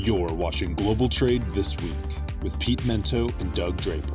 You're 0.00 0.32
watching 0.32 0.74
Global 0.74 1.08
Trade 1.08 1.42
This 1.50 1.76
Week 1.78 1.92
with 2.40 2.56
Pete 2.60 2.80
Mento 2.82 3.28
and 3.40 3.52
Doug 3.52 3.76
Draper. 3.78 4.14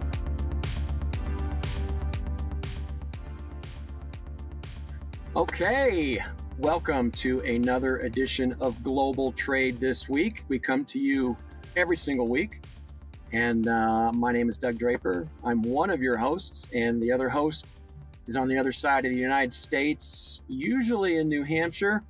Okay, 5.35 6.23
welcome 6.57 7.11
to 7.11 7.39
another 7.39 7.97
edition 7.97 8.55
of 8.61 8.81
Global 8.81 9.33
Trade 9.33 9.81
This 9.81 10.07
Week. 10.07 10.45
We 10.47 10.57
come 10.57 10.85
to 10.85 10.99
you 10.99 11.35
every 11.75 11.97
single 11.97 12.27
week, 12.27 12.61
and 13.33 13.67
uh, 13.67 14.13
my 14.13 14.31
name 14.31 14.49
is 14.49 14.57
Doug 14.57 14.79
Draper. 14.79 15.27
I'm 15.43 15.61
one 15.61 15.89
of 15.89 16.01
your 16.01 16.15
hosts, 16.15 16.65
and 16.73 17.03
the 17.03 17.11
other 17.11 17.27
host 17.27 17.65
is 18.27 18.37
on 18.37 18.47
the 18.47 18.57
other 18.57 18.71
side 18.71 19.05
of 19.05 19.11
the 19.11 19.19
United 19.19 19.53
States, 19.53 20.43
usually 20.47 21.17
in 21.17 21.27
New 21.27 21.43
Hampshire. 21.43 22.03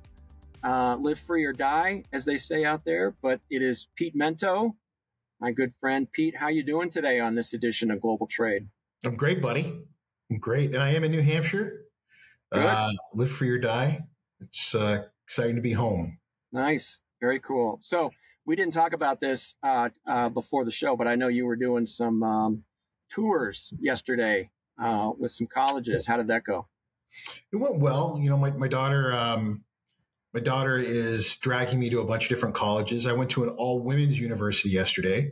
Uh, 0.64 0.96
live 0.96 1.18
free 1.18 1.44
or 1.44 1.52
die, 1.52 2.02
as 2.12 2.24
they 2.24 2.38
say 2.38 2.64
out 2.64 2.84
there. 2.86 3.14
But 3.20 3.40
it 3.50 3.60
is 3.60 3.88
Pete 3.96 4.16
Mento, 4.16 4.74
my 5.38 5.52
good 5.52 5.74
friend. 5.78 6.10
Pete, 6.10 6.34
how 6.34 6.48
you 6.48 6.62
doing 6.62 6.90
today 6.90 7.20
on 7.20 7.34
this 7.34 7.52
edition 7.52 7.90
of 7.90 8.00
Global 8.00 8.26
Trade? 8.26 8.66
I'm 9.04 9.16
great, 9.16 9.42
buddy. 9.42 9.78
I'm 10.30 10.38
great, 10.38 10.72
and 10.72 10.82
I 10.82 10.90
am 10.90 11.04
in 11.04 11.10
New 11.10 11.20
Hampshire. 11.20 11.82
Uh, 12.50 12.90
live 13.12 13.30
free 13.30 13.50
or 13.50 13.58
die. 13.58 14.00
It's 14.40 14.74
uh, 14.74 15.04
exciting 15.26 15.56
to 15.56 15.60
be 15.60 15.72
home. 15.72 16.18
Nice, 16.50 17.00
very 17.20 17.40
cool. 17.40 17.80
So 17.82 18.10
we 18.46 18.56
didn't 18.56 18.72
talk 18.72 18.94
about 18.94 19.20
this 19.20 19.54
uh, 19.62 19.90
uh, 20.08 20.30
before 20.30 20.64
the 20.64 20.70
show, 20.70 20.96
but 20.96 21.06
I 21.06 21.14
know 21.14 21.28
you 21.28 21.44
were 21.44 21.56
doing 21.56 21.84
some 21.84 22.22
um, 22.22 22.64
tours 23.10 23.70
yesterday 23.80 24.50
uh, 24.82 25.10
with 25.18 25.32
some 25.32 25.46
colleges. 25.46 26.06
How 26.06 26.16
did 26.16 26.28
that 26.28 26.44
go? 26.44 26.68
It 27.52 27.56
went 27.56 27.76
well. 27.76 28.18
You 28.18 28.30
know, 28.30 28.38
my 28.38 28.50
my 28.50 28.68
daughter. 28.68 29.12
Um, 29.12 29.62
my 30.34 30.40
daughter 30.40 30.76
is 30.76 31.36
dragging 31.36 31.78
me 31.78 31.88
to 31.90 32.00
a 32.00 32.04
bunch 32.04 32.24
of 32.24 32.28
different 32.28 32.56
colleges. 32.56 33.06
I 33.06 33.12
went 33.12 33.30
to 33.30 33.44
an 33.44 33.50
all 33.50 33.80
women's 33.80 34.18
university 34.18 34.68
yesterday, 34.68 35.30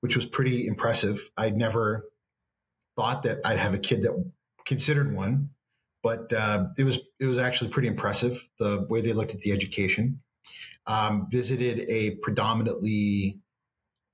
which 0.00 0.14
was 0.14 0.24
pretty 0.24 0.68
impressive. 0.68 1.28
I'd 1.36 1.56
never 1.56 2.08
thought 2.94 3.24
that 3.24 3.40
I'd 3.44 3.58
have 3.58 3.74
a 3.74 3.78
kid 3.78 4.04
that 4.04 4.32
considered 4.64 5.12
one, 5.12 5.50
but 6.04 6.32
uh, 6.32 6.66
it 6.78 6.84
was 6.84 7.00
it 7.18 7.26
was 7.26 7.38
actually 7.38 7.70
pretty 7.70 7.88
impressive 7.88 8.48
the 8.60 8.86
way 8.88 9.00
they 9.00 9.12
looked 9.12 9.34
at 9.34 9.40
the 9.40 9.50
education. 9.50 10.20
Um, 10.86 11.26
visited 11.30 11.88
a 11.88 12.12
predominantly, 12.16 13.40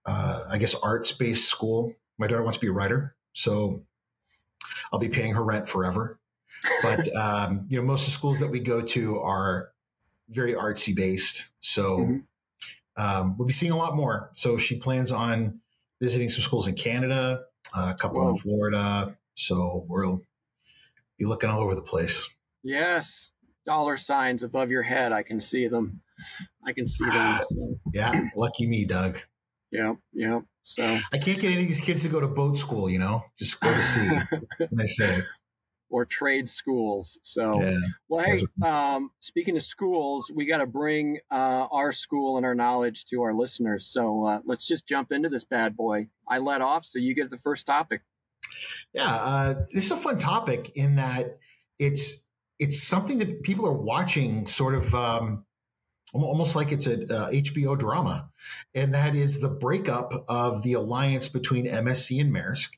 uh, 0.06 0.44
I 0.50 0.56
guess, 0.56 0.74
arts 0.74 1.12
based 1.12 1.50
school. 1.50 1.92
My 2.16 2.26
daughter 2.26 2.42
wants 2.42 2.56
to 2.56 2.62
be 2.62 2.68
a 2.68 2.72
writer, 2.72 3.14
so 3.34 3.84
I'll 4.90 4.98
be 4.98 5.08
paying 5.10 5.34
her 5.34 5.44
rent 5.44 5.68
forever. 5.68 6.18
But 6.82 7.14
um, 7.14 7.66
you 7.68 7.78
know, 7.78 7.86
most 7.86 8.02
of 8.02 8.06
the 8.06 8.12
schools 8.12 8.40
that 8.40 8.48
we 8.48 8.60
go 8.60 8.80
to 8.80 9.20
are 9.20 9.72
very 10.30 10.54
artsy 10.54 10.94
based. 10.94 11.50
So 11.60 11.98
mm-hmm. 11.98 13.02
um, 13.02 13.36
we'll 13.36 13.46
be 13.46 13.52
seeing 13.52 13.72
a 13.72 13.76
lot 13.76 13.96
more. 13.96 14.30
So 14.34 14.58
she 14.58 14.76
plans 14.76 15.12
on 15.12 15.60
visiting 16.00 16.28
some 16.28 16.42
schools 16.42 16.66
in 16.66 16.74
Canada, 16.74 17.42
uh, 17.76 17.92
a 17.94 17.98
couple 17.98 18.20
Whoa. 18.20 18.30
in 18.30 18.36
Florida. 18.36 19.16
So 19.34 19.84
we'll 19.88 20.22
be 21.18 21.26
looking 21.26 21.50
all 21.50 21.60
over 21.60 21.74
the 21.74 21.82
place. 21.82 22.28
Yes, 22.62 23.32
dollar 23.66 23.96
signs 23.96 24.42
above 24.42 24.70
your 24.70 24.82
head. 24.82 25.12
I 25.12 25.22
can 25.22 25.40
see 25.40 25.68
them. 25.68 26.00
I 26.66 26.72
can 26.72 26.88
see 26.88 27.06
them. 27.06 27.40
So. 27.42 27.78
Yeah, 27.94 28.28
lucky 28.36 28.66
me, 28.66 28.84
Doug. 28.84 29.18
Yeah, 29.70 29.94
yeah. 30.12 30.40
So 30.62 30.84
I 31.12 31.18
can't 31.18 31.40
get 31.40 31.52
any 31.52 31.62
of 31.62 31.68
these 31.68 31.80
kids 31.80 32.02
to 32.02 32.08
go 32.08 32.20
to 32.20 32.26
boat 32.26 32.58
school. 32.58 32.90
You 32.90 32.98
know, 32.98 33.24
just 33.38 33.60
go 33.60 33.72
to 33.72 33.82
sea. 33.82 34.08
they 34.72 34.86
say 34.86 35.22
or 35.90 36.04
trade 36.04 36.48
schools. 36.48 37.18
So, 37.22 37.60
yeah. 37.60 37.76
well, 38.08 38.24
hey, 38.24 38.46
um, 38.64 39.10
speaking 39.20 39.56
of 39.56 39.62
schools, 39.62 40.30
we 40.34 40.46
got 40.46 40.58
to 40.58 40.66
bring 40.66 41.18
uh, 41.30 41.66
our 41.70 41.92
school 41.92 42.36
and 42.36 42.46
our 42.46 42.54
knowledge 42.54 43.06
to 43.06 43.22
our 43.22 43.34
listeners. 43.34 43.86
So 43.86 44.24
uh, 44.24 44.38
let's 44.46 44.66
just 44.66 44.86
jump 44.86 45.12
into 45.12 45.28
this 45.28 45.44
bad 45.44 45.76
boy. 45.76 46.06
I 46.28 46.38
let 46.38 46.62
off, 46.62 46.86
so 46.86 46.98
you 46.98 47.14
get 47.14 47.30
the 47.30 47.38
first 47.38 47.66
topic. 47.66 48.02
Yeah, 48.92 49.12
uh, 49.12 49.64
this 49.72 49.86
is 49.86 49.92
a 49.92 49.96
fun 49.96 50.18
topic 50.18 50.76
in 50.76 50.96
that 50.96 51.38
it's 51.78 52.28
it's 52.58 52.82
something 52.82 53.18
that 53.18 53.42
people 53.42 53.66
are 53.66 53.72
watching, 53.72 54.46
sort 54.46 54.74
of. 54.74 54.94
Um, 54.94 55.44
almost 56.12 56.56
like 56.56 56.72
it's 56.72 56.88
a 56.88 56.96
HBO 56.96 57.78
drama, 57.78 58.30
and 58.74 58.94
that 58.94 59.14
is 59.14 59.40
the 59.40 59.48
breakup 59.48 60.24
of 60.28 60.62
the 60.62 60.72
alliance 60.72 61.28
between 61.28 61.66
MSC 61.66 62.20
and 62.20 62.34
Maersk 62.34 62.70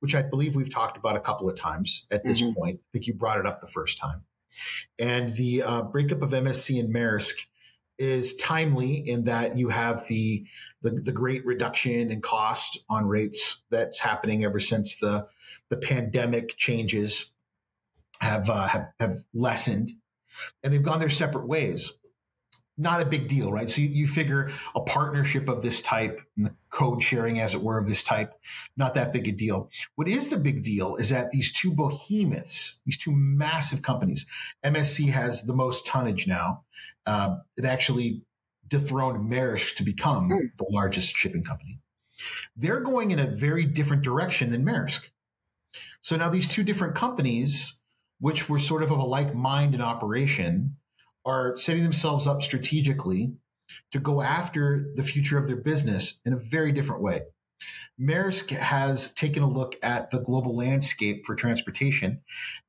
which 0.00 0.14
I 0.14 0.22
believe 0.22 0.56
we've 0.56 0.72
talked 0.72 0.96
about 0.96 1.16
a 1.16 1.20
couple 1.20 1.48
of 1.48 1.56
times 1.56 2.06
at 2.10 2.24
this 2.24 2.42
mm-hmm. 2.42 2.58
point. 2.58 2.80
I 2.80 2.86
think 2.92 3.06
you 3.06 3.14
brought 3.14 3.38
it 3.38 3.46
up 3.46 3.60
the 3.60 3.66
first 3.66 3.98
time. 3.98 4.24
And 4.98 5.34
the 5.36 5.62
uh, 5.62 5.82
breakup 5.82 6.22
of 6.22 6.30
MSC 6.30 6.80
and 6.80 6.92
Maersk 6.94 7.34
is 7.98 8.34
timely 8.36 8.94
in 8.94 9.24
that 9.24 9.56
you 9.56 9.68
have 9.68 10.06
the, 10.08 10.44
the, 10.82 10.90
the 10.90 11.12
great 11.12 11.44
reduction 11.44 12.10
in 12.10 12.20
cost 12.20 12.82
on 12.88 13.06
rates 13.06 13.62
that's 13.70 14.00
happening 14.00 14.44
ever 14.44 14.58
since 14.58 14.96
the 14.96 15.28
the 15.68 15.76
pandemic 15.76 16.56
changes 16.56 17.30
have 18.20 18.50
uh, 18.50 18.66
have, 18.66 18.88
have 18.98 19.18
lessened, 19.32 19.92
and 20.62 20.72
they've 20.72 20.82
gone 20.82 21.00
their 21.00 21.10
separate 21.10 21.46
ways 21.46 21.92
not 22.80 23.02
a 23.02 23.04
big 23.04 23.28
deal, 23.28 23.52
right? 23.52 23.70
So 23.70 23.82
you, 23.82 23.88
you, 23.88 24.06
figure 24.06 24.50
a 24.74 24.80
partnership 24.80 25.48
of 25.48 25.60
this 25.60 25.82
type 25.82 26.20
and 26.36 26.46
the 26.46 26.54
code 26.70 27.02
sharing, 27.02 27.38
as 27.38 27.52
it 27.52 27.62
were, 27.62 27.78
of 27.78 27.86
this 27.86 28.02
type, 28.02 28.32
not 28.76 28.94
that 28.94 29.12
big 29.12 29.28
a 29.28 29.32
deal. 29.32 29.70
What 29.96 30.08
is 30.08 30.28
the 30.28 30.38
big 30.38 30.62
deal 30.62 30.96
is 30.96 31.10
that 31.10 31.30
these 31.30 31.52
two 31.52 31.72
behemoths, 31.72 32.80
these 32.86 32.96
two 32.96 33.12
massive 33.12 33.82
companies, 33.82 34.26
MSC 34.64 35.10
has 35.10 35.42
the 35.42 35.54
most 35.54 35.86
tonnage 35.86 36.26
now. 36.26 36.64
Uh, 37.04 37.36
it 37.56 37.66
actually 37.66 38.22
dethroned 38.66 39.30
Maersk 39.30 39.74
to 39.74 39.82
become 39.82 40.30
mm. 40.30 40.50
the 40.58 40.66
largest 40.70 41.14
shipping 41.14 41.44
company. 41.44 41.80
They're 42.56 42.80
going 42.80 43.10
in 43.10 43.18
a 43.18 43.26
very 43.26 43.66
different 43.66 44.02
direction 44.02 44.50
than 44.50 44.64
Maersk. 44.64 45.02
So 46.02 46.16
now 46.16 46.30
these 46.30 46.48
two 46.48 46.62
different 46.62 46.94
companies, 46.94 47.80
which 48.20 48.48
were 48.48 48.58
sort 48.58 48.82
of 48.82 48.90
of 48.90 48.98
a 48.98 49.02
like 49.02 49.34
mind 49.34 49.74
in 49.74 49.82
operation, 49.82 50.76
are 51.24 51.56
setting 51.58 51.82
themselves 51.82 52.26
up 52.26 52.42
strategically 52.42 53.32
to 53.92 54.00
go 54.00 54.20
after 54.20 54.90
the 54.96 55.02
future 55.02 55.38
of 55.38 55.46
their 55.46 55.56
business 55.56 56.20
in 56.24 56.32
a 56.32 56.36
very 56.36 56.72
different 56.72 57.02
way. 57.02 57.22
Maersk 58.00 58.50
has 58.50 59.12
taken 59.12 59.42
a 59.42 59.48
look 59.48 59.76
at 59.82 60.10
the 60.10 60.20
global 60.20 60.56
landscape 60.56 61.26
for 61.26 61.34
transportation, 61.34 62.20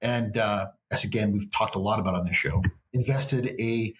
and 0.01 0.38
uh, 0.38 0.67
as 0.91 1.03
again 1.06 1.31
we've 1.31 1.50
talked 1.51 1.75
a 1.75 1.79
lot 1.79 2.00
about 2.00 2.16
on 2.16 2.25
this 2.25 2.35
show, 2.35 2.62
invested 2.94 3.56
a 3.59 3.94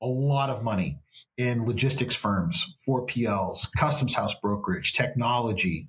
a 0.00 0.06
lot 0.06 0.48
of 0.48 0.62
money 0.62 0.98
in 1.36 1.66
logistics 1.66 2.14
firms, 2.14 2.74
4PLs, 2.86 3.68
customs 3.76 4.14
house 4.14 4.34
brokerage, 4.40 4.92
technology. 4.92 5.88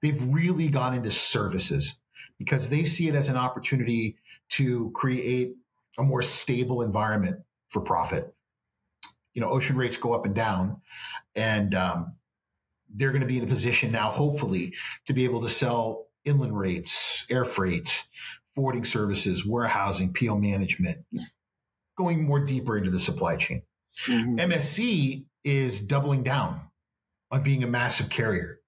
They've 0.00 0.22
really 0.28 0.68
gone 0.68 0.94
into 0.94 1.10
services 1.10 2.00
because 2.38 2.70
they 2.70 2.84
see 2.84 3.08
it 3.08 3.14
as 3.14 3.28
an 3.28 3.36
opportunity 3.36 4.16
to 4.50 4.90
create 4.94 5.54
a 5.98 6.02
more 6.02 6.22
stable 6.22 6.82
environment 6.82 7.40
for 7.68 7.80
profit. 7.80 8.32
You 9.34 9.42
know, 9.42 9.50
ocean 9.50 9.76
rates 9.76 9.96
go 9.96 10.14
up 10.14 10.24
and 10.24 10.34
down, 10.34 10.80
and 11.34 11.74
um, 11.74 12.14
they're 12.94 13.10
going 13.10 13.20
to 13.20 13.26
be 13.26 13.38
in 13.38 13.44
a 13.44 13.48
position 13.48 13.92
now, 13.92 14.10
hopefully, 14.10 14.74
to 15.06 15.12
be 15.12 15.24
able 15.24 15.42
to 15.42 15.48
sell 15.48 16.06
inland 16.24 16.58
rates, 16.58 17.26
air 17.30 17.44
freight, 17.44 18.04
forwarding 18.54 18.84
services, 18.84 19.44
warehousing, 19.44 20.14
PO 20.14 20.38
management, 20.38 21.04
going 21.96 22.24
more 22.24 22.44
deeper 22.44 22.78
into 22.78 22.90
the 22.90 23.00
supply 23.00 23.36
chain. 23.36 23.62
Mm-hmm. 24.06 24.36
MSC 24.36 25.26
is 25.44 25.80
doubling 25.80 26.22
down 26.22 26.60
on 27.30 27.42
being 27.42 27.62
a 27.62 27.66
massive 27.66 28.10
carrier 28.10 28.60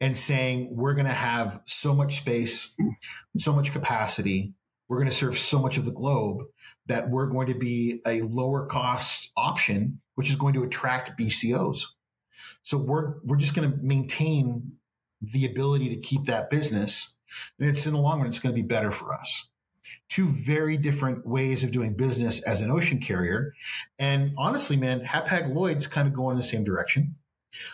and 0.00 0.16
saying 0.16 0.68
we're 0.70 0.94
going 0.94 1.06
to 1.06 1.12
have 1.12 1.60
so 1.64 1.94
much 1.94 2.18
space, 2.18 2.74
so 3.36 3.52
much 3.52 3.72
capacity, 3.72 4.54
we're 4.88 4.98
going 4.98 5.08
to 5.08 5.14
serve 5.14 5.38
so 5.38 5.58
much 5.58 5.76
of 5.76 5.84
the 5.84 5.92
globe 5.92 6.44
that 6.88 7.08
we're 7.08 7.26
going 7.26 7.46
to 7.46 7.54
be 7.54 8.00
a 8.06 8.22
lower 8.22 8.66
cost 8.66 9.30
option, 9.36 10.00
which 10.16 10.28
is 10.28 10.36
going 10.36 10.54
to 10.54 10.64
attract 10.64 11.18
BCOs. 11.18 11.84
So 12.62 12.78
we're 12.78 13.14
we're 13.24 13.36
just 13.36 13.54
going 13.54 13.70
to 13.70 13.76
maintain 13.78 14.72
the 15.22 15.46
ability 15.46 15.88
to 15.90 15.96
keep 15.96 16.24
that 16.24 16.50
business, 16.50 17.16
and 17.58 17.68
it's 17.68 17.86
in 17.86 17.92
the 17.92 17.98
long 17.98 18.18
run, 18.18 18.28
it's 18.28 18.40
going 18.40 18.54
to 18.54 18.60
be 18.60 18.66
better 18.66 18.90
for 18.90 19.14
us. 19.14 19.46
Two 20.08 20.28
very 20.28 20.76
different 20.76 21.26
ways 21.26 21.64
of 21.64 21.72
doing 21.72 21.94
business 21.94 22.42
as 22.42 22.60
an 22.60 22.70
ocean 22.70 22.98
carrier, 22.98 23.54
and 23.98 24.32
honestly, 24.36 24.76
man, 24.76 25.00
Hapag 25.00 25.54
Lloyd's 25.54 25.86
kind 25.86 26.08
of 26.08 26.14
going 26.14 26.32
in 26.32 26.36
the 26.36 26.42
same 26.42 26.64
direction. 26.64 27.14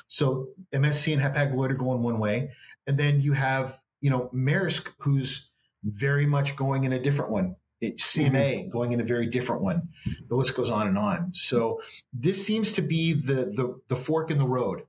So 0.06 0.48
MSC 0.72 1.12
and 1.12 1.22
Hapag 1.22 1.54
Lloyd 1.54 1.72
are 1.72 1.76
going 1.76 2.02
one 2.02 2.18
way, 2.18 2.50
and 2.86 2.98
then 2.98 3.20
you 3.20 3.32
have 3.32 3.80
you 4.00 4.10
know 4.10 4.30
Maersk, 4.34 4.88
who's 4.98 5.50
very 5.84 6.26
much 6.26 6.56
going 6.56 6.84
in 6.84 6.92
a 6.92 7.02
different 7.02 7.30
one. 7.30 7.56
CMA 7.92 8.32
mm-hmm. 8.32 8.70
going 8.70 8.92
in 8.92 9.00
a 9.00 9.04
very 9.04 9.26
different 9.26 9.62
one. 9.62 9.88
The 10.28 10.34
list 10.34 10.56
goes 10.56 10.70
on 10.70 10.86
and 10.86 10.98
on. 10.98 11.30
So 11.34 11.80
this 12.12 12.44
seems 12.44 12.72
to 12.72 12.82
be 12.82 13.12
the, 13.12 13.46
the, 13.46 13.80
the 13.88 13.96
fork 13.96 14.30
in 14.30 14.38
the 14.38 14.46
road 14.46 14.82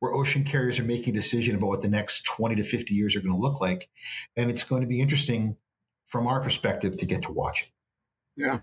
where 0.00 0.12
ocean 0.12 0.44
carriers 0.44 0.78
are 0.78 0.84
making 0.84 1.14
a 1.14 1.16
decision 1.16 1.56
about 1.56 1.68
what 1.68 1.82
the 1.82 1.88
next 1.88 2.24
20 2.24 2.56
to 2.56 2.62
50 2.62 2.94
years 2.94 3.16
are 3.16 3.20
going 3.20 3.32
to 3.34 3.40
look 3.40 3.60
like. 3.60 3.88
And 4.36 4.50
it's 4.50 4.64
going 4.64 4.82
to 4.82 4.88
be 4.88 5.00
interesting 5.00 5.56
from 6.04 6.26
our 6.26 6.40
perspective 6.40 6.98
to 6.98 7.06
get 7.06 7.22
to 7.22 7.32
watch 7.32 7.62
it. 7.62 7.68
Yeah. 8.36 8.58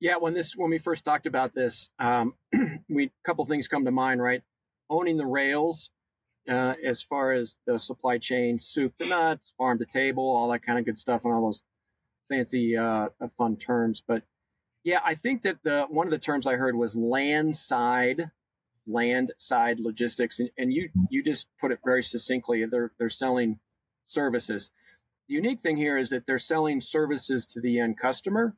Yeah. 0.00 0.16
When 0.16 0.34
this, 0.34 0.56
when 0.56 0.70
we 0.70 0.78
first 0.78 1.04
talked 1.04 1.26
about 1.26 1.54
this, 1.54 1.90
um, 1.98 2.34
we, 2.88 3.04
a 3.04 3.10
couple 3.24 3.46
things 3.46 3.68
come 3.68 3.84
to 3.84 3.90
mind, 3.90 4.22
right? 4.22 4.42
owning 4.92 5.16
the 5.16 5.26
rails 5.26 5.90
uh, 6.48 6.74
as 6.84 7.02
far 7.02 7.32
as 7.32 7.56
the 7.66 7.78
supply 7.78 8.18
chain, 8.18 8.58
soup 8.60 8.92
to 8.98 9.06
nuts, 9.06 9.52
farm 9.56 9.78
to 9.78 9.86
table, 9.86 10.24
all 10.24 10.50
that 10.50 10.64
kind 10.64 10.78
of 10.78 10.84
good 10.84 10.98
stuff, 10.98 11.22
and 11.24 11.32
all 11.32 11.46
those 11.46 11.62
fancy, 12.32 12.76
uh, 12.76 13.08
fun 13.36 13.56
terms. 13.56 14.02
But 14.06 14.22
yeah, 14.84 15.00
I 15.04 15.14
think 15.14 15.42
that 15.42 15.58
the 15.62 15.84
one 15.88 16.06
of 16.06 16.10
the 16.10 16.18
terms 16.18 16.46
I 16.46 16.54
heard 16.54 16.74
was 16.74 16.96
land 16.96 17.56
side, 17.56 18.30
land 18.86 19.32
side 19.38 19.78
logistics, 19.78 20.40
and, 20.40 20.50
and 20.58 20.72
you 20.72 20.88
you 21.10 21.22
just 21.22 21.46
put 21.60 21.72
it 21.72 21.80
very 21.84 22.02
succinctly. 22.02 22.64
They're 22.64 22.92
they're 22.98 23.10
selling 23.10 23.58
services. 24.06 24.70
The 25.28 25.34
unique 25.34 25.60
thing 25.62 25.76
here 25.76 25.98
is 25.98 26.10
that 26.10 26.26
they're 26.26 26.38
selling 26.38 26.80
services 26.80 27.46
to 27.46 27.60
the 27.60 27.78
end 27.78 27.98
customer, 27.98 28.56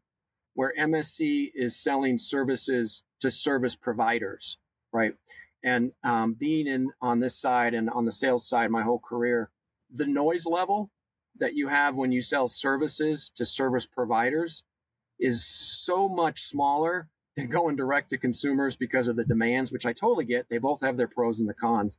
where 0.54 0.72
MSC 0.78 1.50
is 1.54 1.76
selling 1.76 2.18
services 2.18 3.02
to 3.20 3.30
service 3.30 3.76
providers, 3.76 4.58
right? 4.92 5.14
And 5.62 5.92
um, 6.04 6.34
being 6.38 6.66
in 6.66 6.90
on 7.00 7.20
this 7.20 7.38
side 7.38 7.74
and 7.74 7.90
on 7.90 8.04
the 8.04 8.12
sales 8.12 8.48
side 8.48 8.70
my 8.70 8.82
whole 8.82 8.98
career, 9.00 9.50
the 9.94 10.06
noise 10.06 10.46
level 10.46 10.90
that 11.40 11.54
you 11.54 11.68
have 11.68 11.94
when 11.94 12.12
you 12.12 12.22
sell 12.22 12.48
services 12.48 13.30
to 13.36 13.44
service 13.44 13.86
providers 13.86 14.62
is 15.18 15.44
so 15.46 16.08
much 16.08 16.42
smaller 16.42 17.08
than 17.36 17.48
going 17.48 17.76
direct 17.76 18.10
to 18.10 18.18
consumers 18.18 18.76
because 18.76 19.08
of 19.08 19.16
the 19.16 19.24
demands, 19.24 19.72
which 19.72 19.86
I 19.86 19.92
totally 19.92 20.24
get. 20.24 20.46
They 20.48 20.58
both 20.58 20.80
have 20.82 20.96
their 20.96 21.08
pros 21.08 21.40
and 21.40 21.48
the 21.48 21.54
cons. 21.54 21.98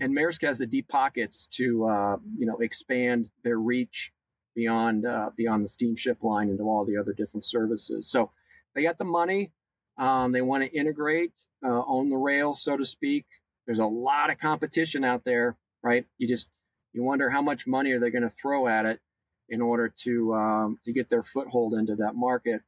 And 0.00 0.14
Maersk 0.14 0.46
has 0.46 0.58
the 0.58 0.66
deep 0.66 0.88
pockets 0.88 1.46
to 1.52 1.86
uh, 1.86 2.16
you 2.36 2.46
know 2.46 2.58
expand 2.58 3.30
their 3.44 3.58
reach 3.58 4.12
beyond 4.54 5.06
uh, 5.06 5.30
beyond 5.36 5.64
the 5.64 5.68
steamship 5.68 6.22
line 6.22 6.50
into 6.50 6.64
all 6.64 6.84
the 6.84 6.96
other 6.98 7.12
different 7.12 7.46
services. 7.46 8.10
So 8.10 8.30
they 8.74 8.82
got 8.82 8.98
the 8.98 9.04
money. 9.04 9.52
Um, 9.96 10.32
they 10.32 10.42
want 10.42 10.64
to 10.64 10.78
integrate 10.78 11.32
uh, 11.64 11.82
own 11.86 12.10
the 12.10 12.16
rail, 12.16 12.52
so 12.52 12.76
to 12.76 12.84
speak. 12.84 13.24
There's 13.66 13.78
a 13.78 13.86
lot 13.86 14.30
of 14.30 14.38
competition 14.38 15.02
out 15.02 15.24
there, 15.24 15.56
right? 15.82 16.04
You 16.18 16.28
just 16.28 16.50
you 16.96 17.02
wonder 17.02 17.30
how 17.30 17.42
much 17.42 17.66
money 17.66 17.92
are 17.92 18.00
they 18.00 18.10
going 18.10 18.22
to 18.22 18.30
throw 18.30 18.66
at 18.66 18.86
it 18.86 19.00
in 19.48 19.60
order 19.60 19.92
to 20.02 20.34
um, 20.34 20.78
to 20.84 20.92
get 20.92 21.08
their 21.10 21.22
foothold 21.22 21.74
into 21.74 21.96
that 21.96 22.14
market. 22.14 22.62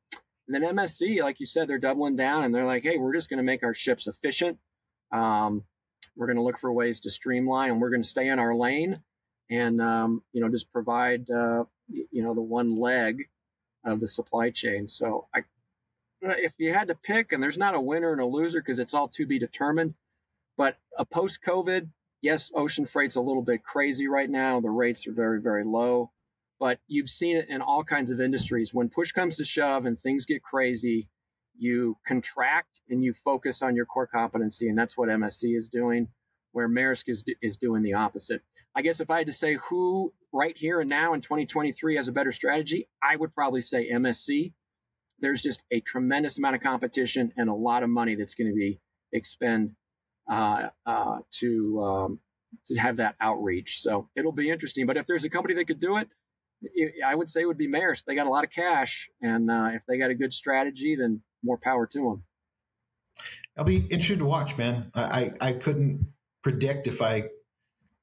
And 0.47 0.55
then 0.55 0.77
MSC, 0.77 1.23
like 1.23 1.41
you 1.41 1.47
said, 1.47 1.69
they're 1.69 1.79
doubling 1.79 2.17
down 2.17 2.45
and 2.45 2.55
they're 2.55 2.67
like, 2.67 2.83
hey, 2.83 2.97
we're 2.97 3.15
just 3.15 3.29
going 3.29 3.39
to 3.39 3.43
make 3.45 3.63
our 3.63 3.75
ships 3.75 4.07
efficient. 4.07 4.59
Um, 5.13 5.65
we're 6.17 6.27
going 6.27 6.37
to 6.37 6.43
look 6.43 6.59
for 6.59 6.73
ways 6.73 7.01
to 7.01 7.11
streamline, 7.11 7.71
and 7.71 7.81
we're 7.81 7.91
going 7.91 8.03
to 8.03 8.09
stay 8.09 8.29
in 8.29 8.39
our 8.39 8.55
lane, 8.55 9.01
and 9.51 9.81
um, 9.81 10.23
you 10.33 10.41
know, 10.41 10.49
just 10.49 10.73
provide 10.73 11.31
uh, 11.31 11.65
you 11.89 12.23
know 12.23 12.35
the 12.35 12.43
one 12.43 12.77
leg 12.77 13.29
of 13.85 14.01
the 14.01 14.09
supply 14.09 14.51
chain. 14.51 14.89
So 14.89 15.27
I 15.35 15.43
if 16.21 16.53
you 16.59 16.75
had 16.75 16.89
to 16.89 16.95
pick, 16.95 17.33
and 17.33 17.43
there's 17.43 17.57
not 17.57 17.75
a 17.75 17.81
winner 17.81 18.13
and 18.13 18.21
a 18.21 18.27
loser 18.27 18.61
because 18.61 18.79
it's 18.79 18.95
all 18.95 19.09
to 19.09 19.27
be 19.27 19.39
determined. 19.39 19.95
But 20.57 20.77
a 20.99 21.05
post 21.05 21.39
COVID, 21.47 21.89
yes, 22.23 22.51
ocean 22.55 22.87
freight's 22.87 23.17
a 23.17 23.21
little 23.21 23.43
bit 23.43 23.63
crazy 23.63 24.09
right 24.09 24.29
now. 24.29 24.61
The 24.61 24.71
rates 24.71 25.07
are 25.07 25.13
very, 25.13 25.41
very 25.41 25.65
low. 25.65 26.11
But 26.61 26.79
you've 26.89 27.11
seen 27.11 27.37
it 27.37 27.49
in 27.49 27.61
all 27.61 27.85
kinds 27.85 28.11
of 28.11 28.21
industries. 28.21 28.75
When 28.75 28.89
push 28.89 29.13
comes 29.13 29.37
to 29.37 29.45
shove 29.45 29.87
and 29.87 30.01
things 30.01 30.27
get 30.27 30.43
crazy, 30.43 31.09
you 31.57 31.97
contract 32.07 32.81
and 32.91 33.03
you 33.05 33.15
focus 33.25 33.63
on 33.63 33.77
your 33.77 33.87
core 33.87 34.09
competency. 34.09 34.69
And 34.69 34.77
that's 34.77 34.99
what 34.99 35.09
MSC 35.09 35.57
is 35.57 35.69
doing, 35.69 36.09
where 36.53 36.69
Maersk 36.69 37.05
is, 37.07 37.23
is 37.43 37.57
doing 37.57 37.83
the 37.83 37.95
opposite. 37.95 38.43
I 38.75 38.83
guess 38.83 39.01
if 39.01 39.11
I 39.11 39.19
had 39.19 39.27
to 39.29 39.33
say 39.33 39.57
who 39.69 40.13
right 40.33 40.57
here 40.57 40.81
and 40.81 40.91
now 40.91 41.15
in 41.15 41.21
2023 41.21 41.97
has 41.97 42.09
a 42.09 42.13
better 42.13 42.33
strategy, 42.33 42.89
I 43.03 43.17
would 43.17 43.35
probably 43.35 43.61
say 43.61 43.91
MSC 43.91 44.53
there's 45.21 45.43
just 45.43 45.63
a 45.71 45.81
tremendous 45.81 46.39
amount 46.39 46.57
of 46.57 46.63
competition 46.63 47.33
and 47.37 47.49
a 47.49 47.55
lot 47.55 47.83
of 47.83 47.91
money 47.91 48.15
that's 48.15 48.35
going 48.35 48.49
to 48.49 48.55
be 48.55 48.81
expend 49.13 49.73
uh, 50.31 50.69
uh, 50.87 51.19
to 51.41 51.83
um, 51.83 52.21
to 52.69 52.75
have 52.77 52.97
that 52.99 53.15
outreach. 53.21 53.83
So 53.83 54.09
it'll 54.17 54.33
be 54.33 54.51
interesting. 54.51 54.87
But 54.87 54.97
if 54.97 55.07
there's 55.07 55.25
a 55.25 55.31
company 55.31 55.55
that 55.55 55.67
could 55.67 55.81
do 55.81 55.99
it, 55.99 56.09
I 57.05 57.15
would 57.15 57.31
say 57.31 57.43
it 57.43 57.47
would 57.47 57.59
be 57.59 57.69
Maersk. 57.69 58.05
They 58.05 58.15
got 58.15 58.27
a 58.27 58.31
lot 58.31 58.45
of 58.45 58.51
cash, 58.51 59.09
and 59.23 59.51
uh, 59.51 59.71
if 59.75 59.83
they 59.87 59.99
got 59.99 60.11
a 60.11 60.15
good 60.15 60.33
strategy, 60.33 60.97
then 60.97 61.23
more 61.43 61.59
power 61.59 61.87
to 61.87 61.99
them. 61.99 62.25
I'll 63.57 63.65
be 63.65 63.79
interested 63.79 64.21
to 64.21 64.25
watch, 64.25 64.57
man. 64.57 64.91
I, 64.95 65.03
I, 65.03 65.33
I 65.41 65.53
couldn't 65.53 66.07
predict 66.43 66.87
if 66.87 67.03
I 67.03 67.15
if 67.15 67.31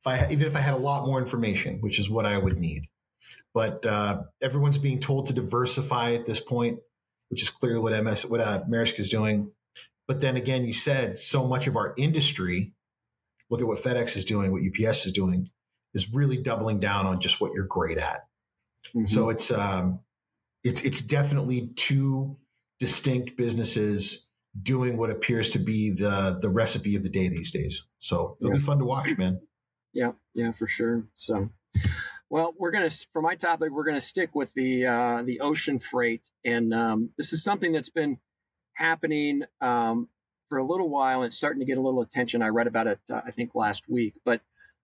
I 0.06 0.28
even 0.31 0.48
if 0.48 0.56
I 0.56 0.60
had 0.60 0.74
a 0.74 0.78
lot 0.78 1.06
more 1.06 1.19
information, 1.19 1.80
which 1.81 2.00
is 2.00 2.10
what 2.10 2.25
I 2.25 2.38
would 2.38 2.60
need. 2.60 2.88
But 3.54 3.86
uh, 3.86 4.24
everyone's 4.42 4.78
being 4.78 5.00
told 5.00 5.28
to 5.28 5.33
diversify 5.33 6.12
at 6.13 6.25
this 6.25 6.42
point 6.42 6.80
which 7.30 7.42
is 7.42 7.50
clearly 7.50 7.80
what 7.80 8.04
MS 8.04 8.25
what 8.25 8.39
uh, 8.39 8.63
is 8.71 9.10
doing. 9.10 9.51
But 10.07 10.22
then 10.22 10.38
again, 10.38 10.66
you 10.66 10.74
said 10.74 11.18
so 11.18 11.48
much 11.48 11.68
of 11.68 11.75
our 11.75 11.94
industry. 11.98 12.74
Look 13.50 13.62
at 13.62 13.68
what 13.68 13.80
FedEx 13.80 14.18
is 14.18 14.25
doing, 14.25 14.52
what 14.52 14.62
UPS 14.62 15.06
is 15.06 15.13
doing, 15.13 15.50
is 15.94 16.13
really 16.13 16.38
doubling 16.38 16.80
down 16.80 17.06
on 17.06 17.19
just 17.19 17.40
what 17.40 17.52
you're 17.54 17.68
great 17.68 17.98
at. 17.98 18.22
Mm-hmm. 18.90 19.06
So 19.06 19.30
it's 19.30 19.52
um, 19.52 20.00
it's 20.63 20.84
it's 20.84 21.02
definitely 21.02 21.72
two 21.75 22.38
distinct 22.80 23.38
businesses 23.38 24.30
doing 24.62 24.98
what 24.98 25.10
appears 25.10 25.50
to 25.52 25.60
be 25.60 25.92
the 25.92 26.38
the 26.42 26.50
recipe 26.50 26.96
of 26.96 27.04
the 27.04 27.10
day 27.10 27.28
these 27.28 27.52
days. 27.52 27.88
So 28.00 28.38
it'll 28.40 28.54
yeah. 28.54 28.60
be 28.60 28.66
fun 28.66 28.80
to 28.80 28.86
watch, 28.86 29.18
man. 29.18 29.42
Yeah, 29.94 30.12
yeah, 30.34 30.52
for 30.52 30.68
sure. 30.68 31.06
So 31.16 31.50
well, 32.30 32.54
we're 32.57 32.72
going 32.72 32.90
to, 32.90 33.07
for 33.13 33.22
my 33.22 33.36
topic, 33.36 33.72
we're 33.72 33.84
going 33.84 34.00
to 34.00 34.06
stick 34.06 34.34
with 34.34 34.50
the 34.56 34.86
uh, 34.86 35.24
the 35.24 35.40
ocean 35.42 35.80
freight, 35.80 36.22
and 36.44 36.74
um, 36.74 37.12
this 37.18 37.31
is 37.31 37.44
something 37.44 37.72
that's 37.72 37.90
been 37.90 38.18
happening 38.75 39.44
um, 39.62 40.07
for 40.50 40.57
a 40.60 40.66
little 40.66 40.89
while, 40.89 41.22
and 41.22 41.27
it's 41.27 41.38
starting 41.38 41.60
to 41.60 41.66
get 41.66 41.77
a 41.77 41.81
little 41.81 42.01
attention. 42.01 42.42
I 42.42 42.48
read 42.48 42.68
about 42.68 42.88
it, 42.88 43.00
uh, 43.12 43.22
I 43.25 43.31
think, 43.31 43.56
last 43.56 43.83
week, 43.89 44.13
but 44.24 44.42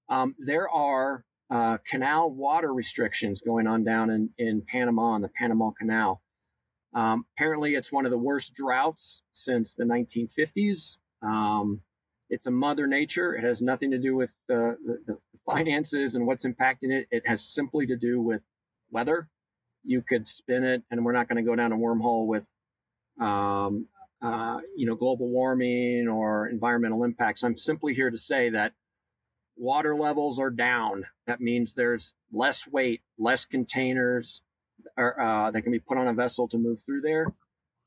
um, 0.09 0.35
there 0.39 0.69
are 0.69 1.23
uh, 1.49 1.77
canal 1.89 2.31
water 2.31 2.73
restrictions 2.73 3.41
going 3.41 3.67
on 3.67 3.83
down 3.83 4.09
in, 4.09 4.29
in 4.37 4.63
Panama 4.71 5.03
on 5.03 5.21
the 5.21 5.29
Panama 5.29 5.71
Canal. 5.77 6.21
Um, 6.93 7.25
apparently, 7.35 7.75
it's 7.75 7.91
one 7.91 8.05
of 8.05 8.11
the 8.11 8.17
worst 8.17 8.53
droughts 8.53 9.21
since 9.33 9.73
the 9.73 9.83
1950s. 9.83 10.97
Um, 11.21 11.81
it's 12.29 12.45
a 12.45 12.51
mother 12.51 12.87
nature. 12.87 13.35
It 13.35 13.43
has 13.43 13.61
nothing 13.61 13.91
to 13.91 13.97
do 13.97 14.15
with 14.15 14.29
the, 14.47 14.77
the, 14.85 14.99
the 15.05 15.17
finances 15.45 16.15
and 16.15 16.25
what's 16.25 16.45
impacting 16.45 16.91
it. 16.91 17.07
It 17.11 17.23
has 17.25 17.43
simply 17.43 17.85
to 17.87 17.95
do 17.97 18.21
with 18.21 18.41
weather. 18.89 19.29
You 19.83 20.01
could 20.01 20.27
spin 20.27 20.63
it, 20.63 20.83
and 20.89 21.03
we're 21.03 21.11
not 21.11 21.27
going 21.27 21.43
to 21.43 21.49
go 21.49 21.55
down 21.55 21.71
a 21.71 21.77
wormhole 21.77 22.27
with, 22.27 22.43
um, 23.21 23.87
uh, 24.21 24.59
you 24.75 24.85
know, 24.85 24.95
global 24.95 25.29
warming 25.29 26.07
or 26.07 26.47
environmental 26.47 27.03
impacts. 27.03 27.43
I'm 27.43 27.57
simply 27.57 27.93
here 27.93 28.11
to 28.11 28.17
say 28.17 28.49
that 28.49 28.73
water 29.55 29.95
levels 29.95 30.39
are 30.39 30.49
down. 30.49 31.05
That 31.27 31.39
means 31.39 31.73
there's 31.73 32.13
less 32.31 32.67
weight, 32.67 33.01
less 33.17 33.45
containers 33.45 34.41
are, 34.97 35.19
uh, 35.19 35.51
that 35.51 35.61
can 35.61 35.71
be 35.71 35.79
put 35.79 35.97
on 35.97 36.07
a 36.07 36.13
vessel 36.13 36.47
to 36.49 36.57
move 36.57 36.81
through 36.81 37.01
there. 37.01 37.27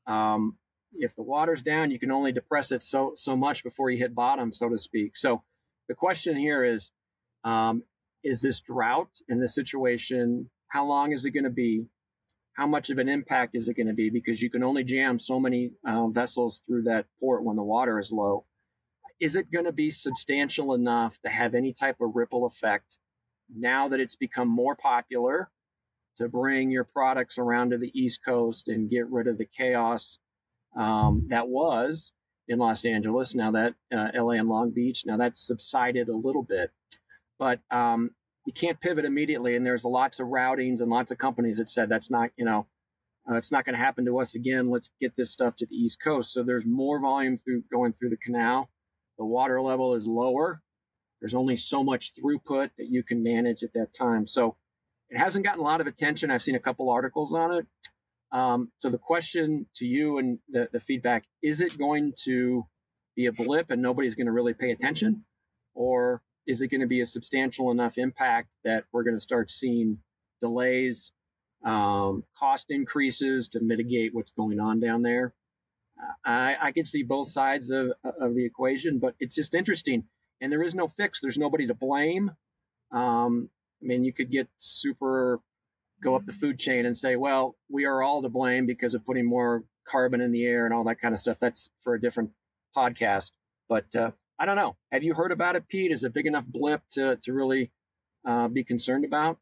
Um, 0.07 0.57
if 0.93 1.15
the 1.15 1.23
water's 1.23 1.61
down, 1.61 1.91
you 1.91 1.99
can 1.99 2.11
only 2.11 2.31
depress 2.31 2.71
it 2.71 2.83
so 2.83 3.13
so 3.17 3.35
much 3.35 3.63
before 3.63 3.89
you 3.89 3.97
hit 3.97 4.15
bottom, 4.15 4.53
so 4.53 4.69
to 4.69 4.77
speak. 4.77 5.17
So 5.17 5.43
the 5.89 5.95
question 5.95 6.37
here 6.37 6.63
is, 6.63 6.91
um, 7.43 7.83
is 8.23 8.41
this 8.41 8.61
drought 8.61 9.09
in 9.27 9.39
this 9.39 9.53
situation? 9.53 10.49
How 10.67 10.85
long 10.85 11.11
is 11.11 11.25
it 11.25 11.31
going 11.31 11.43
to 11.43 11.49
be? 11.49 11.85
How 12.55 12.65
much 12.67 12.89
of 12.89 12.97
an 12.97 13.09
impact 13.09 13.55
is 13.55 13.67
it 13.67 13.75
going 13.75 13.87
to 13.87 13.93
be? 13.93 14.09
Because 14.09 14.41
you 14.41 14.49
can 14.49 14.63
only 14.63 14.83
jam 14.83 15.19
so 15.19 15.39
many 15.39 15.71
uh, 15.87 16.07
vessels 16.07 16.63
through 16.65 16.83
that 16.83 17.05
port 17.19 17.43
when 17.43 17.57
the 17.57 17.63
water 17.63 17.99
is 17.99 18.11
low. 18.11 18.45
Is 19.19 19.35
it 19.35 19.51
going 19.51 19.65
to 19.65 19.73
be 19.73 19.91
substantial 19.91 20.73
enough 20.73 21.17
to 21.23 21.29
have 21.29 21.53
any 21.53 21.73
type 21.73 21.97
of 22.01 22.15
ripple 22.15 22.45
effect 22.45 22.97
now 23.53 23.89
that 23.89 23.99
it's 23.99 24.15
become 24.15 24.47
more 24.47 24.75
popular 24.75 25.49
to 26.17 26.29
bring 26.29 26.71
your 26.71 26.85
products 26.85 27.37
around 27.37 27.71
to 27.71 27.77
the 27.77 27.91
East 27.93 28.21
Coast 28.25 28.69
and 28.69 28.89
get 28.89 29.09
rid 29.09 29.27
of 29.27 29.37
the 29.37 29.47
chaos 29.57 30.17
um, 30.77 31.27
that 31.29 31.47
was 31.47 32.11
in 32.47 32.59
Los 32.59 32.85
Angeles. 32.85 33.35
Now 33.35 33.51
that 33.51 33.73
uh, 33.93 34.07
LA 34.13 34.31
and 34.31 34.47
Long 34.49 34.71
Beach, 34.71 35.03
now 35.05 35.17
that's 35.17 35.45
subsided 35.45 36.09
a 36.09 36.15
little 36.15 36.43
bit, 36.43 36.71
but 37.37 37.59
um, 37.69 38.11
you 38.45 38.53
can't 38.53 38.79
pivot 38.79 39.05
immediately. 39.05 39.55
And 39.55 39.65
there's 39.65 39.83
lots 39.83 40.19
of 40.19 40.27
routings 40.27 40.81
and 40.81 40.89
lots 40.89 41.11
of 41.11 41.17
companies 41.17 41.57
that 41.57 41.69
said 41.69 41.89
that's 41.89 42.11
not, 42.11 42.29
you 42.37 42.45
know, 42.45 42.67
uh, 43.29 43.35
it's 43.35 43.51
not 43.51 43.65
going 43.65 43.73
to 43.75 43.83
happen 43.83 44.05
to 44.05 44.19
us 44.19 44.35
again. 44.35 44.69
Let's 44.69 44.91
get 45.01 45.15
this 45.15 45.31
stuff 45.31 45.55
to 45.57 45.65
the 45.65 45.75
East 45.75 45.97
Coast. 46.03 46.31
So 46.31 46.43
there's 46.43 46.65
more 46.65 46.99
volume 47.01 47.39
through 47.43 47.63
going 47.71 47.93
through 47.93 48.09
the 48.09 48.17
canal. 48.17 48.69
The 49.17 49.25
water 49.25 49.61
level 49.61 49.95
is 49.95 50.05
lower. 50.05 50.61
There's 51.21 51.33
only 51.33 51.55
so 51.55 51.83
much 51.83 52.13
throughput 52.13 52.69
that 52.77 52.87
you 52.89 53.01
can 53.01 53.23
manage 53.23 53.63
at 53.63 53.73
that 53.73 53.87
time. 53.97 54.27
So 54.27 54.57
it 55.09 55.17
hasn't 55.17 55.45
gotten 55.45 55.61
a 55.61 55.63
lot 55.63 55.81
of 55.81 55.87
attention. 55.87 56.29
I've 56.29 56.43
seen 56.43 56.55
a 56.55 56.59
couple 56.59 56.89
articles 56.89 57.33
on 57.33 57.51
it. 57.53 57.65
Um, 58.31 58.71
so 58.79 58.89
the 58.89 58.97
question 58.97 59.65
to 59.77 59.85
you 59.85 60.17
and 60.17 60.39
the, 60.49 60.67
the 60.71 60.79
feedback 60.79 61.23
is 61.41 61.61
it 61.61 61.77
going 61.77 62.13
to 62.25 62.65
be 63.15 63.27
a 63.27 63.31
blip 63.31 63.71
and 63.71 63.81
nobody's 63.81 64.13
going 64.13 64.25
to 64.27 64.33
really 64.33 64.53
pay 64.53 64.71
attention? 64.71 65.23
Or 65.73 66.21
is 66.47 66.61
it 66.61 66.67
going 66.67 66.81
to 66.81 66.87
be 66.87 67.01
a 67.01 67.05
substantial 67.05 67.71
enough 67.71 67.97
impact 67.97 68.49
that 68.63 68.85
we're 68.91 69.03
going 69.03 69.15
to 69.15 69.21
start 69.21 69.51
seeing 69.51 69.99
delays, 70.41 71.11
um, 71.65 72.23
cost 72.37 72.67
increases 72.69 73.47
to 73.49 73.59
mitigate 73.59 74.13
what's 74.13 74.31
going 74.31 74.59
on 74.59 74.79
down 74.79 75.01
there? 75.01 75.33
I, 76.25 76.55
I 76.61 76.71
can 76.71 76.85
see 76.85 77.03
both 77.03 77.29
sides 77.29 77.69
of, 77.69 77.91
of 78.03 78.35
the 78.35 78.45
equation, 78.45 78.99
but 78.99 79.15
it's 79.19 79.35
just 79.35 79.55
interesting. 79.55 80.03
And 80.41 80.51
there 80.51 80.63
is 80.63 80.75
no 80.75 80.87
fix. 80.87 81.21
There's 81.21 81.37
nobody 81.37 81.67
to 81.67 81.73
blame. 81.73 82.31
Um, 82.91 83.49
I 83.81 83.85
mean, 83.85 84.03
you 84.03 84.13
could 84.13 84.31
get 84.31 84.47
super 84.59 85.39
go 86.03 86.15
up 86.15 86.25
the 86.25 86.33
food 86.33 86.59
chain 86.59 86.85
and 86.85 86.97
say, 86.97 87.15
well, 87.15 87.55
we 87.69 87.85
are 87.85 88.03
all 88.03 88.21
to 88.21 88.29
blame 88.29 88.65
because 88.65 88.93
of 88.93 89.05
putting 89.05 89.25
more 89.25 89.63
carbon 89.87 90.21
in 90.21 90.31
the 90.31 90.45
air 90.45 90.65
and 90.65 90.73
all 90.73 90.83
that 90.83 90.99
kind 90.99 91.13
of 91.13 91.21
stuff. 91.21 91.37
That's 91.39 91.69
for 91.83 91.95
a 91.95 92.01
different 92.01 92.31
podcast. 92.75 93.31
But 93.69 93.85
uh, 93.95 94.11
I 94.39 94.45
don't 94.45 94.55
know. 94.55 94.75
Have 94.91 95.03
you 95.03 95.13
heard 95.13 95.31
about 95.31 95.55
it, 95.55 95.67
Pete? 95.67 95.91
Is 95.91 96.03
it 96.03 96.07
a 96.07 96.09
big 96.09 96.25
enough 96.25 96.45
blip 96.45 96.81
to, 96.93 97.17
to 97.23 97.33
really 97.33 97.71
uh, 98.27 98.47
be 98.47 98.63
concerned 98.63 99.05
about? 99.05 99.37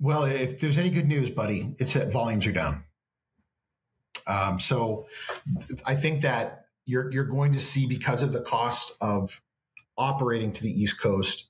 Well, 0.00 0.24
if 0.24 0.58
there's 0.58 0.78
any 0.78 0.90
good 0.90 1.06
news, 1.06 1.30
buddy, 1.30 1.74
it's 1.78 1.94
that 1.94 2.12
volumes 2.12 2.46
are 2.46 2.52
down. 2.52 2.84
Um, 4.26 4.58
so 4.58 5.06
I 5.84 5.94
think 5.94 6.22
that 6.22 6.66
you're 6.86 7.10
you're 7.12 7.24
going 7.24 7.52
to 7.52 7.60
see 7.60 7.86
because 7.86 8.22
of 8.22 8.32
the 8.32 8.40
cost 8.40 8.92
of 9.00 9.40
operating 9.96 10.52
to 10.52 10.62
the 10.62 10.70
East 10.70 11.00
Coast, 11.00 11.48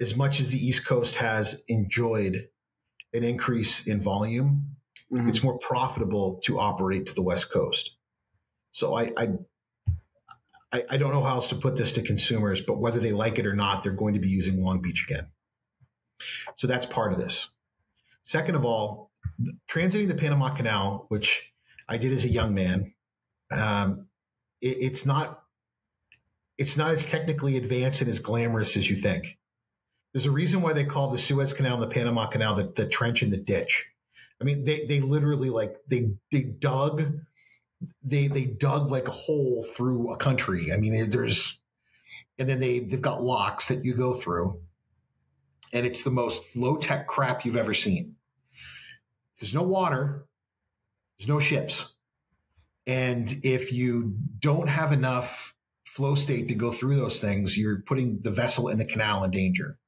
as 0.00 0.16
much 0.16 0.40
as 0.40 0.50
the 0.50 0.58
East 0.58 0.86
Coast 0.86 1.16
has 1.16 1.64
enjoyed 1.68 2.48
an 3.12 3.24
increase 3.24 3.86
in 3.86 4.00
volume, 4.00 4.76
mm-hmm. 5.12 5.28
it's 5.28 5.42
more 5.42 5.58
profitable 5.58 6.40
to 6.44 6.58
operate 6.58 7.06
to 7.06 7.14
the 7.14 7.22
West 7.22 7.52
Coast. 7.52 7.96
So 8.72 8.94
I, 8.96 9.12
I 9.16 9.28
I, 10.72 10.96
don't 10.96 11.12
know 11.12 11.22
how 11.22 11.34
else 11.34 11.48
to 11.48 11.56
put 11.56 11.76
this 11.76 11.92
to 11.92 12.02
consumers, 12.02 12.60
but 12.60 12.78
whether 12.78 13.00
they 13.00 13.12
like 13.12 13.38
it 13.38 13.46
or 13.46 13.54
not, 13.54 13.82
they're 13.82 13.92
going 13.92 14.14
to 14.14 14.20
be 14.20 14.28
using 14.28 14.62
Long 14.62 14.80
Beach 14.80 15.04
again. 15.08 15.26
So 16.56 16.66
that's 16.66 16.86
part 16.86 17.12
of 17.12 17.18
this. 17.18 17.50
Second 18.22 18.54
of 18.54 18.64
all, 18.64 19.10
transiting 19.68 20.08
the 20.08 20.14
Panama 20.14 20.50
Canal, 20.50 21.06
which 21.08 21.50
I 21.88 21.96
did 21.96 22.12
as 22.12 22.24
a 22.24 22.28
young 22.28 22.54
man, 22.54 22.94
um, 23.50 24.06
it, 24.60 24.76
it's 24.80 25.06
not 25.06 25.42
it's 26.58 26.76
not 26.76 26.90
as 26.90 27.06
technically 27.06 27.56
advanced 27.56 28.02
and 28.02 28.10
as 28.10 28.18
glamorous 28.18 28.76
as 28.76 28.88
you 28.88 28.94
think. 28.94 29.38
There's 30.12 30.26
a 30.26 30.30
reason 30.30 30.60
why 30.60 30.74
they 30.74 30.84
call 30.84 31.10
the 31.10 31.18
Suez 31.18 31.54
Canal 31.54 31.74
and 31.74 31.82
the 31.82 31.94
Panama 31.94 32.26
Canal 32.26 32.54
the, 32.54 32.72
the 32.76 32.86
trench 32.86 33.22
and 33.22 33.32
the 33.32 33.38
ditch. 33.38 33.86
I 34.40 34.44
mean, 34.44 34.64
they 34.64 34.84
they 34.84 35.00
literally 35.00 35.50
like 35.50 35.76
they 35.88 36.10
they 36.30 36.42
dug 36.42 37.14
they 38.02 38.28
they 38.28 38.44
dug 38.44 38.90
like 38.90 39.08
a 39.08 39.12
hole 39.12 39.64
through 39.76 40.12
a 40.12 40.16
country. 40.16 40.72
I 40.72 40.76
mean, 40.76 41.10
there's 41.10 41.58
and 42.38 42.48
then 42.48 42.60
they 42.60 42.80
they've 42.80 43.00
got 43.00 43.22
locks 43.22 43.68
that 43.68 43.84
you 43.84 43.94
go 43.94 44.14
through, 44.14 44.60
and 45.72 45.86
it's 45.86 46.02
the 46.02 46.10
most 46.10 46.56
low 46.56 46.76
tech 46.76 47.06
crap 47.06 47.44
you've 47.44 47.56
ever 47.56 47.74
seen. 47.74 48.16
There's 49.38 49.54
no 49.54 49.62
water, 49.62 50.26
there's 51.18 51.28
no 51.28 51.40
ships, 51.40 51.94
and 52.86 53.40
if 53.42 53.72
you 53.72 54.16
don't 54.38 54.68
have 54.68 54.92
enough 54.92 55.54
flow 55.84 56.14
state 56.14 56.48
to 56.48 56.54
go 56.54 56.70
through 56.70 56.96
those 56.96 57.20
things, 57.20 57.58
you're 57.58 57.82
putting 57.82 58.20
the 58.22 58.30
vessel 58.30 58.68
in 58.68 58.78
the 58.78 58.84
canal 58.84 59.24
in 59.24 59.30
danger. 59.30 59.78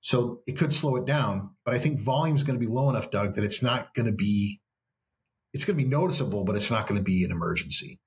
So 0.00 0.40
it 0.46 0.56
could 0.56 0.72
slow 0.72 0.96
it 0.96 1.04
down, 1.04 1.50
but 1.64 1.74
I 1.74 1.78
think 1.78 2.00
volume 2.00 2.36
is 2.36 2.42
going 2.42 2.58
to 2.58 2.64
be 2.64 2.72
low 2.72 2.88
enough, 2.88 3.10
Doug, 3.10 3.34
that 3.34 3.44
it's 3.44 3.62
not 3.62 3.94
going 3.94 4.06
to 4.06 4.14
be 4.14 4.60
it's 5.56 5.64
going 5.64 5.76
to 5.78 5.82
be 5.82 5.88
noticeable, 5.88 6.44
but 6.44 6.54
it's 6.54 6.70
not 6.70 6.86
going 6.86 6.98
to 6.98 7.02
be 7.02 7.24
an 7.24 7.30
emergency. 7.30 7.98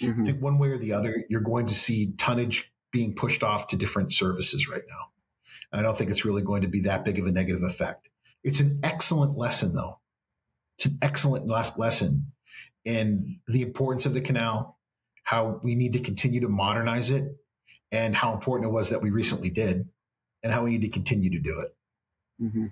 Mm-hmm. 0.00 0.22
I 0.22 0.24
think 0.24 0.40
one 0.40 0.58
way 0.58 0.68
or 0.68 0.78
the 0.78 0.92
other, 0.92 1.24
you're 1.28 1.40
going 1.40 1.66
to 1.66 1.74
see 1.74 2.12
tonnage 2.16 2.72
being 2.92 3.14
pushed 3.14 3.42
off 3.42 3.66
to 3.68 3.76
different 3.76 4.12
services 4.12 4.68
right 4.68 4.84
now. 4.88 5.08
And 5.72 5.80
I 5.80 5.82
don't 5.82 5.98
think 5.98 6.10
it's 6.10 6.24
really 6.24 6.42
going 6.42 6.62
to 6.62 6.68
be 6.68 6.82
that 6.82 7.04
big 7.04 7.18
of 7.18 7.26
a 7.26 7.32
negative 7.32 7.64
effect. 7.64 8.08
It's 8.44 8.60
an 8.60 8.78
excellent 8.84 9.36
lesson, 9.36 9.74
though. 9.74 9.98
It's 10.78 10.86
an 10.86 10.98
excellent 11.02 11.46
lesson 11.48 12.32
in 12.84 13.40
the 13.48 13.62
importance 13.62 14.06
of 14.06 14.14
the 14.14 14.20
canal, 14.20 14.78
how 15.24 15.60
we 15.64 15.74
need 15.74 15.94
to 15.94 16.00
continue 16.00 16.40
to 16.42 16.48
modernize 16.48 17.10
it, 17.10 17.36
and 17.90 18.14
how 18.14 18.32
important 18.32 18.70
it 18.70 18.72
was 18.72 18.90
that 18.90 19.02
we 19.02 19.10
recently 19.10 19.50
did, 19.50 19.88
and 20.44 20.52
how 20.52 20.62
we 20.62 20.70
need 20.70 20.82
to 20.82 20.88
continue 20.88 21.30
to 21.30 21.40
do 21.40 21.60
it. 21.60 21.76
Mm-hmm. 22.44 22.66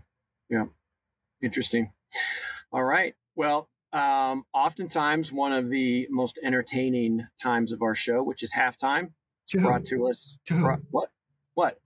Yeah. 0.48 0.66
Interesting. 1.42 1.92
All 2.72 2.84
right. 2.84 3.14
Well, 3.34 3.68
um, 3.92 4.44
oftentimes 4.54 5.32
one 5.32 5.52
of 5.52 5.68
the 5.68 6.06
most 6.10 6.38
entertaining 6.44 7.26
times 7.42 7.72
of 7.72 7.82
our 7.82 7.94
show, 7.94 8.22
which 8.22 8.42
is 8.42 8.52
halftime, 8.52 9.10
to 9.50 9.58
brought 9.58 9.86
to 9.86 10.08
us. 10.08 10.36
To 10.46 10.54
who? 10.54 10.62
Brought, 10.62 10.80
what? 10.90 11.10
What? 11.54 11.78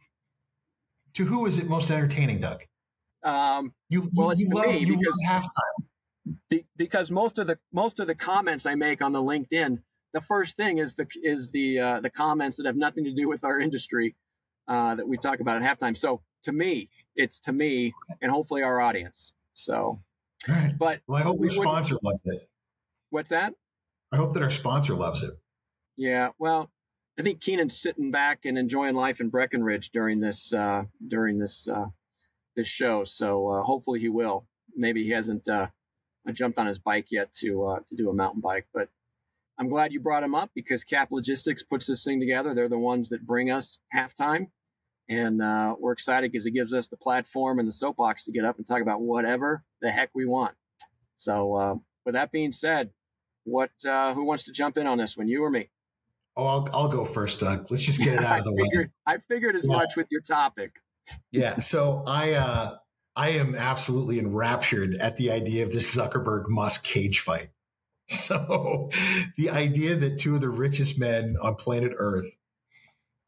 To 1.14 1.24
who 1.24 1.46
is 1.46 1.58
it 1.58 1.66
most 1.66 1.90
entertaining, 1.90 2.40
Doug? 2.40 2.62
Um, 3.22 3.72
you, 3.88 4.10
well, 4.12 4.34
you, 4.34 4.50
love, 4.50 4.74
you 4.74 4.98
because, 4.98 5.16
love 5.24 5.42
halftime 5.42 5.84
be, 6.48 6.66
because 6.76 7.10
most 7.10 7.38
of 7.38 7.46
the 7.46 7.58
most 7.72 8.00
of 8.00 8.06
the 8.06 8.14
comments 8.14 8.66
I 8.66 8.74
make 8.74 9.02
on 9.02 9.12
the 9.12 9.20
LinkedIn, 9.20 9.78
the 10.12 10.20
first 10.20 10.56
thing 10.56 10.78
is 10.78 10.94
the 10.94 11.06
is 11.22 11.50
the 11.50 11.80
uh, 11.80 12.00
the 12.00 12.10
comments 12.10 12.56
that 12.56 12.66
have 12.66 12.76
nothing 12.76 13.04
to 13.04 13.14
do 13.14 13.28
with 13.28 13.44
our 13.44 13.60
industry 13.60 14.14
uh, 14.68 14.94
that 14.94 15.06
we 15.06 15.16
talk 15.18 15.40
about 15.40 15.62
at 15.62 15.78
halftime. 15.80 15.96
So 15.96 16.22
to 16.44 16.52
me, 16.52 16.88
it's 17.16 17.40
to 17.40 17.52
me 17.52 17.94
and 18.20 18.30
hopefully 18.30 18.62
our 18.62 18.80
audience. 18.80 19.32
So 19.54 20.00
Right. 20.48 20.72
But 20.78 21.00
well, 21.06 21.18
I 21.18 21.22
hope 21.22 21.38
we 21.38 21.50
sponsor 21.50 21.96
loves 22.02 22.20
it. 22.24 22.48
What's 23.10 23.30
that? 23.30 23.52
I 24.12 24.16
hope 24.16 24.34
that 24.34 24.42
our 24.42 24.50
sponsor 24.50 24.94
loves 24.94 25.22
it. 25.22 25.34
Yeah. 25.96 26.30
Well, 26.38 26.70
I 27.18 27.22
think 27.22 27.40
Keenan's 27.40 27.80
sitting 27.80 28.10
back 28.10 28.40
and 28.44 28.58
enjoying 28.58 28.94
life 28.94 29.20
in 29.20 29.28
Breckenridge 29.28 29.90
during 29.90 30.20
this 30.20 30.52
uh, 30.52 30.84
during 31.06 31.38
this 31.38 31.68
uh, 31.68 31.86
this 32.56 32.68
show. 32.68 33.04
So 33.04 33.48
uh, 33.48 33.62
hopefully 33.62 34.00
he 34.00 34.08
will. 34.08 34.46
Maybe 34.76 35.04
he 35.04 35.10
hasn't 35.10 35.48
uh, 35.48 35.68
jumped 36.32 36.58
on 36.58 36.66
his 36.66 36.78
bike 36.78 37.06
yet 37.10 37.32
to 37.34 37.66
uh, 37.66 37.78
to 37.88 37.96
do 37.96 38.10
a 38.10 38.14
mountain 38.14 38.40
bike, 38.40 38.66
but 38.74 38.88
I'm 39.58 39.68
glad 39.68 39.92
you 39.92 40.00
brought 40.00 40.24
him 40.24 40.34
up 40.34 40.50
because 40.54 40.82
Cap 40.82 41.08
Logistics 41.12 41.62
puts 41.62 41.86
this 41.86 42.02
thing 42.02 42.18
together. 42.18 42.54
They're 42.54 42.68
the 42.68 42.78
ones 42.78 43.10
that 43.10 43.26
bring 43.26 43.50
us 43.50 43.78
halftime, 43.94 44.48
and 45.08 45.42
uh, 45.42 45.74
we're 45.78 45.92
excited 45.92 46.32
because 46.32 46.46
it 46.46 46.52
gives 46.52 46.72
us 46.72 46.88
the 46.88 46.96
platform 46.96 47.58
and 47.58 47.68
the 47.68 47.72
soapbox 47.72 48.24
to 48.24 48.32
get 48.32 48.44
up 48.44 48.56
and 48.58 48.66
talk 48.66 48.80
about 48.80 49.00
whatever 49.00 49.62
the 49.80 49.90
heck 49.90 50.10
we 50.14 50.26
want. 50.26 50.54
So, 51.18 51.54
uh, 51.54 51.74
with 52.04 52.14
that 52.14 52.32
being 52.32 52.52
said, 52.52 52.90
what 53.44 53.70
uh, 53.86 54.14
who 54.14 54.24
wants 54.24 54.44
to 54.44 54.52
jump 54.52 54.76
in 54.76 54.86
on 54.86 54.98
this 54.98 55.16
one, 55.16 55.28
you 55.28 55.42
or 55.42 55.50
me? 55.50 55.70
Oh, 56.36 56.46
I'll, 56.46 56.68
I'll 56.72 56.88
go 56.88 57.04
first, 57.04 57.40
Doug. 57.40 57.70
Let's 57.70 57.84
just 57.84 58.00
get 58.00 58.14
it 58.14 58.24
out 58.24 58.40
of 58.40 58.44
the 58.44 58.52
figured, 58.62 58.86
way. 58.88 59.14
I 59.14 59.18
figured 59.28 59.56
as 59.56 59.66
yeah. 59.68 59.76
much 59.76 59.96
with 59.96 60.06
your 60.10 60.22
topic. 60.22 60.72
Yeah. 61.30 61.56
So 61.56 62.02
I 62.06 62.32
uh, 62.32 62.74
I 63.14 63.30
am 63.30 63.54
absolutely 63.54 64.18
enraptured 64.18 64.94
at 64.96 65.16
the 65.16 65.30
idea 65.30 65.62
of 65.62 65.72
this 65.72 65.94
Zuckerberg 65.94 66.48
Musk 66.48 66.84
cage 66.84 67.20
fight. 67.20 67.48
So 68.06 68.90
the 69.38 69.48
idea 69.48 69.96
that 69.96 70.18
two 70.18 70.34
of 70.34 70.42
the 70.42 70.50
richest 70.50 70.98
men 70.98 71.36
on 71.40 71.54
planet 71.54 71.92
Earth 71.96 72.36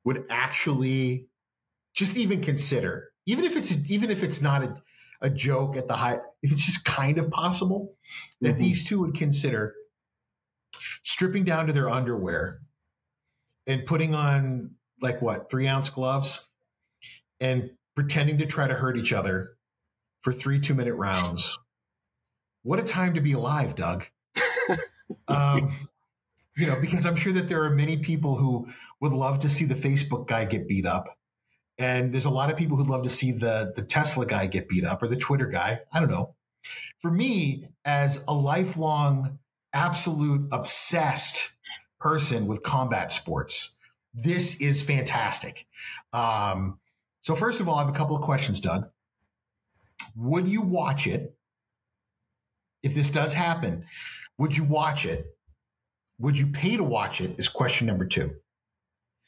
would 0.04 0.26
actually 0.28 1.28
just 1.96 2.16
even 2.16 2.42
consider, 2.42 3.10
even 3.24 3.44
if 3.44 3.56
it's 3.56 3.74
even 3.90 4.10
if 4.10 4.22
it's 4.22 4.40
not 4.40 4.62
a, 4.62 4.82
a 5.22 5.30
joke 5.30 5.76
at 5.76 5.88
the 5.88 5.96
high, 5.96 6.18
if 6.42 6.52
it's 6.52 6.64
just 6.64 6.84
kind 6.84 7.18
of 7.18 7.30
possible 7.30 7.96
that 8.42 8.50
mm-hmm. 8.50 8.58
these 8.58 8.84
two 8.84 9.00
would 9.00 9.14
consider 9.14 9.74
stripping 11.02 11.44
down 11.44 11.66
to 11.66 11.72
their 11.72 11.88
underwear 11.88 12.60
and 13.66 13.86
putting 13.86 14.14
on 14.14 14.70
like 15.00 15.22
what 15.22 15.50
three 15.50 15.66
ounce 15.66 15.88
gloves 15.90 16.46
and 17.40 17.70
pretending 17.94 18.38
to 18.38 18.46
try 18.46 18.68
to 18.68 18.74
hurt 18.74 18.98
each 18.98 19.12
other 19.12 19.56
for 20.20 20.32
three 20.32 20.60
two 20.60 20.74
minute 20.74 20.94
rounds. 20.94 21.58
What 22.62 22.78
a 22.78 22.82
time 22.82 23.14
to 23.14 23.20
be 23.20 23.32
alive, 23.32 23.74
Doug. 23.74 24.04
um, 25.28 25.72
you 26.56 26.66
know, 26.66 26.76
because 26.76 27.06
I'm 27.06 27.16
sure 27.16 27.32
that 27.32 27.48
there 27.48 27.62
are 27.62 27.70
many 27.70 27.96
people 27.96 28.36
who 28.36 28.68
would 29.00 29.12
love 29.12 29.38
to 29.40 29.48
see 29.48 29.64
the 29.64 29.74
Facebook 29.74 30.26
guy 30.26 30.44
get 30.44 30.68
beat 30.68 30.84
up 30.84 31.16
and 31.78 32.12
there's 32.12 32.24
a 32.24 32.30
lot 32.30 32.50
of 32.50 32.56
people 32.56 32.76
who'd 32.76 32.88
love 32.88 33.02
to 33.02 33.10
see 33.10 33.32
the 33.32 33.72
the 33.76 33.82
Tesla 33.82 34.26
guy 34.26 34.46
get 34.46 34.68
beat 34.68 34.84
up 34.84 35.02
or 35.02 35.08
the 35.08 35.16
Twitter 35.16 35.46
guy. 35.46 35.80
I 35.92 36.00
don't 36.00 36.10
know. 36.10 36.34
For 37.00 37.10
me, 37.10 37.68
as 37.84 38.24
a 38.26 38.34
lifelong, 38.34 39.38
absolute 39.72 40.48
obsessed 40.52 41.50
person 42.00 42.46
with 42.46 42.62
combat 42.62 43.12
sports, 43.12 43.78
this 44.14 44.60
is 44.60 44.82
fantastic. 44.82 45.66
Um, 46.12 46.78
so 47.22 47.34
first 47.34 47.60
of 47.60 47.68
all, 47.68 47.76
I 47.76 47.84
have 47.84 47.94
a 47.94 47.96
couple 47.96 48.16
of 48.16 48.22
questions, 48.22 48.60
Doug. 48.60 48.88
Would 50.16 50.48
you 50.48 50.62
watch 50.62 51.06
it? 51.06 51.36
If 52.82 52.94
this 52.94 53.10
does 53.10 53.34
happen, 53.34 53.84
would 54.38 54.56
you 54.56 54.64
watch 54.64 55.04
it? 55.04 55.26
Would 56.18 56.38
you 56.38 56.46
pay 56.46 56.76
to 56.76 56.84
watch 56.84 57.20
it? 57.20 57.38
Is 57.38 57.48
question 57.48 57.86
number 57.86 58.06
two. 58.06 58.34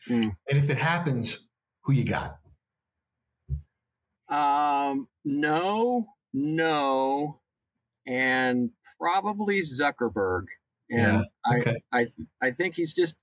Mm. 0.08 0.34
And 0.48 0.58
if 0.58 0.70
it 0.70 0.78
happens, 0.78 1.48
who 1.82 1.92
you 1.92 2.04
got? 2.04 2.37
Um, 4.30 5.08
no, 5.24 6.06
no, 6.32 7.40
and 8.06 8.70
probably 9.00 9.60
Zuckerberg. 9.60 10.44
And 10.90 11.24
yeah, 11.50 11.58
okay. 11.58 11.76
I, 11.92 12.00
I, 12.00 12.06
I 12.48 12.50
think 12.52 12.74
he's 12.74 12.94
just. 12.94 13.16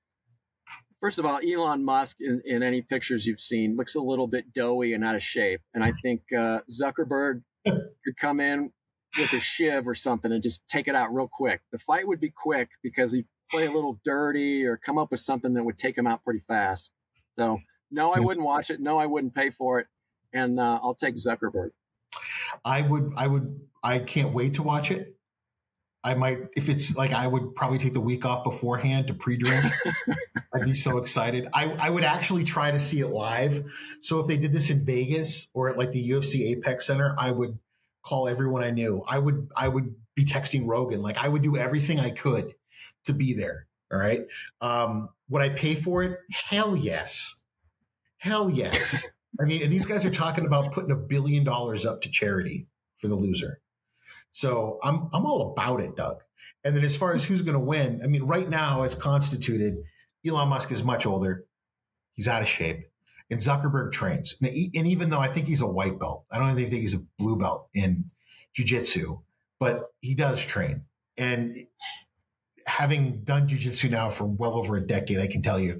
First 1.01 1.19
of 1.19 1.25
all, 1.25 1.39
Elon 1.45 1.83
Musk, 1.85 2.17
in, 2.19 2.41
in 2.45 2.63
any 2.63 2.81
pictures 2.81 3.27
you've 3.27 3.41
seen, 3.41 3.75
looks 3.75 3.93
a 3.93 4.01
little 4.01 4.27
bit 4.27 4.53
doughy 4.53 4.93
and 4.93 5.03
out 5.03 5.13
of 5.13 5.21
shape. 5.21 5.62
And 5.74 5.83
I 5.83 5.91
think 6.01 6.21
uh, 6.35 6.59
Zuckerberg 6.71 7.43
could 7.65 8.17
come 8.19 8.39
in 8.39 8.71
with 9.17 9.33
a 9.33 9.39
shiv 9.39 9.88
or 9.88 9.95
something 9.95 10.31
and 10.31 10.41
just 10.41 10.67
take 10.67 10.88
it 10.88 10.95
out 10.95 11.13
real 11.13 11.29
quick. 11.31 11.62
The 11.71 11.79
fight 11.79 12.07
would 12.07 12.19
be 12.19 12.31
quick 12.31 12.69
because 12.81 13.12
he'd 13.12 13.27
play 13.51 13.65
a 13.65 13.71
little 13.71 14.00
dirty 14.03 14.65
or 14.65 14.77
come 14.77 14.97
up 14.97 15.12
with 15.12 15.19
something 15.19 15.53
that 15.53 15.63
would 15.63 15.77
take 15.77 15.97
him 15.97 16.07
out 16.07 16.24
pretty 16.24 16.41
fast. 16.47 16.89
So 17.38 17.59
no, 17.91 18.12
I 18.12 18.19
wouldn't 18.19 18.45
watch 18.45 18.69
it. 18.69 18.79
No, 18.79 18.97
I 18.97 19.05
wouldn't 19.05 19.35
pay 19.35 19.51
for 19.51 19.79
it. 19.79 19.88
And 20.36 20.60
uh, 20.60 20.80
I'll 20.84 20.94
take 20.94 21.15
Zuckerberg. 21.15 21.72
I 22.63 22.84
would. 22.84 23.13
I 23.18 23.25
would. 23.25 23.62
I 23.82 24.00
can't 24.00 24.34
wait 24.34 24.56
to 24.56 24.63
watch 24.63 24.92
it. 24.92 25.15
I 26.06 26.13
might, 26.13 26.38
if 26.56 26.70
it's 26.70 26.96
like, 26.96 27.13
I 27.13 27.25
would 27.25 27.56
probably 27.56 27.80
take 27.80 27.96
the 27.96 28.00
week 28.00 28.25
off 28.25 28.44
beforehand 28.44 29.08
to 29.08 29.15
pre-drink. 29.15 29.74
I'd 30.54 30.65
be 30.65 30.75
so 30.75 31.00
excited. 31.00 31.48
I, 31.51 31.65
I 31.80 31.89
would 31.89 32.04
actually 32.04 32.44
try 32.44 32.70
to 32.70 32.77
see 32.77 33.00
it 33.00 33.08
live. 33.08 33.65
So 34.01 34.20
if 34.20 34.27
they 34.27 34.38
did 34.38 34.54
this 34.54 34.70
in 34.70 34.86
Vegas 34.86 35.50
or 35.56 35.68
at 35.68 35.80
like 35.80 35.92
the 35.92 36.12
UFC 36.12 36.51
Apex 36.51 36.86
Center, 36.86 37.15
I 37.18 37.32
would 37.32 37.58
call 38.06 38.27
everyone 38.27 38.63
I 38.63 38.70
knew. 38.70 39.04
I 39.08 39.18
would, 39.18 39.50
I 39.58 39.68
would 39.68 39.96
be 40.13 40.25
texting 40.25 40.68
Rogan. 40.68 41.01
Like 41.01 41.18
I 41.18 41.27
would 41.27 41.42
do 41.42 41.58
everything 41.58 42.00
I 42.00 42.12
could 42.12 42.54
to 43.06 43.13
be 43.13 43.34
there. 43.34 43.65
All 43.92 43.98
right. 43.98 44.27
Um, 44.62 45.10
would 45.30 45.42
I 45.42 45.50
pay 45.50 45.74
for 45.74 46.04
it? 46.04 46.20
Hell 46.32 46.75
yes. 46.75 47.44
Hell 48.18 48.48
yes. 48.48 49.08
I 49.39 49.46
mean, 49.46 49.70
these 49.70 49.86
guys 49.86 50.06
are 50.06 50.12
talking 50.12 50.46
about 50.46 50.72
putting 50.72 50.92
a 50.92 50.96
billion 50.96 51.44
dollars 51.44 51.86
up 51.86 52.01
to 52.04 52.10
charity 52.10 52.68
for 52.98 53.08
the 53.08 53.15
loser. 53.15 53.60
So 54.32 54.80
I'm 54.84 55.10
I'm 55.13 55.25
all 55.25 55.51
about 55.51 55.82
it, 55.82 55.96
Doug. 55.96 56.18
And 56.63 56.75
then 56.75 56.84
as 56.84 56.98
far 56.98 57.13
as 57.13 57.24
who's 57.24 57.42
going 57.42 57.54
to 57.54 57.60
win, 57.60 58.01
I 58.04 58.08
mean, 58.08 58.24
right 58.24 58.50
now 58.50 58.82
as 58.82 58.96
constituted, 58.96 59.77
Elon 60.25 60.50
Musk 60.50 60.72
is 60.72 60.84
much 60.84 61.06
older. 61.06 61.46
He's 62.13 62.27
out 62.27 62.42
of 62.42 62.48
shape. 62.48 62.89
And 63.30 63.39
Zuckerberg 63.39 63.92
trains. 63.92 64.36
And, 64.42 64.51
even 64.54 65.10
though 65.10 65.20
I 65.20 65.27
think 65.27 65.48
he's 65.48 65.62
a 65.62 65.68
white 65.68 66.00
belt, 66.00 66.25
I 66.32 66.38
don't 66.38 66.51
even 66.51 66.70
think 66.70 66.82
he's 66.82 66.96
a 66.96 67.06
blue 67.18 67.38
belt 67.38 67.70
in 67.74 68.06
jujitsu, 68.58 69.22
but 69.60 69.84
he 70.01 70.15
does 70.15 70.44
train. 70.44 70.82
And 71.18 71.56
having 72.68 73.24
done 73.24 73.48
jujitsu 73.48 73.89
now 73.89 74.10
for 74.10 74.25
well 74.25 74.54
over 74.54 74.75
a 74.75 74.86
decade, 74.86 75.20
I 75.20 75.27
can 75.27 75.42
tell 75.42 75.60
you, 75.60 75.80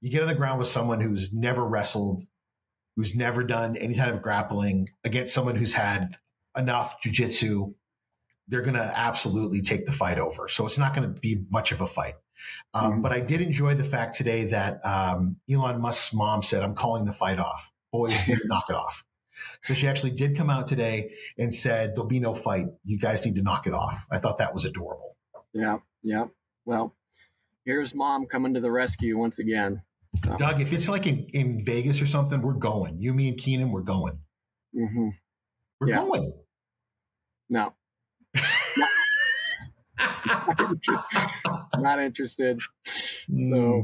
you 0.00 0.10
get 0.10 0.22
on 0.22 0.28
the 0.28 0.34
ground 0.34 0.58
with 0.58 0.68
someone 0.68 1.00
who's 1.00 1.32
never 1.32 1.64
wrestled, 1.64 2.24
who's 3.00 3.16
never 3.16 3.42
done 3.42 3.76
any 3.76 3.94
kind 3.94 4.10
of 4.10 4.20
grappling 4.20 4.90
against 5.04 5.32
someone 5.32 5.56
who's 5.56 5.72
had 5.72 6.18
enough 6.54 7.00
jujitsu 7.02 7.72
they're 8.50 8.62
going 8.62 8.74
to 8.74 8.98
absolutely 8.98 9.62
take 9.62 9.86
the 9.86 9.92
fight 9.92 10.18
over. 10.18 10.48
So 10.48 10.66
it's 10.66 10.76
not 10.76 10.94
going 10.94 11.14
to 11.14 11.20
be 11.20 11.44
much 11.50 11.70
of 11.72 11.80
a 11.80 11.86
fight. 11.86 12.14
Um, 12.74 12.92
mm-hmm. 12.92 13.02
But 13.02 13.12
I 13.12 13.20
did 13.20 13.40
enjoy 13.40 13.74
the 13.74 13.84
fact 13.84 14.16
today 14.16 14.46
that 14.46 14.84
um, 14.84 15.36
Elon 15.50 15.80
Musk's 15.80 16.12
mom 16.12 16.42
said, 16.42 16.64
I'm 16.64 16.74
calling 16.74 17.04
the 17.04 17.12
fight 17.12 17.38
off. 17.38 17.70
Boys, 17.92 18.26
need 18.26 18.38
to 18.42 18.48
knock 18.48 18.66
it 18.68 18.74
off. 18.74 19.04
So 19.64 19.72
she 19.72 19.86
actually 19.86 20.10
did 20.10 20.36
come 20.36 20.50
out 20.50 20.66
today 20.66 21.12
and 21.38 21.54
said, 21.54 21.94
There'll 21.94 22.08
be 22.08 22.20
no 22.20 22.34
fight. 22.34 22.66
You 22.84 22.98
guys 22.98 23.24
need 23.24 23.36
to 23.36 23.42
knock 23.42 23.66
it 23.66 23.72
off. 23.72 24.06
I 24.10 24.18
thought 24.18 24.38
that 24.38 24.52
was 24.52 24.64
adorable. 24.64 25.16
Yeah. 25.52 25.78
Yeah. 26.02 26.26
Well, 26.66 26.94
here's 27.64 27.94
mom 27.94 28.26
coming 28.26 28.54
to 28.54 28.60
the 28.60 28.70
rescue 28.70 29.16
once 29.16 29.38
again. 29.38 29.82
Doug, 30.38 30.60
if 30.60 30.72
it's 30.72 30.88
like 30.88 31.06
in, 31.06 31.26
in 31.32 31.64
Vegas 31.64 32.02
or 32.02 32.06
something, 32.06 32.42
we're 32.42 32.52
going. 32.54 33.00
You, 33.00 33.14
me, 33.14 33.28
and 33.28 33.38
Keenan, 33.38 33.70
we're 33.70 33.82
going. 33.82 34.18
Mm-hmm. 34.74 35.08
We're 35.80 35.88
yeah. 35.88 35.96
going. 35.96 36.32
No, 37.48 37.72
not 41.78 42.00
interested. 42.00 42.60
So 42.88 43.06
hmm. 43.26 43.80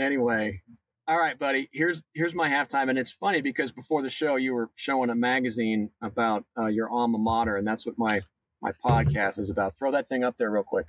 anyway, 0.00 0.60
all 1.08 1.18
right, 1.18 1.38
buddy. 1.38 1.68
Here's 1.72 2.02
here's 2.14 2.34
my 2.34 2.48
halftime, 2.48 2.88
and 2.88 2.98
it's 2.98 3.12
funny 3.12 3.40
because 3.40 3.72
before 3.72 4.02
the 4.02 4.10
show 4.10 4.36
you 4.36 4.54
were 4.54 4.70
showing 4.76 5.10
a 5.10 5.14
magazine 5.14 5.90
about 6.02 6.44
uh, 6.58 6.66
your 6.66 6.88
alma 6.90 7.18
mater, 7.18 7.56
and 7.56 7.66
that's 7.66 7.84
what 7.84 7.96
my 7.98 8.20
my 8.62 8.70
podcast 8.84 9.38
is 9.38 9.50
about. 9.50 9.74
Throw 9.78 9.92
that 9.92 10.08
thing 10.08 10.22
up 10.22 10.36
there 10.38 10.50
real 10.50 10.62
quick. 10.62 10.86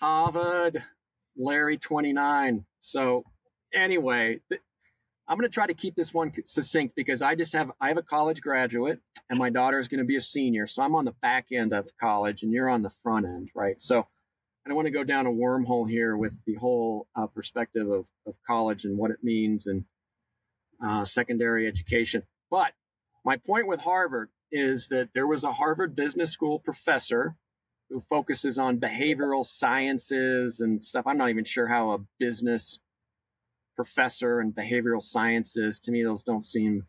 Harvard, 0.00 0.82
Larry 1.38 1.78
twenty 1.78 2.12
nine. 2.12 2.66
So 2.80 3.24
anyway, 3.74 4.40
th- 4.48 4.60
I'm 5.26 5.36
going 5.36 5.48
to 5.48 5.54
try 5.54 5.66
to 5.66 5.74
keep 5.74 5.94
this 5.94 6.12
one 6.14 6.32
succinct 6.46 6.94
because 6.96 7.22
I 7.22 7.34
just 7.34 7.52
have 7.52 7.70
I 7.80 7.88
have 7.88 7.98
a 7.98 8.02
college 8.02 8.40
graduate 8.40 8.98
and 9.30 9.38
my 9.38 9.50
daughter 9.50 9.78
is 9.78 9.88
going 9.88 10.00
to 10.00 10.06
be 10.06 10.16
a 10.16 10.20
senior, 10.20 10.66
so 10.66 10.82
I'm 10.82 10.94
on 10.94 11.04
the 11.04 11.14
back 11.22 11.46
end 11.52 11.72
of 11.72 11.86
college 12.00 12.42
and 12.42 12.52
you're 12.52 12.68
on 12.68 12.82
the 12.82 12.90
front 13.02 13.26
end, 13.26 13.50
right? 13.54 13.76
So 13.82 14.00
I 14.00 14.68
don't 14.68 14.76
want 14.76 14.86
to 14.86 14.92
go 14.92 15.04
down 15.04 15.26
a 15.26 15.30
wormhole 15.30 15.88
here 15.88 16.16
with 16.16 16.32
the 16.46 16.54
whole 16.54 17.06
uh, 17.14 17.26
perspective 17.26 17.90
of, 17.90 18.04
of 18.26 18.34
college 18.46 18.84
and 18.84 18.98
what 18.98 19.10
it 19.10 19.18
means 19.22 19.66
and 19.66 19.84
uh, 20.84 21.04
secondary 21.04 21.66
education. 21.66 22.22
But 22.50 22.72
my 23.24 23.36
point 23.36 23.66
with 23.66 23.80
Harvard 23.80 24.30
is 24.50 24.88
that 24.88 25.10
there 25.14 25.26
was 25.26 25.44
a 25.44 25.52
Harvard 25.52 25.94
Business 25.94 26.32
School 26.32 26.58
professor 26.58 27.36
who 27.90 28.02
focuses 28.08 28.58
on 28.58 28.78
behavioral 28.78 29.44
sciences 29.44 30.60
and 30.60 30.84
stuff. 30.84 31.06
I'm 31.06 31.18
not 31.18 31.30
even 31.30 31.44
sure 31.44 31.66
how 31.66 31.92
a 31.92 31.98
business 32.18 32.78
professor 33.76 34.40
and 34.40 34.54
behavioral 34.54 35.02
sciences. 35.02 35.80
To 35.80 35.92
me, 35.92 36.02
those 36.02 36.24
don't 36.24 36.44
seem 36.44 36.82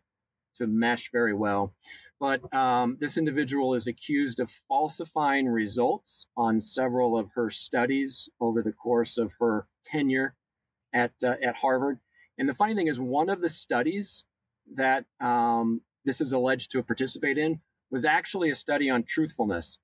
to 0.56 0.66
mesh 0.66 1.10
very 1.12 1.34
well. 1.34 1.74
But 2.18 2.52
um, 2.54 2.98
this 3.00 3.16
individual 3.16 3.74
is 3.74 3.86
accused 3.86 4.40
of 4.40 4.50
falsifying 4.68 5.48
results 5.48 6.26
on 6.36 6.60
several 6.60 7.18
of 7.18 7.30
her 7.34 7.48
studies 7.48 8.28
over 8.40 8.62
the 8.62 8.72
course 8.72 9.16
of 9.16 9.32
her 9.40 9.66
tenure 9.86 10.34
at 10.92 11.12
uh, 11.22 11.36
at 11.42 11.56
Harvard. 11.56 11.98
And 12.36 12.46
the 12.46 12.54
funny 12.54 12.74
thing 12.74 12.88
is, 12.88 13.00
one 13.00 13.30
of 13.30 13.40
the 13.40 13.48
studies 13.48 14.24
that 14.74 15.06
um, 15.20 15.80
this 16.04 16.20
is 16.20 16.32
alleged 16.32 16.72
to 16.72 16.82
participate 16.82 17.38
in 17.38 17.60
was 17.90 18.04
actually 18.04 18.50
a 18.50 18.54
study 18.54 18.90
on 18.90 19.02
truthfulness, 19.02 19.78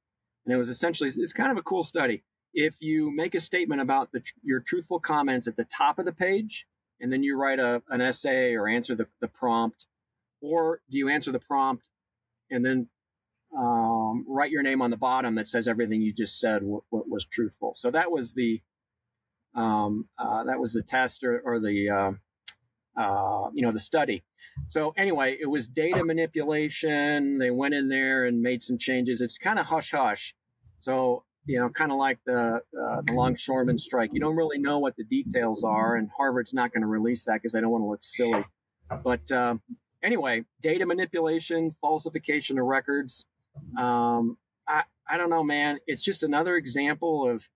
and 0.46 0.54
it 0.54 0.58
was 0.58 0.68
essentially 0.68 1.10
it's 1.14 1.32
kind 1.32 1.50
of 1.50 1.58
a 1.58 1.62
cool 1.62 1.82
study. 1.82 2.22
If 2.54 2.76
you 2.80 3.14
make 3.14 3.34
a 3.34 3.40
statement 3.40 3.82
about 3.82 4.12
the, 4.12 4.22
your 4.42 4.60
truthful 4.60 5.00
comments 5.00 5.46
at 5.46 5.56
the 5.56 5.64
top 5.64 5.98
of 5.98 6.06
the 6.06 6.12
page, 6.12 6.64
and 7.00 7.12
then 7.12 7.22
you 7.22 7.36
write 7.36 7.58
a, 7.58 7.82
an 7.90 8.00
essay 8.00 8.54
or 8.54 8.68
answer 8.68 8.94
the, 8.94 9.06
the 9.20 9.28
prompt? 9.28 9.86
Or 10.40 10.80
do 10.90 10.96
you 10.98 11.08
answer 11.08 11.32
the 11.32 11.38
prompt 11.40 11.84
and 12.50 12.64
then 12.64 12.88
um, 13.56 14.24
write 14.28 14.50
your 14.50 14.62
name 14.62 14.82
on 14.82 14.90
the 14.90 14.96
bottom 14.96 15.34
that 15.36 15.48
says 15.48 15.68
everything 15.68 16.00
you 16.02 16.12
just 16.12 16.38
said 16.38 16.60
w- 16.60 16.82
w- 16.90 17.10
was 17.10 17.26
truthful? 17.26 17.72
So 17.74 17.90
that 17.90 18.10
was 18.10 18.34
the 18.34 18.60
um, 19.54 20.08
uh, 20.18 20.44
that 20.44 20.60
was 20.60 20.74
the 20.74 20.82
test 20.82 21.24
or, 21.24 21.40
or 21.44 21.60
the 21.60 21.88
uh, 21.90 23.00
uh, 23.00 23.50
you 23.54 23.62
know 23.62 23.72
the 23.72 23.80
study. 23.80 24.22
So 24.68 24.94
anyway, 24.96 25.36
it 25.40 25.46
was 25.46 25.66
data 25.68 26.04
manipulation. 26.04 27.38
They 27.38 27.50
went 27.50 27.74
in 27.74 27.88
there 27.88 28.24
and 28.26 28.40
made 28.40 28.62
some 28.62 28.78
changes. 28.78 29.20
It's 29.20 29.38
kind 29.38 29.58
of 29.58 29.66
hush 29.66 29.92
hush. 29.92 30.34
So 30.86 31.24
you 31.46 31.58
know, 31.58 31.68
kind 31.68 31.90
of 31.90 31.98
like 31.98 32.20
the 32.26 32.60
uh, 32.80 33.00
the 33.04 33.12
longshoreman 33.12 33.76
strike. 33.76 34.10
You 34.12 34.20
don't 34.20 34.36
really 34.36 34.58
know 34.58 34.78
what 34.78 34.94
the 34.94 35.02
details 35.02 35.64
are, 35.64 35.96
and 35.96 36.08
Harvard's 36.16 36.54
not 36.54 36.72
going 36.72 36.82
to 36.82 36.86
release 36.86 37.24
that 37.24 37.34
because 37.34 37.52
they 37.52 37.60
don't 37.60 37.70
want 37.70 37.82
to 37.82 37.88
look 37.88 38.04
silly. 38.04 38.44
But 39.02 39.28
uh, 39.32 39.56
anyway, 40.04 40.44
data 40.62 40.86
manipulation, 40.86 41.74
falsification 41.80 42.56
of 42.60 42.66
records. 42.66 43.24
Um, 43.76 44.36
I 44.68 44.82
I 45.10 45.16
don't 45.16 45.28
know, 45.28 45.42
man. 45.42 45.78
It's 45.88 46.02
just 46.02 46.22
another 46.22 46.54
example 46.54 47.28
of 47.28 47.48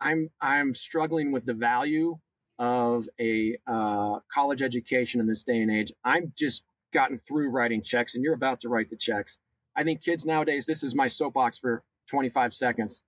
I'm 0.00 0.30
I'm 0.40 0.76
struggling 0.76 1.32
with 1.32 1.46
the 1.46 1.54
value 1.54 2.16
of 2.60 3.08
a 3.18 3.56
uh, 3.66 4.20
college 4.32 4.62
education 4.62 5.18
in 5.18 5.26
this 5.26 5.42
day 5.42 5.62
and 5.62 5.70
age. 5.72 5.92
I'm 6.04 6.32
just 6.38 6.62
gotten 6.94 7.20
through 7.26 7.50
writing 7.50 7.82
checks, 7.82 8.14
and 8.14 8.22
you're 8.22 8.34
about 8.34 8.60
to 8.60 8.68
write 8.68 8.88
the 8.88 8.96
checks. 8.96 9.38
I 9.76 9.84
think 9.84 10.02
kids 10.02 10.24
nowadays, 10.24 10.66
this 10.66 10.82
is 10.82 10.94
my 10.96 11.06
soapbox 11.06 11.58
for 11.58 11.84
25 12.08 12.54
seconds. 12.54 13.04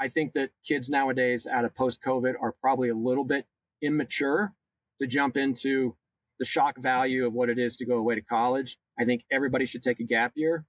I 0.00 0.08
think 0.08 0.32
that 0.34 0.50
kids 0.66 0.88
nowadays 0.88 1.46
out 1.46 1.64
of 1.64 1.74
post 1.74 2.00
COVID 2.04 2.34
are 2.40 2.52
probably 2.60 2.88
a 2.88 2.94
little 2.94 3.24
bit 3.24 3.46
immature 3.80 4.52
to 5.00 5.06
jump 5.06 5.36
into 5.36 5.96
the 6.38 6.44
shock 6.44 6.76
value 6.78 7.26
of 7.26 7.32
what 7.32 7.48
it 7.48 7.58
is 7.58 7.76
to 7.76 7.86
go 7.86 7.96
away 7.98 8.16
to 8.16 8.20
college. 8.20 8.78
I 8.98 9.04
think 9.04 9.24
everybody 9.30 9.66
should 9.66 9.82
take 9.82 10.00
a 10.00 10.04
gap 10.04 10.32
year. 10.34 10.64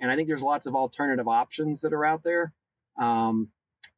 And 0.00 0.10
I 0.10 0.16
think 0.16 0.26
there's 0.26 0.42
lots 0.42 0.66
of 0.66 0.74
alternative 0.74 1.28
options 1.28 1.82
that 1.82 1.92
are 1.92 2.04
out 2.04 2.24
there, 2.24 2.52
um, 3.00 3.50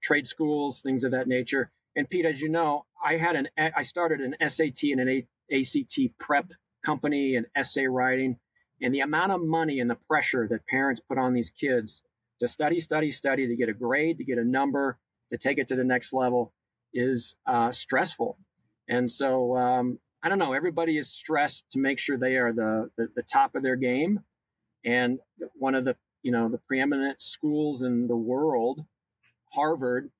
trade 0.02 0.28
schools, 0.28 0.80
things 0.80 1.04
of 1.04 1.12
that 1.12 1.28
nature. 1.28 1.70
And 1.96 2.08
Pete, 2.08 2.26
as 2.26 2.40
you 2.40 2.48
know, 2.48 2.84
I 3.02 3.16
had 3.16 3.36
an 3.36 3.48
I 3.56 3.84
started 3.84 4.20
an 4.20 4.34
SAT 4.50 4.82
and 4.82 5.00
an 5.00 5.26
ACT 5.52 6.18
prep 6.18 6.50
company 6.84 7.36
and 7.36 7.46
essay 7.56 7.86
writing, 7.86 8.38
and 8.82 8.92
the 8.92 9.00
amount 9.00 9.32
of 9.32 9.40
money 9.40 9.80
and 9.80 9.88
the 9.88 9.98
pressure 10.08 10.46
that 10.48 10.66
parents 10.66 11.00
put 11.08 11.18
on 11.18 11.32
these 11.32 11.50
kids 11.50 12.02
to 12.44 12.52
study, 12.52 12.80
study, 12.80 13.10
study, 13.10 13.48
to 13.48 13.56
get 13.56 13.68
a 13.68 13.72
grade, 13.72 14.18
to 14.18 14.24
get 14.24 14.38
a 14.38 14.44
number, 14.44 14.98
to 15.32 15.38
take 15.38 15.58
it 15.58 15.68
to 15.68 15.76
the 15.76 15.84
next 15.84 16.12
level 16.12 16.52
is 16.92 17.36
uh, 17.46 17.72
stressful. 17.72 18.38
And 18.88 19.10
so, 19.10 19.56
um, 19.56 19.98
I 20.22 20.28
don't 20.28 20.38
know, 20.38 20.52
everybody 20.52 20.98
is 20.98 21.10
stressed 21.10 21.64
to 21.72 21.78
make 21.78 21.98
sure 21.98 22.18
they 22.18 22.36
are 22.36 22.52
the, 22.52 22.90
the, 22.96 23.08
the 23.16 23.22
top 23.22 23.54
of 23.54 23.62
their 23.62 23.76
game. 23.76 24.20
And 24.84 25.18
one 25.54 25.74
of 25.74 25.84
the, 25.84 25.96
you 26.22 26.32
know, 26.32 26.48
the 26.48 26.58
preeminent 26.58 27.22
schools 27.22 27.82
in 27.82 28.06
the 28.06 28.16
world, 28.16 28.84
Harvard, 29.52 30.10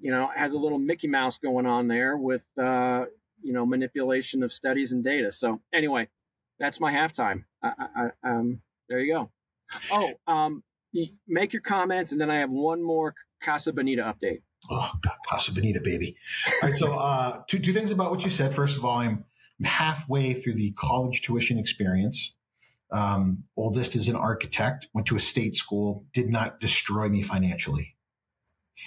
you 0.00 0.12
know, 0.12 0.30
has 0.34 0.52
a 0.52 0.58
little 0.58 0.78
Mickey 0.78 1.08
Mouse 1.08 1.38
going 1.38 1.66
on 1.66 1.88
there 1.88 2.16
with, 2.16 2.42
uh, 2.56 3.04
you 3.42 3.52
know, 3.52 3.66
manipulation 3.66 4.44
of 4.44 4.52
studies 4.52 4.92
and 4.92 5.02
data. 5.02 5.32
So 5.32 5.60
anyway, 5.72 6.08
that's 6.60 6.78
my 6.78 6.92
halftime. 6.92 7.44
I, 7.62 7.72
I, 7.78 8.28
um, 8.28 8.60
there 8.88 9.00
you 9.00 9.12
go. 9.12 9.30
Oh, 9.90 10.12
um, 10.32 10.62
make 11.26 11.52
your 11.52 11.62
comments, 11.62 12.12
and 12.12 12.20
then 12.20 12.30
I 12.30 12.38
have 12.38 12.50
one 12.50 12.82
more 12.82 13.14
Casa 13.42 13.72
Bonita 13.72 14.02
update. 14.02 14.40
Oh, 14.70 14.92
Casa 15.26 15.52
Bonita, 15.52 15.80
baby. 15.82 16.16
All 16.62 16.68
right. 16.68 16.76
So, 16.76 16.92
uh, 16.92 17.42
two, 17.48 17.58
two 17.58 17.72
things 17.72 17.90
about 17.90 18.10
what 18.10 18.24
you 18.24 18.30
said. 18.30 18.54
First 18.54 18.78
of 18.78 18.84
all, 18.84 18.98
I'm 18.98 19.24
halfway 19.62 20.32
through 20.32 20.54
the 20.54 20.72
college 20.72 21.22
tuition 21.22 21.58
experience. 21.58 22.34
Um, 22.90 23.44
oldest 23.56 23.96
is 23.96 24.08
an 24.08 24.16
architect, 24.16 24.86
went 24.94 25.06
to 25.08 25.16
a 25.16 25.20
state 25.20 25.56
school, 25.56 26.04
did 26.12 26.28
not 26.28 26.60
destroy 26.60 27.08
me 27.08 27.22
financially. 27.22 27.96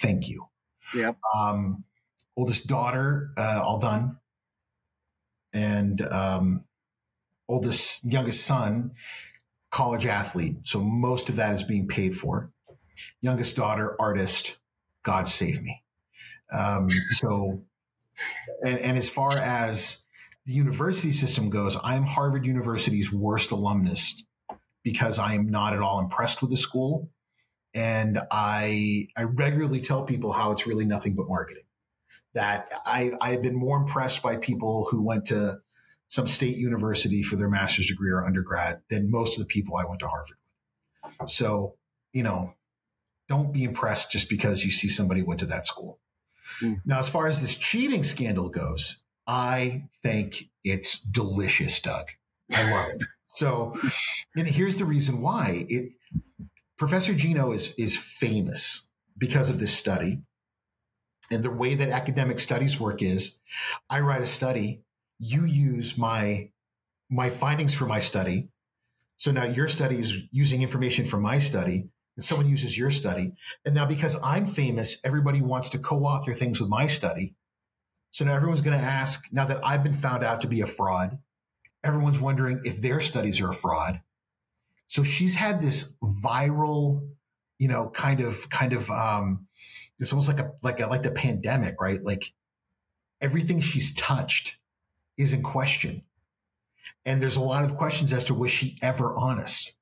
Thank 0.00 0.28
you. 0.28 0.48
Yep. 0.94 1.16
Um, 1.36 1.84
oldest 2.36 2.66
daughter, 2.66 3.30
uh, 3.36 3.60
all 3.62 3.78
done. 3.78 4.16
And 5.52 6.00
um, 6.02 6.64
oldest, 7.48 8.04
youngest 8.10 8.44
son, 8.44 8.92
college 9.70 10.06
athlete. 10.06 10.56
So 10.62 10.80
most 10.80 11.28
of 11.28 11.36
that 11.36 11.54
is 11.54 11.62
being 11.62 11.86
paid 11.86 12.16
for. 12.16 12.50
Youngest 13.20 13.56
daughter, 13.56 13.96
artist. 14.00 14.58
God 15.02 15.28
save 15.28 15.62
me. 15.62 15.82
Um, 16.52 16.88
so, 17.10 17.62
and, 18.64 18.78
and 18.78 18.98
as 18.98 19.08
far 19.08 19.36
as 19.36 20.04
the 20.46 20.52
university 20.52 21.12
system 21.12 21.50
goes, 21.50 21.76
I'm 21.82 22.04
Harvard 22.04 22.44
University's 22.44 23.12
worst 23.12 23.50
alumnus 23.50 24.22
because 24.82 25.18
I 25.18 25.34
am 25.34 25.48
not 25.50 25.74
at 25.74 25.80
all 25.80 26.00
impressed 26.00 26.40
with 26.40 26.50
the 26.50 26.56
school. 26.56 27.10
And 27.74 28.18
I, 28.30 29.08
I 29.16 29.24
regularly 29.24 29.80
tell 29.80 30.04
people 30.04 30.32
how 30.32 30.52
it's 30.52 30.66
really 30.66 30.86
nothing 30.86 31.14
but 31.14 31.28
marketing. 31.28 31.64
That 32.34 32.72
I, 32.86 33.12
I've 33.20 33.42
been 33.42 33.54
more 33.54 33.76
impressed 33.78 34.22
by 34.22 34.36
people 34.36 34.88
who 34.90 35.02
went 35.02 35.26
to 35.26 35.60
some 36.08 36.26
state 36.26 36.56
university 36.56 37.22
for 37.22 37.36
their 37.36 37.48
master's 37.48 37.88
degree 37.88 38.10
or 38.10 38.24
undergrad 38.24 38.80
than 38.90 39.10
most 39.10 39.38
of 39.38 39.40
the 39.40 39.46
people 39.46 39.76
I 39.76 39.84
went 39.84 40.00
to 40.00 40.08
Harvard 40.08 40.36
with. 41.20 41.30
So, 41.30 41.76
you 42.12 42.22
know, 42.22 42.54
don't 43.28 43.52
be 43.52 43.64
impressed 43.64 44.10
just 44.10 44.28
because 44.28 44.64
you 44.64 44.70
see 44.70 44.88
somebody 44.88 45.22
went 45.22 45.40
to 45.40 45.46
that 45.46 45.66
school. 45.66 46.00
Mm. 46.62 46.80
Now, 46.86 46.98
as 46.98 47.08
far 47.08 47.26
as 47.26 47.42
this 47.42 47.54
cheating 47.54 48.04
scandal 48.04 48.48
goes, 48.48 49.04
I 49.26 49.84
think 50.02 50.48
it's 50.64 51.00
delicious, 51.00 51.78
Doug. 51.80 52.06
I 52.52 52.70
love 52.70 52.88
it. 52.94 53.02
So, 53.26 53.78
and 54.34 54.48
here's 54.48 54.78
the 54.78 54.86
reason 54.86 55.20
why. 55.20 55.66
It 55.68 55.92
Professor 56.78 57.12
Gino 57.12 57.52
is 57.52 57.74
is 57.76 57.96
famous 57.96 58.90
because 59.18 59.50
of 59.50 59.60
this 59.60 59.76
study. 59.76 60.22
And 61.30 61.44
the 61.44 61.50
way 61.50 61.74
that 61.74 61.90
academic 61.90 62.40
studies 62.40 62.80
work 62.80 63.02
is 63.02 63.40
I 63.90 64.00
write 64.00 64.22
a 64.22 64.26
study, 64.26 64.82
you 65.18 65.44
use 65.44 65.98
my 65.98 66.50
my 67.10 67.30
findings 67.30 67.74
for 67.74 67.86
my 67.86 68.00
study. 68.00 68.48
So 69.16 69.32
now 69.32 69.44
your 69.44 69.68
study 69.68 69.96
is 69.96 70.16
using 70.30 70.62
information 70.62 71.04
from 71.04 71.22
my 71.22 71.38
study, 71.38 71.88
and 72.16 72.24
someone 72.24 72.48
uses 72.48 72.76
your 72.76 72.90
study. 72.90 73.32
And 73.64 73.74
now 73.74 73.86
because 73.86 74.16
I'm 74.22 74.46
famous, 74.46 75.00
everybody 75.04 75.40
wants 75.40 75.70
to 75.70 75.78
co-author 75.78 76.34
things 76.34 76.60
with 76.60 76.68
my 76.68 76.86
study. 76.86 77.34
So 78.10 78.24
now 78.24 78.34
everyone's 78.34 78.60
going 78.60 78.78
to 78.78 78.84
ask, 78.84 79.26
now 79.32 79.44
that 79.46 79.64
I've 79.64 79.82
been 79.82 79.94
found 79.94 80.24
out 80.24 80.42
to 80.42 80.48
be 80.48 80.60
a 80.60 80.66
fraud, 80.66 81.18
everyone's 81.84 82.20
wondering 82.20 82.60
if 82.64 82.80
their 82.80 83.00
studies 83.00 83.40
are 83.40 83.50
a 83.50 83.54
fraud. 83.54 84.00
So 84.86 85.02
she's 85.02 85.34
had 85.34 85.60
this 85.60 85.98
viral, 86.02 87.06
you 87.58 87.68
know, 87.68 87.90
kind 87.90 88.20
of, 88.20 88.48
kind 88.50 88.72
of, 88.72 88.90
um, 88.90 89.46
it's 89.98 90.12
almost 90.12 90.28
like 90.28 90.38
a, 90.38 90.52
like 90.62 90.80
a, 90.80 90.86
like 90.86 91.02
the 91.02 91.10
pandemic, 91.10 91.80
right? 91.80 92.02
Like 92.02 92.32
everything 93.20 93.60
she's 93.60 93.94
touched 93.94 94.56
is 95.18 95.32
in 95.32 95.42
question. 95.42 96.02
And 97.04 97.20
there's 97.20 97.36
a 97.36 97.42
lot 97.42 97.64
of 97.64 97.76
questions 97.76 98.12
as 98.12 98.24
to 98.24 98.34
was 98.34 98.50
she 98.50 98.78
ever 98.82 99.14
honest? 99.16 99.72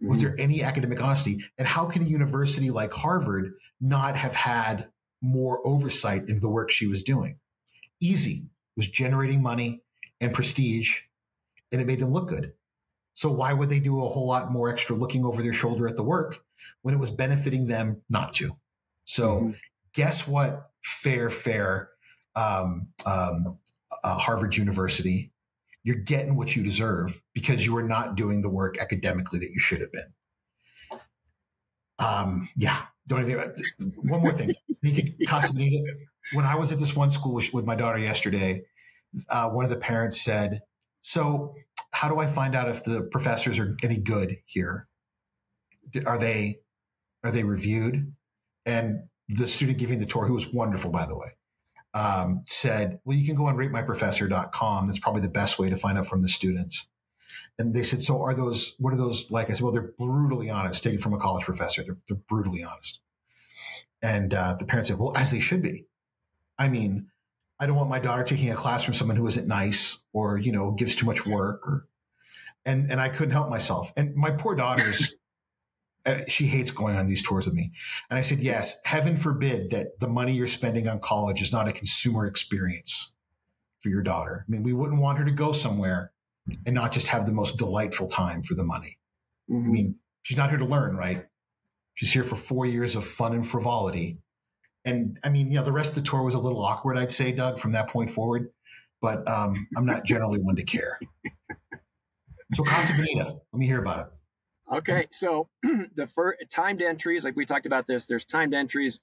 Mm-hmm. 0.00 0.08
Was 0.08 0.20
there 0.20 0.34
any 0.38 0.62
academic 0.62 1.02
honesty? 1.02 1.44
And 1.58 1.66
how 1.66 1.86
can 1.86 2.02
a 2.02 2.06
university 2.06 2.70
like 2.70 2.92
Harvard 2.92 3.54
not 3.80 4.16
have 4.16 4.34
had 4.34 4.88
more 5.20 5.60
oversight 5.66 6.28
into 6.28 6.40
the 6.40 6.48
work 6.48 6.70
she 6.70 6.86
was 6.86 7.02
doing? 7.02 7.38
easy. 8.00 8.44
It 8.76 8.76
was 8.76 8.88
generating 8.88 9.42
money 9.42 9.82
and 10.20 10.32
prestige, 10.32 10.98
and 11.72 11.80
it 11.80 11.86
made 11.86 12.00
them 12.00 12.12
look 12.12 12.28
good. 12.28 12.52
So 13.14 13.30
why 13.30 13.52
would 13.52 13.68
they 13.68 13.80
do 13.80 14.02
a 14.02 14.08
whole 14.08 14.26
lot 14.26 14.52
more 14.52 14.68
extra 14.68 14.94
looking 14.94 15.24
over 15.24 15.42
their 15.42 15.52
shoulder 15.52 15.88
at 15.88 15.96
the 15.96 16.04
work 16.04 16.38
when 16.82 16.94
it 16.94 16.98
was 16.98 17.10
benefiting 17.10 17.66
them 17.66 18.00
not 18.08 18.32
to? 18.34 18.56
So 19.04 19.36
mm-hmm. 19.36 19.50
guess 19.92 20.26
what? 20.26 20.70
Fair, 20.84 21.28
fair, 21.28 21.90
um, 22.36 22.88
um, 23.04 23.58
uh, 24.04 24.16
Harvard 24.16 24.56
University, 24.56 25.32
you're 25.84 25.96
getting 25.96 26.36
what 26.36 26.54
you 26.54 26.62
deserve 26.62 27.20
because 27.34 27.64
you 27.64 27.76
are 27.76 27.82
not 27.82 28.14
doing 28.14 28.42
the 28.42 28.48
work 28.48 28.78
academically 28.78 29.38
that 29.38 29.50
you 29.52 29.60
should 29.60 29.80
have 29.80 29.92
been. 29.92 30.12
Um, 31.98 32.48
yeah, 32.56 32.82
don't 33.06 33.28
even. 33.28 33.54
One 34.02 34.20
more 34.20 34.36
thing, 34.36 34.52
when 36.32 36.44
I 36.44 36.54
was 36.54 36.72
at 36.72 36.78
this 36.78 36.94
one 36.94 37.10
school 37.10 37.40
with 37.52 37.64
my 37.64 37.74
daughter 37.74 37.98
yesterday, 37.98 38.62
uh, 39.30 39.48
one 39.48 39.64
of 39.64 39.70
the 39.70 39.76
parents 39.76 40.20
said, 40.20 40.60
"So, 41.02 41.54
how 41.92 42.08
do 42.08 42.20
I 42.20 42.26
find 42.26 42.54
out 42.54 42.68
if 42.68 42.84
the 42.84 43.02
professors 43.10 43.58
are 43.58 43.76
any 43.82 43.96
good 43.96 44.36
here? 44.46 44.88
Are 46.06 46.18
they 46.18 46.60
are 47.24 47.32
they 47.32 47.44
reviewed?" 47.44 48.14
And 48.66 49.08
the 49.28 49.48
student 49.48 49.78
giving 49.78 49.98
the 49.98 50.06
tour, 50.06 50.26
who 50.26 50.34
was 50.34 50.52
wonderful 50.52 50.90
by 50.90 51.06
the 51.06 51.16
way, 51.16 51.30
um, 51.94 52.42
said, 52.46 53.00
"Well, 53.04 53.16
you 53.16 53.26
can 53.26 53.36
go 53.36 53.46
on 53.46 53.56
ratemyprofessor.com. 53.56 54.86
That's 54.86 54.98
probably 54.98 55.22
the 55.22 55.28
best 55.28 55.58
way 55.58 55.70
to 55.70 55.76
find 55.76 55.98
out 55.98 56.06
from 56.06 56.22
the 56.22 56.28
students." 56.28 56.86
And 57.58 57.74
they 57.74 57.82
said, 57.82 58.02
"So, 58.02 58.22
are 58.22 58.34
those? 58.34 58.74
What 58.78 58.92
are 58.92 58.98
those 58.98 59.30
like?" 59.30 59.50
I 59.50 59.54
said, 59.54 59.62
"Well, 59.62 59.72
they're 59.72 59.92
brutally 59.98 60.50
honest. 60.50 60.82
Taken 60.82 60.98
from 60.98 61.14
a 61.14 61.18
college 61.18 61.44
professor, 61.44 61.82
they're, 61.82 61.98
they're 62.08 62.16
brutally 62.28 62.64
honest." 62.64 63.00
And 64.02 64.32
uh, 64.32 64.54
the 64.58 64.64
parents 64.64 64.88
said, 64.88 64.98
"Well, 64.98 65.16
as 65.16 65.30
they 65.30 65.40
should 65.40 65.62
be." 65.62 65.86
I 66.58 66.68
mean, 66.68 67.08
I 67.60 67.66
don't 67.66 67.76
want 67.76 67.88
my 67.90 67.98
daughter 67.98 68.22
taking 68.22 68.50
a 68.50 68.54
class 68.54 68.84
from 68.84 68.94
someone 68.94 69.16
who 69.16 69.26
isn't 69.26 69.46
nice 69.46 69.98
or, 70.12 70.38
you 70.38 70.52
know, 70.52 70.72
gives 70.72 70.94
too 70.94 71.06
much 71.06 71.26
work 71.26 71.66
or, 71.66 71.88
and, 72.64 72.90
and 72.90 73.00
I 73.00 73.08
couldn't 73.08 73.32
help 73.32 73.48
myself. 73.48 73.92
And 73.96 74.14
my 74.14 74.30
poor 74.30 74.54
daughter's, 74.54 75.16
she 76.26 76.46
hates 76.46 76.70
going 76.70 76.96
on 76.96 77.06
these 77.06 77.22
tours 77.22 77.46
with 77.46 77.54
me. 77.54 77.72
And 78.10 78.18
I 78.18 78.22
said, 78.22 78.38
yes, 78.38 78.80
heaven 78.84 79.16
forbid 79.16 79.70
that 79.70 80.00
the 80.00 80.08
money 80.08 80.32
you're 80.32 80.46
spending 80.46 80.88
on 80.88 81.00
college 81.00 81.42
is 81.42 81.52
not 81.52 81.68
a 81.68 81.72
consumer 81.72 82.26
experience 82.26 83.12
for 83.82 83.88
your 83.90 84.02
daughter. 84.02 84.44
I 84.48 84.50
mean, 84.50 84.62
we 84.62 84.72
wouldn't 84.72 85.00
want 85.00 85.18
her 85.18 85.24
to 85.24 85.30
go 85.30 85.52
somewhere 85.52 86.12
and 86.66 86.74
not 86.74 86.92
just 86.92 87.08
have 87.08 87.26
the 87.26 87.32
most 87.32 87.58
delightful 87.58 88.08
time 88.08 88.42
for 88.42 88.54
the 88.54 88.64
money. 88.64 88.98
Mm-hmm. 89.50 89.68
I 89.68 89.72
mean, 89.72 89.94
she's 90.22 90.36
not 90.36 90.50
here 90.50 90.58
to 90.58 90.64
learn, 90.64 90.96
right? 90.96 91.26
She's 91.94 92.12
here 92.12 92.24
for 92.24 92.36
four 92.36 92.64
years 92.64 92.96
of 92.96 93.04
fun 93.04 93.34
and 93.34 93.46
frivolity 93.46 94.18
and 94.88 95.18
I 95.22 95.28
mean, 95.28 95.50
you 95.50 95.58
know, 95.58 95.64
the 95.64 95.72
rest 95.72 95.90
of 95.90 95.96
the 95.96 96.10
tour 96.10 96.22
was 96.22 96.34
a 96.34 96.38
little 96.38 96.64
awkward, 96.64 96.96
I'd 96.96 97.12
say, 97.12 97.32
Doug, 97.32 97.58
from 97.58 97.72
that 97.72 97.88
point 97.88 98.10
forward. 98.10 98.50
But 99.00 99.28
um, 99.28 99.66
I'm 99.76 99.84
not 99.84 100.04
generally 100.04 100.38
one 100.40 100.56
to 100.56 100.64
care. 100.64 100.98
So 102.54 102.64
Casa 102.64 102.94
Bonita, 102.94 103.36
let 103.52 103.58
me 103.58 103.66
hear 103.66 103.80
about 103.80 104.06
it. 104.06 104.12
Okay, 104.70 105.06
so 105.12 105.48
the 105.62 106.06
first 106.14 106.38
timed 106.50 106.82
entries, 106.82 107.24
like 107.24 107.36
we 107.36 107.46
talked 107.46 107.66
about 107.66 107.86
this, 107.86 108.06
there's 108.06 108.24
timed 108.24 108.54
entries. 108.54 109.00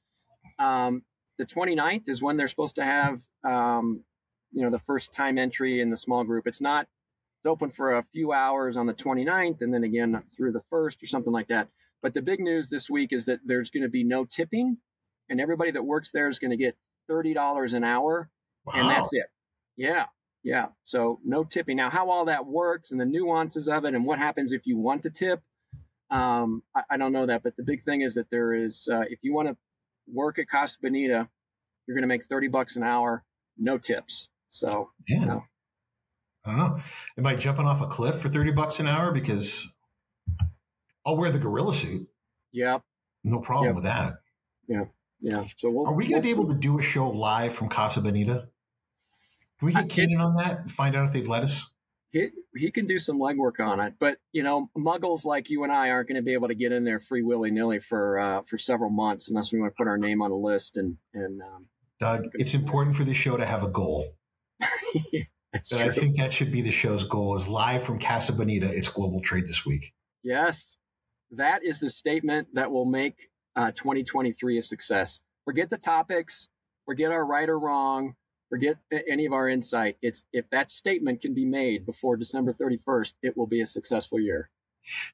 Um, 0.60 1.02
the 1.38 1.46
29th 1.46 2.08
is 2.08 2.22
when 2.22 2.38
they're 2.38 2.48
supposed 2.48 2.76
to 2.76 2.84
have, 2.84 3.20
um, 3.44 4.04
you 4.52 4.64
know, 4.64 4.70
the 4.70 4.80
first 4.80 5.14
time 5.14 5.38
entry 5.38 5.82
in 5.82 5.90
the 5.90 5.98
small 5.98 6.24
group. 6.24 6.48
It's 6.48 6.62
not 6.62 6.88
it's 7.46 7.52
open 7.52 7.72
for 7.72 7.98
a 7.98 8.06
few 8.12 8.32
hours 8.32 8.78
on 8.78 8.86
the 8.86 8.94
29th 8.94 9.62
and 9.62 9.74
then 9.74 9.84
again 9.84 10.22
through 10.36 10.52
the 10.52 10.64
first 10.70 11.04
or 11.04 11.08
something 11.08 11.34
like 11.34 11.48
that. 11.50 11.68
But 12.02 12.14
the 12.14 12.22
big 12.22 12.40
news 12.40 12.70
this 12.70 12.90
week 12.90 13.12
is 13.12 13.26
that 13.26 13.40
there's 13.46 13.70
going 13.70 13.84
to 13.84 13.90
be 13.90 14.04
no 14.04 14.26
tipping 14.26 14.78
and 15.30 15.42
everybody 15.42 15.72
that 15.72 15.84
works 15.84 16.12
there 16.12 16.30
is 16.30 16.40
going 16.40 16.52
to 16.52 16.58
get 16.58 16.76
$30 17.10 17.74
an 17.74 17.84
hour 17.84 18.30
wow. 18.66 18.74
and 18.76 18.90
that's 18.90 19.10
it. 19.14 19.26
Yeah. 19.76 20.06
Yeah. 20.44 20.68
So 20.86 21.20
no 21.26 21.44
tipping. 21.44 21.78
Now, 21.78 21.90
how 21.90 22.10
all 22.10 22.26
that 22.26 22.46
works 22.46 22.92
and 22.92 23.00
the 23.00 23.06
nuances 23.06 23.68
of 23.68 23.86
it 23.86 23.96
and 23.96 24.06
what 24.06 24.20
happens 24.20 24.52
if 24.52 24.66
you 24.66 24.78
want 24.78 25.04
to 25.04 25.10
tip, 25.10 25.42
um, 26.10 26.64
I, 26.76 26.82
I, 26.92 26.98
don't 26.98 27.12
know 27.12 27.26
that. 27.26 27.44
But 27.44 27.56
the 27.58 27.64
big 27.64 27.84
thing 27.84 28.02
is 28.02 28.14
that 28.16 28.30
there 28.30 28.54
is, 28.54 28.88
uh, 28.92 29.02
if 29.10 29.20
you 29.22 29.34
want 29.34 29.48
to 29.50 29.58
work 30.08 30.40
at 30.40 30.48
Casa 30.50 30.78
Bonita, 30.82 31.28
you're 31.88 31.96
going 31.96 32.04
to 32.04 32.08
make 32.08 32.28
30 32.30 32.48
bucks 32.48 32.76
an 32.76 32.84
hour, 32.84 33.24
no 33.58 33.78
tips. 33.78 34.30
So, 34.50 34.92
yeah. 35.08 35.20
You 35.20 35.26
know. 35.26 35.44
I 36.46 36.50
don't 36.52 36.60
know. 36.60 36.80
Am 37.18 37.26
I 37.26 37.36
jumping 37.36 37.66
off 37.66 37.82
a 37.82 37.88
cliff 37.88 38.20
for 38.20 38.30
30 38.30 38.52
bucks 38.52 38.80
an 38.80 38.88
hour? 38.88 39.12
Because 39.12 39.68
I'll 41.06 41.18
wear 41.18 41.32
the 41.32 41.40
gorilla 41.40 41.74
suit. 41.74 42.08
Yep. 42.52 42.84
No 43.24 43.40
problem 43.40 43.70
yep. 43.70 43.76
with 43.76 43.84
that. 43.86 44.14
Yeah. 44.68 44.84
Yeah. 45.22 45.44
So 45.58 45.72
we'll, 45.72 45.88
are 45.88 45.94
we 45.94 46.08
going 46.08 46.22
to 46.22 46.28
we'll 46.28 46.36
be 46.36 46.42
able 46.42 46.54
to 46.54 46.60
do 46.60 46.78
a 46.78 46.82
show 46.84 47.10
live 47.10 47.54
from 47.54 47.70
Casa 47.70 48.00
Bonita? 48.02 48.48
Can 49.60 49.66
we 49.66 49.74
get 49.74 49.90
Keenan 49.90 50.20
on 50.20 50.36
that 50.36 50.60
and 50.60 50.72
find 50.72 50.96
out 50.96 51.08
if 51.08 51.14
they'd 51.14 51.28
let 51.28 51.44
us? 51.44 51.72
He, 52.16 52.30
he 52.56 52.72
can 52.72 52.88
do 52.88 52.98
some 52.98 53.20
legwork 53.20 53.60
on 53.60 53.82
it, 53.82 53.96
but 54.00 54.20
you 54.32 54.42
know, 54.42 54.70
muggles 54.78 55.26
like 55.26 55.50
you 55.50 55.66
and 55.66 55.72
I 55.72 55.90
aren't 55.90 56.08
going 56.08 56.16
to 56.16 56.22
be 56.22 56.32
able 56.32 56.48
to 56.48 56.56
get 56.56 56.72
in 56.72 56.86
there 56.86 57.02
free 57.02 57.24
willy 57.24 57.52
nilly 57.52 57.82
for 57.82 58.18
uh, 58.18 58.42
for 58.48 58.58
several 58.58 58.90
months 58.90 59.28
unless 59.28 59.52
we 59.52 59.60
want 59.60 59.74
to 59.74 59.76
put 59.76 59.90
our 59.90 59.98
name 59.98 60.22
on 60.22 60.32
a 60.32 60.36
list. 60.36 60.78
And 60.78 60.96
and 61.14 61.42
um, 61.42 61.68
Doug, 62.00 62.28
it's 62.36 62.54
important 62.54 62.96
for 62.96 63.04
the 63.04 63.14
show 63.14 63.36
to 63.36 63.46
have 63.46 63.64
a 63.64 63.68
goal. 63.68 64.16
and 64.62 65.28
I 65.74 65.90
think 65.90 66.16
that 66.16 66.32
should 66.32 66.54
be 66.54 66.62
the 66.62 66.72
show's 66.72 67.04
goal: 67.04 67.36
is 67.36 67.50
live 67.50 67.84
from 67.84 68.00
Casa 68.00 68.32
Bonita. 68.32 68.70
It's 68.72 68.88
global 68.88 69.20
trade 69.20 69.46
this 69.46 69.66
week. 69.66 69.94
Yes, 70.24 70.78
that 71.32 71.66
is 71.66 71.82
the 71.82 71.90
statement 71.90 72.48
that 72.54 72.72
will 72.72 72.86
make 72.86 73.28
uh, 73.58 73.72
2023 73.72 74.60
a 74.60 74.62
success. 74.62 75.20
Forget 75.44 75.70
the 75.70 75.78
topics, 75.78 76.48
forget 76.86 77.12
our 77.12 77.26
right 77.26 77.50
or 77.50 77.60
wrong, 77.60 78.16
forget 78.50 78.78
any 79.10 79.26
of 79.26 79.34
our 79.34 79.50
insight. 79.50 79.98
It's 80.02 80.26
if 80.34 80.50
that 80.52 80.72
statement 80.72 81.22
can 81.22 81.34
be 81.34 81.46
made 81.46 81.86
before 81.86 82.18
December 82.18 82.54
31st, 82.54 83.16
it 83.22 83.38
will 83.38 83.48
be 83.48 83.62
a 83.62 83.68
successful 83.68 84.20
year. 84.20 84.50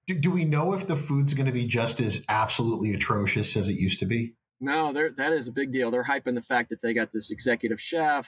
Do, 0.07 0.15
do 0.15 0.31
we 0.31 0.43
know 0.43 0.73
if 0.73 0.87
the 0.87 0.95
food's 0.95 1.33
going 1.33 1.45
to 1.45 1.51
be 1.51 1.65
just 1.65 2.01
as 2.01 2.23
absolutely 2.27 2.93
atrocious 2.93 3.55
as 3.55 3.69
it 3.69 3.79
used 3.79 3.99
to 3.99 4.05
be? 4.05 4.33
No, 4.59 4.93
that 4.93 5.33
is 5.33 5.47
a 5.47 5.51
big 5.51 5.71
deal. 5.71 5.89
They're 5.89 6.03
hyping 6.03 6.35
the 6.35 6.41
fact 6.41 6.69
that 6.69 6.81
they 6.81 6.93
got 6.93 7.11
this 7.11 7.31
executive 7.31 7.81
chef. 7.81 8.27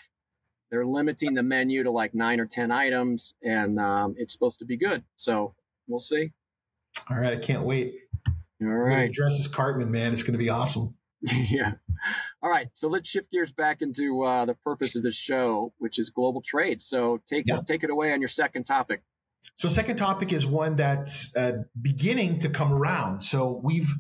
They're 0.71 0.85
limiting 0.85 1.35
the 1.35 1.43
menu 1.43 1.83
to 1.83 1.91
like 1.91 2.15
nine 2.15 2.39
or 2.39 2.47
10 2.47 2.71
items, 2.71 3.35
and 3.43 3.79
um, 3.79 4.15
it's 4.17 4.33
supposed 4.33 4.57
to 4.59 4.65
be 4.65 4.75
good. 4.75 5.03
So 5.17 5.53
we'll 5.87 5.99
see. 5.99 6.31
All 7.09 7.17
right. 7.17 7.33
I 7.33 7.37
can't 7.37 7.63
wait. 7.63 7.93
All 8.61 8.67
right. 8.67 9.11
Dress 9.11 9.39
as 9.39 9.47
Cartman, 9.47 9.91
man. 9.91 10.13
It's 10.13 10.23
going 10.23 10.33
to 10.33 10.39
be 10.39 10.49
awesome. 10.49 10.95
yeah. 11.49 11.73
All 12.41 12.49
right. 12.49 12.67
So 12.73 12.89
let's 12.89 13.09
shift 13.09 13.31
gears 13.31 13.51
back 13.51 13.81
into 13.81 14.23
uh, 14.23 14.45
the 14.45 14.55
purpose 14.55 14.95
of 14.95 15.03
this 15.03 15.15
show, 15.15 15.73
which 15.77 15.97
is 15.97 16.09
global 16.09 16.41
trade. 16.41 16.81
So 16.81 17.21
take, 17.29 17.45
yeah. 17.47 17.61
take 17.65 17.83
it 17.83 17.89
away 17.89 18.11
on 18.11 18.19
your 18.19 18.29
second 18.29 18.65
topic. 18.65 19.01
So, 19.57 19.67
second 19.67 19.97
topic 19.97 20.31
is 20.31 20.45
one 20.45 20.77
that's 20.77 21.35
uh, 21.35 21.63
beginning 21.81 22.39
to 22.39 22.49
come 22.49 22.71
around. 22.71 23.25
So, 23.25 23.59
we've 23.61 23.93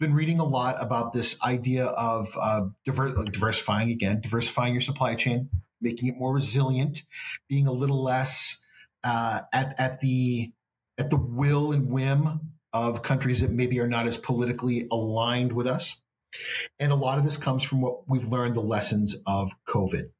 been 0.00 0.14
reading 0.14 0.38
a 0.38 0.44
lot 0.44 0.76
about 0.82 1.12
this 1.12 1.38
idea 1.42 1.84
of 1.84 2.28
uh, 2.40 2.62
diver- 2.86 3.14
diversifying 3.30 3.90
again, 3.90 4.22
diversifying 4.22 4.72
your 4.72 4.80
supply 4.80 5.14
chain, 5.14 5.50
making 5.82 6.08
it 6.08 6.16
more 6.16 6.32
resilient, 6.32 7.02
being 7.46 7.66
a 7.66 7.72
little 7.72 8.02
less 8.02 8.64
uh, 9.04 9.42
at 9.52 9.78
at 9.78 10.00
the 10.00 10.50
at 10.96 11.10
the 11.10 11.16
will 11.16 11.72
and 11.72 11.90
whim 11.90 12.52
of 12.72 13.02
countries 13.02 13.42
that 13.42 13.50
maybe 13.50 13.78
are 13.80 13.88
not 13.88 14.06
as 14.06 14.16
politically 14.16 14.88
aligned 14.90 15.52
with 15.52 15.66
us. 15.66 16.00
And 16.78 16.92
a 16.92 16.96
lot 16.96 17.18
of 17.18 17.24
this 17.24 17.36
comes 17.36 17.62
from 17.62 17.80
what 17.80 18.08
we've 18.08 18.28
learned 18.28 18.54
the 18.54 18.60
lessons 18.60 19.16
of 19.26 19.52
COVID. 19.66 20.10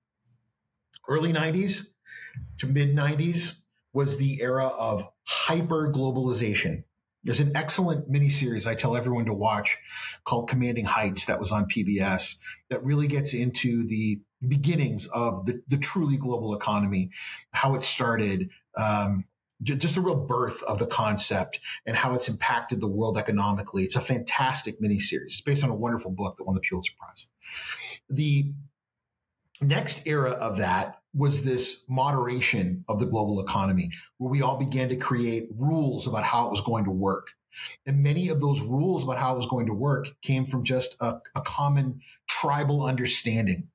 Early 1.09 1.33
90s 1.33 1.89
to 2.59 2.67
mid 2.67 2.95
90s 2.95 3.57
was 3.93 4.17
the 4.17 4.41
era 4.43 4.67
of 4.67 5.09
hyper 5.25 5.93
globalization. 5.93 6.85
There's 7.25 7.41
an 7.41 7.57
excellent 7.57 8.11
miniseries 8.11 8.67
I 8.69 8.75
tell 8.75 8.97
everyone 8.97 9.25
to 9.25 9.35
watch 9.35 9.79
called 10.25 10.49
Commanding 10.49 10.85
Heights 10.85 11.27
that 11.27 11.41
was 11.41 11.51
on 11.51 11.67
PBS 11.67 12.37
that 12.71 12.85
really 12.85 13.09
gets 13.09 13.35
into 13.35 13.85
the 13.87 14.21
beginnings 14.47 15.09
of 15.09 15.47
the, 15.47 15.61
the 15.67 15.79
truly 15.79 16.17
global 16.17 16.55
economy, 16.55 17.11
how 17.51 17.75
it 17.75 17.83
started, 17.83 18.51
um, 18.77 19.25
just 19.63 19.97
a 19.97 20.01
real 20.01 20.17
birth 20.17 20.63
of 20.65 20.79
the 20.79 20.87
concept 20.87 21.61
and 21.87 21.97
how 21.97 22.15
it's 22.15 22.29
impacted 22.29 22.81
the 22.81 22.87
world 22.87 23.17
economically. 23.17 23.85
It's 23.85 23.97
a 23.97 24.01
fantastic 24.01 24.81
miniseries. 24.81 25.27
It's 25.27 25.41
based 25.41 25.65
on 25.65 25.71
a 25.71 25.75
wonderful 25.75 26.11
book 26.11 26.37
that 26.37 26.45
won 26.45 26.55
the 26.55 26.61
Pulitzer 26.61 26.93
Prize. 26.99 27.27
The 28.11 28.53
next 29.61 30.07
era 30.07 30.33
of 30.33 30.59
that 30.59 31.01
was 31.15 31.43
this 31.43 31.87
moderation 31.89 32.85
of 32.89 33.01
the 33.01 33.07
global 33.07 33.41
economy, 33.41 33.91
where 34.19 34.31
we 34.31 34.43
all 34.43 34.59
began 34.59 34.89
to 34.91 34.97
create 34.97 35.49
rules 35.57 36.07
about 36.07 36.25
how 36.25 36.47
it 36.47 36.51
was 36.51 36.61
going 36.61 36.85
to 36.85 36.91
work. 36.91 37.31
And 37.87 38.03
many 38.03 38.29
of 38.29 38.41
those 38.41 38.61
rules 38.61 39.03
about 39.03 39.17
how 39.17 39.33
it 39.33 39.37
was 39.37 39.47
going 39.47 39.67
to 39.67 39.73
work 39.73 40.09
came 40.21 40.45
from 40.45 40.63
just 40.63 40.95
a, 41.01 41.19
a 41.35 41.41
common 41.41 42.03
tribal 42.29 42.85
understanding 42.85 43.69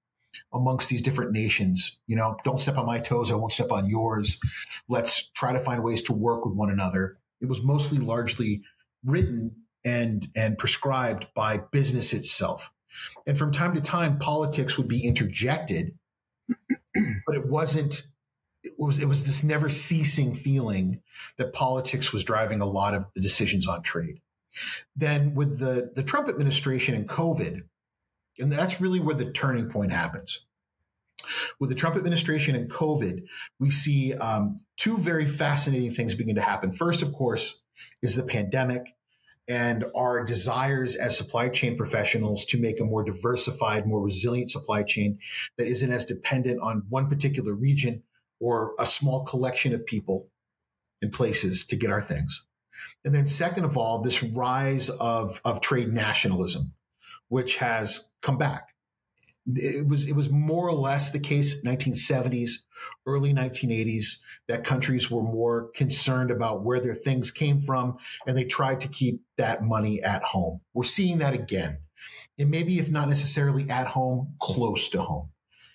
amongst 0.53 0.89
these 0.89 1.01
different 1.01 1.31
nations. 1.31 1.97
You 2.07 2.15
know, 2.15 2.37
don't 2.43 2.61
step 2.61 2.77
on 2.77 2.85
my 2.85 2.99
toes. 2.99 3.31
I 3.31 3.35
won't 3.35 3.53
step 3.53 3.71
on 3.71 3.89
yours. 3.89 4.39
Let's 4.87 5.29
try 5.31 5.53
to 5.53 5.59
find 5.59 5.83
ways 5.83 6.01
to 6.03 6.13
work 6.13 6.45
with 6.45 6.55
one 6.55 6.69
another. 6.69 7.17
It 7.41 7.49
was 7.49 7.63
mostly 7.63 7.97
largely 7.97 8.63
written 9.05 9.51
and, 9.83 10.29
and 10.35 10.57
prescribed 10.57 11.27
by 11.35 11.57
business 11.71 12.13
itself. 12.13 12.71
And 13.25 13.37
from 13.37 13.51
time 13.51 13.73
to 13.75 13.81
time, 13.81 14.19
politics 14.19 14.77
would 14.77 14.87
be 14.87 15.03
interjected, 15.05 15.97
but 17.25 17.35
it 17.35 17.47
wasn't, 17.47 18.03
it 18.63 18.73
was, 18.77 18.99
it 18.99 19.07
was 19.07 19.25
this 19.25 19.43
never 19.43 19.69
ceasing 19.69 20.35
feeling 20.35 21.01
that 21.37 21.53
politics 21.53 22.13
was 22.13 22.23
driving 22.23 22.61
a 22.61 22.65
lot 22.65 22.93
of 22.93 23.07
the 23.15 23.21
decisions 23.21 23.67
on 23.67 23.81
trade. 23.81 24.19
Then 24.95 25.33
with 25.33 25.59
the, 25.59 25.91
the 25.95 26.03
Trump 26.03 26.27
administration 26.29 26.93
and 26.93 27.07
COVID, 27.07 27.61
and 28.39 28.51
that's 28.51 28.81
really 28.81 28.99
where 28.99 29.15
the 29.15 29.31
turning 29.31 29.69
point 29.69 29.91
happens. 29.91 30.45
With 31.59 31.69
the 31.69 31.75
Trump 31.75 31.95
administration 31.95 32.55
and 32.55 32.69
COVID, 32.69 33.23
we 33.59 33.69
see 33.69 34.13
um, 34.15 34.59
two 34.77 34.97
very 34.97 35.25
fascinating 35.25 35.91
things 35.91 36.15
begin 36.15 36.35
to 36.35 36.41
happen. 36.41 36.73
First, 36.73 37.01
of 37.01 37.13
course, 37.13 37.61
is 38.01 38.15
the 38.15 38.23
pandemic 38.23 38.95
and 39.47 39.85
our 39.95 40.23
desires 40.23 40.95
as 40.95 41.17
supply 41.17 41.49
chain 41.49 41.77
professionals 41.77 42.45
to 42.45 42.59
make 42.59 42.79
a 42.79 42.85
more 42.85 43.03
diversified, 43.03 43.85
more 43.85 44.01
resilient 44.01 44.49
supply 44.49 44.83
chain 44.83 45.19
that 45.57 45.67
isn't 45.67 45.91
as 45.91 46.05
dependent 46.05 46.59
on 46.61 46.83
one 46.89 47.07
particular 47.09 47.53
region 47.53 48.03
or 48.39 48.73
a 48.79 48.85
small 48.85 49.23
collection 49.23 49.73
of 49.73 49.85
people 49.85 50.27
and 51.01 51.11
places 51.11 51.65
to 51.67 51.75
get 51.75 51.91
our 51.91 52.01
things. 52.01 52.45
And 53.03 53.13
then 53.13 53.27
second 53.27 53.65
of 53.65 53.77
all, 53.77 53.99
this 53.99 54.23
rise 54.23 54.89
of, 54.89 55.41
of 55.43 55.61
trade 55.61 55.93
nationalism 55.93 56.73
which 57.31 57.55
has 57.55 58.11
come 58.21 58.37
back. 58.37 58.67
It 59.55 59.87
was 59.87 60.05
it 60.05 60.15
was 60.17 60.29
more 60.29 60.67
or 60.67 60.73
less 60.73 61.11
the 61.11 61.19
case 61.19 61.63
1970s, 61.63 62.51
early 63.07 63.33
1980s 63.33 64.19
that 64.49 64.65
countries 64.65 65.09
were 65.09 65.23
more 65.23 65.69
concerned 65.73 66.29
about 66.29 66.65
where 66.65 66.81
their 66.81 66.93
things 66.93 67.31
came 67.31 67.61
from 67.61 67.97
and 68.27 68.37
they 68.37 68.43
tried 68.43 68.81
to 68.81 68.89
keep 68.89 69.21
that 69.37 69.63
money 69.63 70.03
at 70.03 70.21
home. 70.23 70.59
We're 70.73 70.83
seeing 70.83 71.19
that 71.19 71.33
again. 71.33 71.79
And 72.37 72.51
maybe 72.51 72.79
if 72.79 72.91
not 72.91 73.07
necessarily 73.07 73.69
at 73.69 73.87
home, 73.87 74.35
close 74.41 74.89
to 74.89 75.01
home 75.01 75.29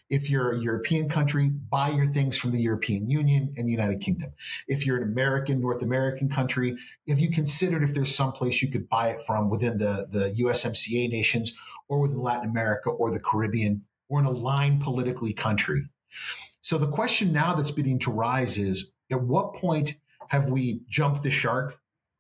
if 0.08 0.30
you're 0.30 0.52
a 0.52 0.60
European 0.60 1.08
country, 1.08 1.48
buy 1.48 1.90
your 1.90 2.06
things 2.06 2.36
from 2.36 2.52
the 2.52 2.60
European 2.60 3.10
Union 3.10 3.52
and 3.56 3.66
the 3.66 3.72
United 3.72 4.00
Kingdom. 4.00 4.32
If 4.68 4.86
you're 4.86 4.96
an 4.96 5.02
American, 5.02 5.60
North 5.60 5.82
American 5.82 6.28
country, 6.28 6.76
if 7.06 7.20
you 7.20 7.30
considered 7.30 7.82
if 7.82 7.92
there's 7.92 8.14
some 8.14 8.32
place 8.32 8.62
you 8.62 8.70
could 8.70 8.88
buy 8.88 9.08
it 9.08 9.22
from 9.22 9.50
within 9.50 9.78
the, 9.78 10.06
the 10.10 10.34
USMCA 10.44 11.10
nations 11.10 11.54
or 11.88 12.00
within 12.00 12.20
Latin 12.20 12.50
America 12.50 12.90
or 12.90 13.10
the 13.10 13.20
Caribbean 13.20 13.82
or 14.08 14.20
an 14.20 14.26
aligned 14.26 14.80
politically 14.80 15.32
country. 15.32 15.84
So 16.60 16.78
the 16.78 16.88
question 16.88 17.32
now 17.32 17.54
that's 17.54 17.70
beginning 17.70 18.00
to 18.00 18.12
rise 18.12 18.58
is 18.58 18.92
at 19.10 19.22
what 19.22 19.54
point 19.54 19.94
have 20.28 20.48
we 20.50 20.80
jumped 20.88 21.22
the 21.22 21.30
shark? 21.30 21.78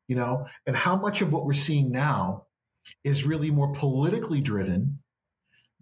You 0.08 0.14
know, 0.14 0.46
and 0.66 0.76
how 0.76 0.94
much 0.94 1.20
of 1.20 1.32
what 1.32 1.44
we're 1.44 1.52
seeing 1.52 1.90
now 1.90 2.46
is 3.02 3.24
really 3.24 3.50
more 3.50 3.72
politically 3.72 4.40
driven 4.40 5.00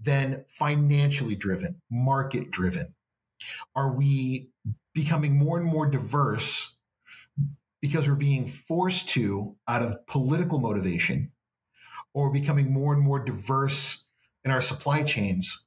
than 0.00 0.44
financially 0.48 1.34
driven, 1.34 1.80
market 1.90 2.50
driven? 2.50 2.94
Are 3.74 3.92
we 3.92 4.50
becoming 4.94 5.36
more 5.36 5.58
and 5.58 5.66
more 5.66 5.86
diverse 5.86 6.76
because 7.80 8.08
we're 8.08 8.14
being 8.14 8.46
forced 8.46 9.10
to 9.10 9.56
out 9.68 9.82
of 9.82 10.06
political 10.06 10.58
motivation 10.58 11.32
or 12.14 12.32
becoming 12.32 12.72
more 12.72 12.94
and 12.94 13.02
more 13.02 13.22
diverse 13.22 14.06
in 14.44 14.50
our 14.50 14.60
supply 14.60 15.02
chains 15.02 15.66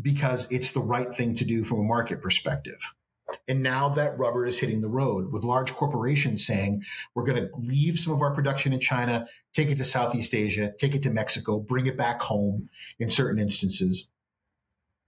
because 0.00 0.50
it's 0.50 0.72
the 0.72 0.80
right 0.80 1.14
thing 1.14 1.34
to 1.36 1.44
do 1.44 1.62
from 1.62 1.80
a 1.80 1.84
market 1.84 2.20
perspective? 2.20 2.80
And 3.48 3.62
now 3.62 3.88
that 3.90 4.18
rubber 4.18 4.46
is 4.46 4.58
hitting 4.58 4.80
the 4.80 4.88
road 4.88 5.32
with 5.32 5.44
large 5.44 5.72
corporations 5.72 6.46
saying, 6.46 6.82
we're 7.14 7.24
going 7.24 7.42
to 7.42 7.50
leave 7.56 7.98
some 7.98 8.12
of 8.12 8.22
our 8.22 8.34
production 8.34 8.72
in 8.72 8.80
China, 8.80 9.26
take 9.52 9.68
it 9.68 9.78
to 9.78 9.84
Southeast 9.84 10.34
Asia, 10.34 10.72
take 10.78 10.94
it 10.94 11.02
to 11.02 11.10
Mexico, 11.10 11.58
bring 11.58 11.86
it 11.86 11.96
back 11.96 12.22
home 12.22 12.68
in 12.98 13.10
certain 13.10 13.40
instances. 13.40 14.10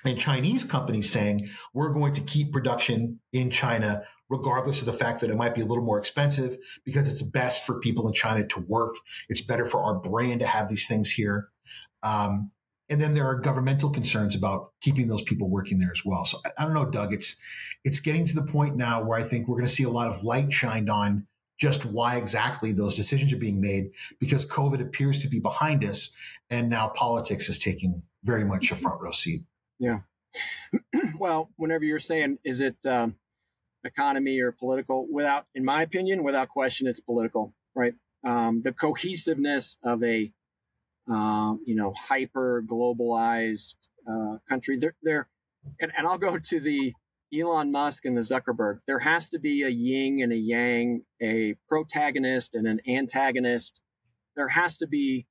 And 0.05 0.19
Chinese 0.19 0.63
companies 0.63 1.11
saying, 1.11 1.51
we're 1.75 1.93
going 1.93 2.13
to 2.15 2.21
keep 2.21 2.53
production 2.53 3.21
in 3.33 3.51
China, 3.51 4.03
regardless 4.29 4.81
of 4.81 4.87
the 4.87 4.93
fact 4.93 5.21
that 5.21 5.31
it 5.31 5.37
might 5.37 5.55
be 5.55 5.63
a 5.63 5.67
little 5.67 5.85
more 5.85 5.99
expensive 5.99 6.57
because 6.85 7.11
it's 7.11 7.23
best 7.23 7.67
for 7.67 7.81
people 7.81 8.07
in 8.07 8.13
China 8.13 8.47
to 8.47 8.61
work. 8.61 8.95
It's 9.29 9.41
better 9.41 9.65
for 9.65 9.83
our 9.83 9.99
brand 9.99 10.41
to 10.41 10.47
have 10.47 10.69
these 10.69 10.87
things 10.87 11.11
here. 11.11 11.49
Um, 12.03 12.53
and 12.89 13.01
then 13.01 13.15
there 13.15 13.27
are 13.27 13.35
governmental 13.35 13.91
concerns 13.91 14.35
about 14.35 14.73
keeping 14.81 15.09
those 15.09 15.23
people 15.23 15.49
working 15.49 15.79
there 15.79 15.93
as 15.93 16.05
well. 16.05 16.25
So 16.25 16.39
I, 16.45 16.51
I 16.59 16.65
don't 16.65 16.75
know, 16.75 16.85
Doug. 16.85 17.13
It's 17.13 17.41
it's 17.85 18.01
getting 18.01 18.27
to 18.27 18.35
the 18.35 18.43
point 18.43 18.77
now 18.77 19.03
where 19.03 19.19
I 19.19 19.23
think 19.23 19.49
we're 19.49 19.57
going 19.57 19.67
to 19.67 19.73
see 19.73 19.85
a 19.85 19.91
lot 19.91 20.09
of 20.09 20.23
light 20.23 20.53
shined 20.53 20.91
on 20.91 21.27
just 21.59 21.87
why 21.87 22.17
exactly 22.17 22.73
those 22.73 22.97
decisions 22.97 23.33
are 23.33 23.39
being 23.39 23.61
made 23.61 23.91
because 24.21 24.45
COVID 24.45 24.81
appears 24.81 25.19
to 25.21 25.29
be 25.29 25.39
behind 25.39 25.85
us, 25.85 26.15
and 26.51 26.69
now 26.69 26.89
politics 26.89 27.49
is 27.49 27.59
taking 27.59 28.03
very 28.25 28.45
much 28.45 28.71
a 28.71 28.77
front 28.77 29.01
row 29.01 29.13
seat. 29.13 29.43
Yeah. 29.79 30.01
well, 31.19 31.51
whenever 31.57 31.85
you're 31.85 31.99
saying, 31.99 32.39
is 32.45 32.61
it 32.61 32.77
um, 32.85 33.15
economy 33.85 34.41
or 34.41 34.53
political? 34.53 35.07
Without, 35.11 35.47
in 35.55 35.65
my 35.65 35.83
opinion, 35.83 36.25
without 36.25 36.49
question, 36.49 36.87
it's 36.87 37.01
political, 37.01 37.55
right? 37.75 37.95
Um, 38.27 38.63
the 38.63 38.73
cohesiveness 38.73 39.79
of 39.83 40.03
a 40.03 40.33
um, 41.09 41.61
you 41.67 41.75
know, 41.75 41.93
hyper 41.97 42.63
globalized 42.67 43.77
uh, 44.09 44.39
country. 44.49 44.79
They're, 44.79 44.97
they're 45.03 45.29
and, 45.81 45.93
and 45.97 46.07
I'll 46.07 46.19
go 46.19 46.39
to 46.39 46.61
the 46.61 46.93
Elon 47.37 47.73
Musk 47.73 48.05
and 48.05 48.17
the 48.17 48.23
Zuckerberg. 48.23 48.79
There 48.87 49.01
has 49.01 49.29
to 49.31 49.39
be 49.39 49.63
a 49.63 49.69
yin 49.69 50.21
and 50.23 50.33
a 50.33 50.37
yang, 50.37 51.03
a 51.21 51.57
protagonist 51.69 52.55
and 52.55 52.67
an 52.67 52.81
antagonist 52.89 53.81
there 54.37 54.49
has 54.49 54.77
to 54.79 54.87
be 54.87 55.27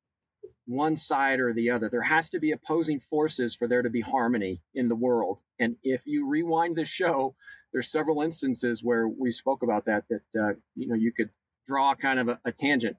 one 0.66 0.98
side 0.98 1.40
or 1.40 1.54
the 1.54 1.70
other. 1.70 1.90
There 1.90 2.02
has 2.02 2.30
to 2.32 2.40
be 2.40 2.52
opposing 2.52 3.00
forces 3.00 3.56
for 3.56 3.68
there 3.68 3.84
to 3.84 3.90
be 3.90 4.02
harmony 4.02 4.62
in 4.74 4.90
the 4.90 4.96
world. 4.96 5.40
And 5.60 5.78
if 5.84 6.02
you 6.06 6.28
rewind 6.28 6.76
the 6.76 6.86
show, 6.86 7.36
there's 7.72 7.92
several 7.92 8.22
instances 8.22 8.84
where 8.84 9.08
we 9.08 9.32
spoke 9.32 9.64
about 9.64 9.86
that. 9.86 10.06
That 10.10 10.40
uh, 10.40 10.54
you 10.76 10.88
know 10.88 10.96
you 10.96 11.14
could 11.14 11.30
draw 11.68 11.94
kind 11.96 12.20
of 12.20 12.28
a, 12.30 12.40
a 12.46 12.52
tangent, 12.52 12.98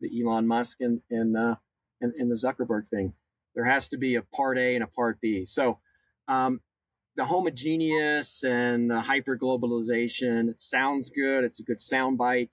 the 0.00 0.10
Elon 0.22 0.46
Musk 0.46 0.78
and 0.80 1.00
and, 1.10 1.36
uh, 1.36 1.56
and 2.00 2.12
and 2.18 2.30
the 2.30 2.36
Zuckerberg 2.36 2.88
thing. 2.88 3.12
There 3.54 3.64
has 3.64 3.88
to 3.90 3.96
be 3.96 4.16
a 4.16 4.22
part 4.22 4.58
A 4.58 4.74
and 4.74 4.84
a 4.84 4.88
part 4.88 5.20
B. 5.20 5.44
So 5.46 5.78
um, 6.28 6.60
the 7.16 7.24
homogeneous 7.24 8.44
and 8.44 8.90
the 8.90 9.00
hyper 9.00 9.36
globalization. 9.36 10.48
It 10.48 10.62
sounds 10.62 11.10
good. 11.10 11.44
It's 11.44 11.58
a 11.58 11.64
good 11.64 11.78
soundbite, 11.78 12.50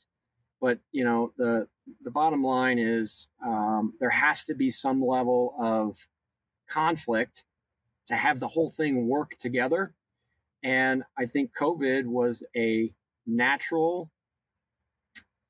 but 0.60 0.80
you 0.92 1.04
know 1.04 1.32
the 1.38 1.68
the 2.04 2.12
bottom 2.12 2.44
line 2.44 2.80
is 2.80 3.28
um, 3.46 3.94
there 4.00 4.10
has 4.10 4.44
to 4.46 4.56
be 4.56 4.72
some 4.72 5.06
level 5.06 5.56
of 5.60 5.98
conflict 6.70 7.44
to 8.08 8.16
have 8.16 8.40
the 8.40 8.48
whole 8.48 8.72
thing 8.72 9.08
work 9.08 9.38
together. 9.40 9.94
And 10.64 11.04
I 11.18 11.28
think 11.28 11.52
COVID 11.60 12.06
was 12.06 12.44
a 12.56 12.92
natural 13.28 14.10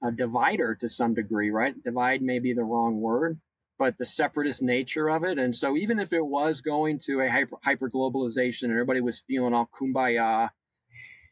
a 0.03 0.11
divider 0.11 0.75
to 0.75 0.89
some 0.89 1.13
degree, 1.13 1.49
right? 1.49 1.73
Divide 1.83 2.21
may 2.21 2.39
be 2.39 2.53
the 2.53 2.63
wrong 2.63 2.99
word, 2.99 3.39
but 3.77 3.97
the 3.97 4.05
separatist 4.05 4.61
nature 4.61 5.09
of 5.09 5.23
it. 5.23 5.37
And 5.37 5.55
so 5.55 5.75
even 5.75 5.99
if 5.99 6.13
it 6.13 6.25
was 6.25 6.61
going 6.61 6.99
to 6.99 7.21
a 7.21 7.29
hyper, 7.29 7.57
hyper 7.63 7.89
globalization 7.89 8.63
and 8.63 8.71
everybody 8.71 9.01
was 9.01 9.23
feeling 9.27 9.53
all 9.53 9.69
kumbaya, 9.79 10.49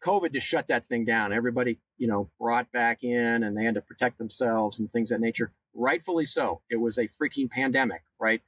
COVID 0.04 0.34
just 0.34 0.48
shut 0.48 0.68
that 0.68 0.88
thing 0.90 1.06
down. 1.06 1.32
Everybody, 1.32 1.80
you 1.98 2.08
know, 2.08 2.30
brought 2.40 2.72
back 2.72 3.04
in 3.04 3.44
and 3.44 3.56
they 3.56 3.64
had 3.64 3.76
to 3.76 3.82
protect 3.82 4.18
themselves 4.18 4.80
and 4.80 4.92
things 4.92 5.10
that 5.10 5.22
nature. 5.22 5.52
Rightfully 5.74 6.26
so. 6.26 6.62
It 6.70 6.76
was 6.76 6.98
a 6.98 7.10
freaking 7.22 7.50
pandemic, 7.50 8.02
right? 8.20 8.42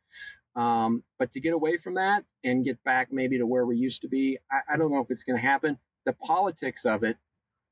Um, 0.56 1.04
but 1.18 1.34
to 1.34 1.40
get 1.40 1.54
away 1.54 1.78
from 1.78 1.96
that 1.96 2.24
and 2.44 2.64
get 2.64 2.84
back 2.84 3.12
maybe 3.12 3.38
to 3.38 3.46
where 3.46 3.66
we 3.66 3.78
used 3.78 4.02
to 4.02 4.08
be, 4.08 4.38
I, 4.52 4.74
I 4.74 4.78
don't 4.78 4.92
know 4.92 5.00
if 5.00 5.12
it's 5.12 5.24
going 5.24 5.38
to 5.38 5.46
happen. 5.46 5.78
The 6.06 6.14
politics 6.14 6.86
of 6.86 7.04
it 7.04 7.18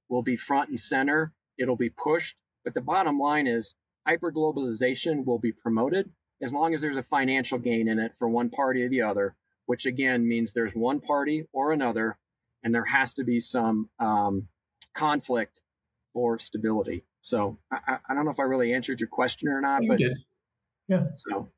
will 0.10 0.24
be 0.24 0.38
front 0.38 0.70
and 0.70 0.80
center. 0.80 1.34
It'll 1.58 1.76
be 1.76 1.90
pushed. 1.90 2.36
But 2.64 2.74
the 2.74 2.82
bottom 2.82 3.20
line 3.20 3.48
is 3.48 3.76
hyperglobalization 4.08 5.26
will 5.26 5.40
be 5.40 5.52
promoted 5.52 6.10
as 6.42 6.52
long 6.52 6.74
as 6.74 6.82
there's 6.82 6.98
a 6.98 7.04
financial 7.04 7.58
gain 7.58 7.88
in 7.88 8.00
it 8.00 8.14
for 8.20 8.28
one 8.28 8.50
party 8.50 8.84
or 8.84 8.90
the 8.90 9.02
other, 9.02 9.36
which 9.66 9.86
again 9.86 10.28
means 10.28 10.52
there's 10.54 10.74
one 10.74 11.00
party 11.00 11.48
or 11.54 11.72
another, 11.72 12.18
and 12.64 12.74
there 12.74 12.86
has 12.86 13.14
to 13.16 13.24
be 13.24 13.40
some 13.40 13.90
um, 14.00 14.48
conflict 14.94 15.62
or 16.14 16.40
stability. 16.40 17.04
So 17.22 17.58
I, 17.72 17.98
I, 18.10 18.14
don't 18.14 18.26
know 18.26 18.32
if 18.32 18.40
I 18.40 18.44
really 18.44 18.74
answered 18.74 19.00
your 19.00 19.10
question 19.10 19.48
or 19.48 19.62
not, 19.62 19.84
you 19.84 19.90
but 19.90 19.98
did. 20.00 20.18
yeah. 20.88 21.04
So 21.16 21.50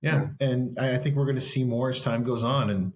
yeah, 0.00 0.28
and 0.40 0.78
I 0.78 0.96
think 0.98 1.16
we're 1.16 1.26
going 1.26 1.36
to 1.36 1.42
see 1.42 1.64
more 1.64 1.90
as 1.90 2.00
time 2.00 2.24
goes 2.24 2.42
on, 2.42 2.70
and 2.70 2.92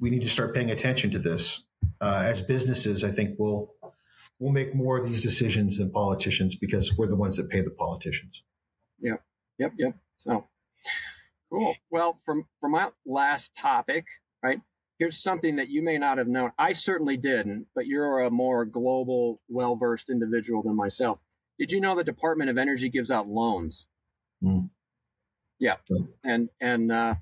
we 0.00 0.10
need 0.10 0.22
to 0.22 0.28
start 0.28 0.54
paying 0.54 0.70
attention 0.70 1.12
to 1.12 1.18
this. 1.18 1.62
Uh, 2.00 2.24
as 2.26 2.42
businesses, 2.42 3.04
I 3.04 3.10
think 3.10 3.36
we'll 3.38 3.74
we'll 4.40 4.52
make 4.52 4.74
more 4.74 4.98
of 4.98 5.04
these 5.04 5.22
decisions 5.22 5.78
than 5.78 5.90
politicians 5.90 6.56
because 6.56 6.96
we're 6.96 7.06
the 7.06 7.14
ones 7.14 7.36
that 7.36 7.48
pay 7.48 7.60
the 7.60 7.70
politicians. 7.70 8.42
Yep, 9.00 9.22
yep, 9.58 9.72
yep. 9.78 9.94
So 10.16 10.48
cool. 11.52 11.76
Well, 11.90 12.18
from 12.24 12.46
from 12.60 12.72
my 12.72 12.88
last 13.06 13.52
topic, 13.54 14.06
right? 14.42 14.60
Here's 14.98 15.22
something 15.22 15.56
that 15.56 15.68
you 15.68 15.82
may 15.82 15.96
not 15.96 16.18
have 16.18 16.28
known. 16.28 16.50
I 16.58 16.72
certainly 16.72 17.16
didn't, 17.16 17.66
but 17.74 17.86
you're 17.86 18.20
a 18.20 18.30
more 18.30 18.64
global, 18.64 19.40
well 19.48 19.76
versed 19.76 20.10
individual 20.10 20.62
than 20.62 20.76
myself. 20.76 21.18
Did 21.58 21.72
you 21.72 21.80
know 21.80 21.96
the 21.96 22.04
Department 22.04 22.50
of 22.50 22.58
Energy 22.58 22.90
gives 22.90 23.10
out 23.10 23.28
loans? 23.28 23.86
Mm. 24.42 24.68
Yeah, 25.58 25.76
and 26.24 26.48
and 26.60 26.90
uh, 26.90 27.14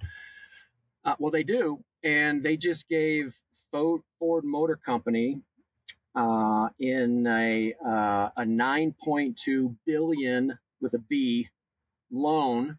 uh, 1.04 1.14
well, 1.18 1.33
they 1.33 1.42
do, 1.42 1.85
and 2.04 2.42
they 2.42 2.57
just 2.57 2.88
gave 2.88 3.35
Ford 3.70 4.02
Motor 4.44 4.76
Company 4.76 5.42
uh, 6.18 6.68
in 6.81 7.26
a 7.28 7.74
uh, 7.85 8.31
a 8.37 8.42
9.2 8.42 9.76
billion 9.87 10.59
with 10.81 10.92
a 10.94 10.98
B 10.98 11.48
loan 12.11 12.78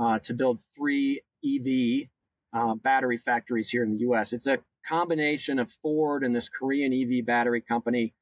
uh, 0.00 0.20
to 0.20 0.32
build 0.32 0.60
three 0.76 1.22
EV 1.44 2.08
uh, 2.54 2.74
battery 2.76 3.18
factories 3.18 3.68
here 3.68 3.82
in 3.82 3.90
the 3.90 3.98
U.S. 4.00 4.32
It's 4.32 4.46
a 4.46 4.58
combination 4.86 5.58
of 5.58 5.72
Ford 5.82 6.22
and 6.22 6.36
this 6.36 6.48
Korean 6.48 6.92
EV 6.92 7.26
battery 7.26 7.60
company. 7.60 8.14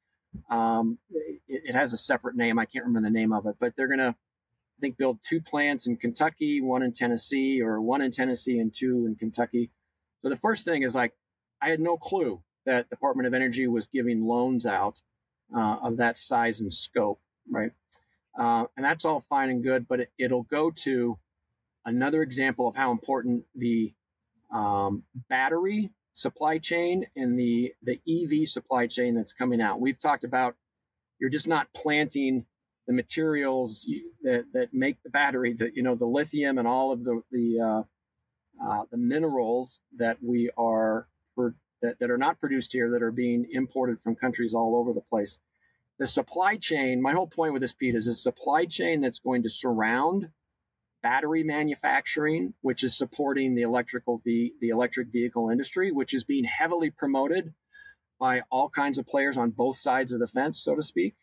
Um, 0.49 0.97
it, 1.11 1.63
it, 1.65 1.75
has 1.75 1.93
a 1.93 1.97
separate 1.97 2.35
name. 2.35 2.57
I 2.57 2.65
can't 2.65 2.85
remember 2.85 3.09
the 3.09 3.13
name 3.13 3.33
of 3.33 3.45
it, 3.45 3.57
but 3.59 3.73
they're 3.75 3.87
going 3.87 3.99
to 3.99 4.15
I 4.15 4.79
think 4.79 4.97
build 4.97 5.19
two 5.21 5.41
plants 5.41 5.85
in 5.85 5.97
Kentucky, 5.97 6.61
one 6.61 6.81
in 6.81 6.93
Tennessee, 6.93 7.61
or 7.61 7.79
one 7.79 8.01
in 8.01 8.11
Tennessee 8.11 8.57
and 8.57 8.73
two 8.73 9.05
in 9.05 9.15
Kentucky. 9.15 9.69
So 10.23 10.29
the 10.29 10.37
first 10.37 10.65
thing 10.65 10.81
is 10.81 10.95
like, 10.95 11.13
I 11.61 11.69
had 11.69 11.79
no 11.79 11.97
clue 11.97 12.41
that 12.65 12.89
Department 12.89 13.27
of 13.27 13.33
Energy 13.33 13.67
was 13.67 13.87
giving 13.87 14.23
loans 14.25 14.65
out 14.65 14.99
uh, 15.55 15.77
of 15.83 15.97
that 15.97 16.17
size 16.17 16.59
and 16.61 16.73
scope, 16.73 17.19
right? 17.49 17.71
Uh, 18.39 18.65
and 18.77 18.85
that's 18.85 19.05
all 19.05 19.25
fine 19.29 19.49
and 19.49 19.63
good, 19.63 19.87
but 19.87 20.01
it, 20.01 20.11
it'll 20.17 20.43
go 20.43 20.71
to 20.71 21.17
another 21.85 22.21
example 22.21 22.67
of 22.67 22.75
how 22.75 22.91
important 22.91 23.43
the 23.55 23.93
um, 24.53 25.03
battery 25.29 25.91
supply 26.13 26.57
chain 26.57 27.05
and 27.15 27.39
the 27.39 27.73
the 27.83 27.99
EV 28.07 28.47
supply 28.47 28.87
chain 28.87 29.15
that's 29.15 29.33
coming 29.33 29.61
out. 29.61 29.79
We've 29.79 29.99
talked 29.99 30.23
about 30.23 30.55
you're 31.19 31.29
just 31.29 31.47
not 31.47 31.67
planting 31.73 32.45
the 32.87 32.93
materials 32.93 33.87
that, 34.23 34.45
that 34.53 34.73
make 34.73 35.01
the 35.03 35.09
battery, 35.09 35.53
the 35.53 35.69
you 35.73 35.83
know 35.83 35.95
the 35.95 36.05
lithium 36.05 36.57
and 36.57 36.67
all 36.67 36.91
of 36.91 37.03
the 37.03 37.21
the 37.31 37.59
uh, 37.59 37.83
uh, 38.65 38.83
the 38.91 38.97
minerals 38.97 39.81
that 39.97 40.17
we 40.21 40.49
are 40.57 41.07
that, 41.81 41.99
that 41.99 42.11
are 42.11 42.17
not 42.17 42.39
produced 42.39 42.71
here 42.71 42.91
that 42.91 43.03
are 43.03 43.11
being 43.11 43.47
imported 43.51 43.97
from 44.03 44.15
countries 44.15 44.53
all 44.53 44.75
over 44.75 44.93
the 44.93 45.01
place. 45.01 45.37
The 45.99 46.07
supply 46.07 46.57
chain. 46.57 47.01
My 47.01 47.13
whole 47.13 47.27
point 47.27 47.53
with 47.53 47.61
this, 47.61 47.73
Pete, 47.73 47.95
is 47.95 48.07
a 48.07 48.13
supply 48.13 48.65
chain 48.65 49.01
that's 49.01 49.19
going 49.19 49.43
to 49.43 49.49
surround 49.49 50.29
battery 51.03 51.43
manufacturing, 51.43 52.53
which 52.61 52.83
is 52.83 52.97
supporting 52.97 53.55
the 53.55 53.63
electrical 53.63 54.21
the, 54.23 54.53
the 54.61 54.69
electric 54.69 55.09
vehicle 55.11 55.49
industry, 55.49 55.91
which 55.91 56.13
is 56.13 56.23
being 56.23 56.43
heavily 56.43 56.89
promoted 56.89 57.53
by 58.19 58.41
all 58.51 58.69
kinds 58.69 58.99
of 58.99 59.07
players 59.07 59.37
on 59.37 59.49
both 59.49 59.77
sides 59.77 60.11
of 60.11 60.19
the 60.19 60.27
fence, 60.27 60.61
so 60.63 60.75
to 60.75 60.83
speak. 60.83 61.15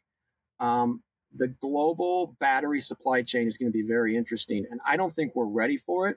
Um, 0.59 1.03
the 1.37 1.47
global 1.47 2.37
battery 2.41 2.81
supply 2.81 3.23
chain 3.23 3.47
is 3.47 3.57
going 3.57 3.71
to 3.71 3.77
be 3.77 3.87
very 3.87 4.17
interesting. 4.17 4.65
And 4.71 4.81
I 4.87 4.97
don't 4.97 5.15
think 5.15 5.35
we're 5.35 5.45
ready 5.45 5.79
for 5.79 6.09
it. 6.09 6.17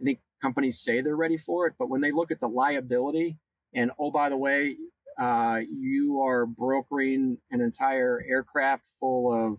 I 0.00 0.04
think 0.04 0.20
companies 0.40 0.80
say 0.80 1.00
they're 1.00 1.16
ready 1.16 1.36
for 1.36 1.66
it, 1.66 1.74
but 1.78 1.88
when 1.88 2.00
they 2.00 2.12
look 2.12 2.30
at 2.30 2.40
the 2.40 2.48
liability, 2.48 3.38
and 3.76 3.90
oh, 3.98 4.10
by 4.10 4.30
the 4.30 4.36
way, 4.36 4.76
uh, 5.20 5.58
you 5.70 6.22
are 6.22 6.46
brokering 6.46 7.38
an 7.50 7.60
entire 7.60 8.22
aircraft 8.28 8.82
full 8.98 9.32
of 9.32 9.58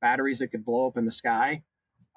batteries 0.00 0.38
that 0.38 0.48
could 0.48 0.64
blow 0.64 0.86
up 0.86 0.96
in 0.96 1.06
the 1.06 1.10
sky. 1.10 1.62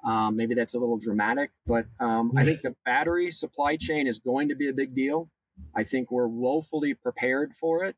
Um, 0.06 0.36
maybe 0.36 0.54
that's 0.54 0.74
a 0.74 0.78
little 0.78 0.98
dramatic, 0.98 1.50
but 1.66 1.86
um, 1.98 2.30
I 2.36 2.44
think 2.44 2.62
the 2.62 2.76
battery 2.84 3.32
supply 3.32 3.76
chain 3.76 4.06
is 4.06 4.20
going 4.20 4.50
to 4.50 4.54
be 4.54 4.68
a 4.68 4.72
big 4.72 4.94
deal. 4.94 5.28
I 5.74 5.82
think 5.82 6.12
we're 6.12 6.28
woefully 6.28 6.94
prepared 6.94 7.52
for 7.58 7.84
it, 7.84 7.96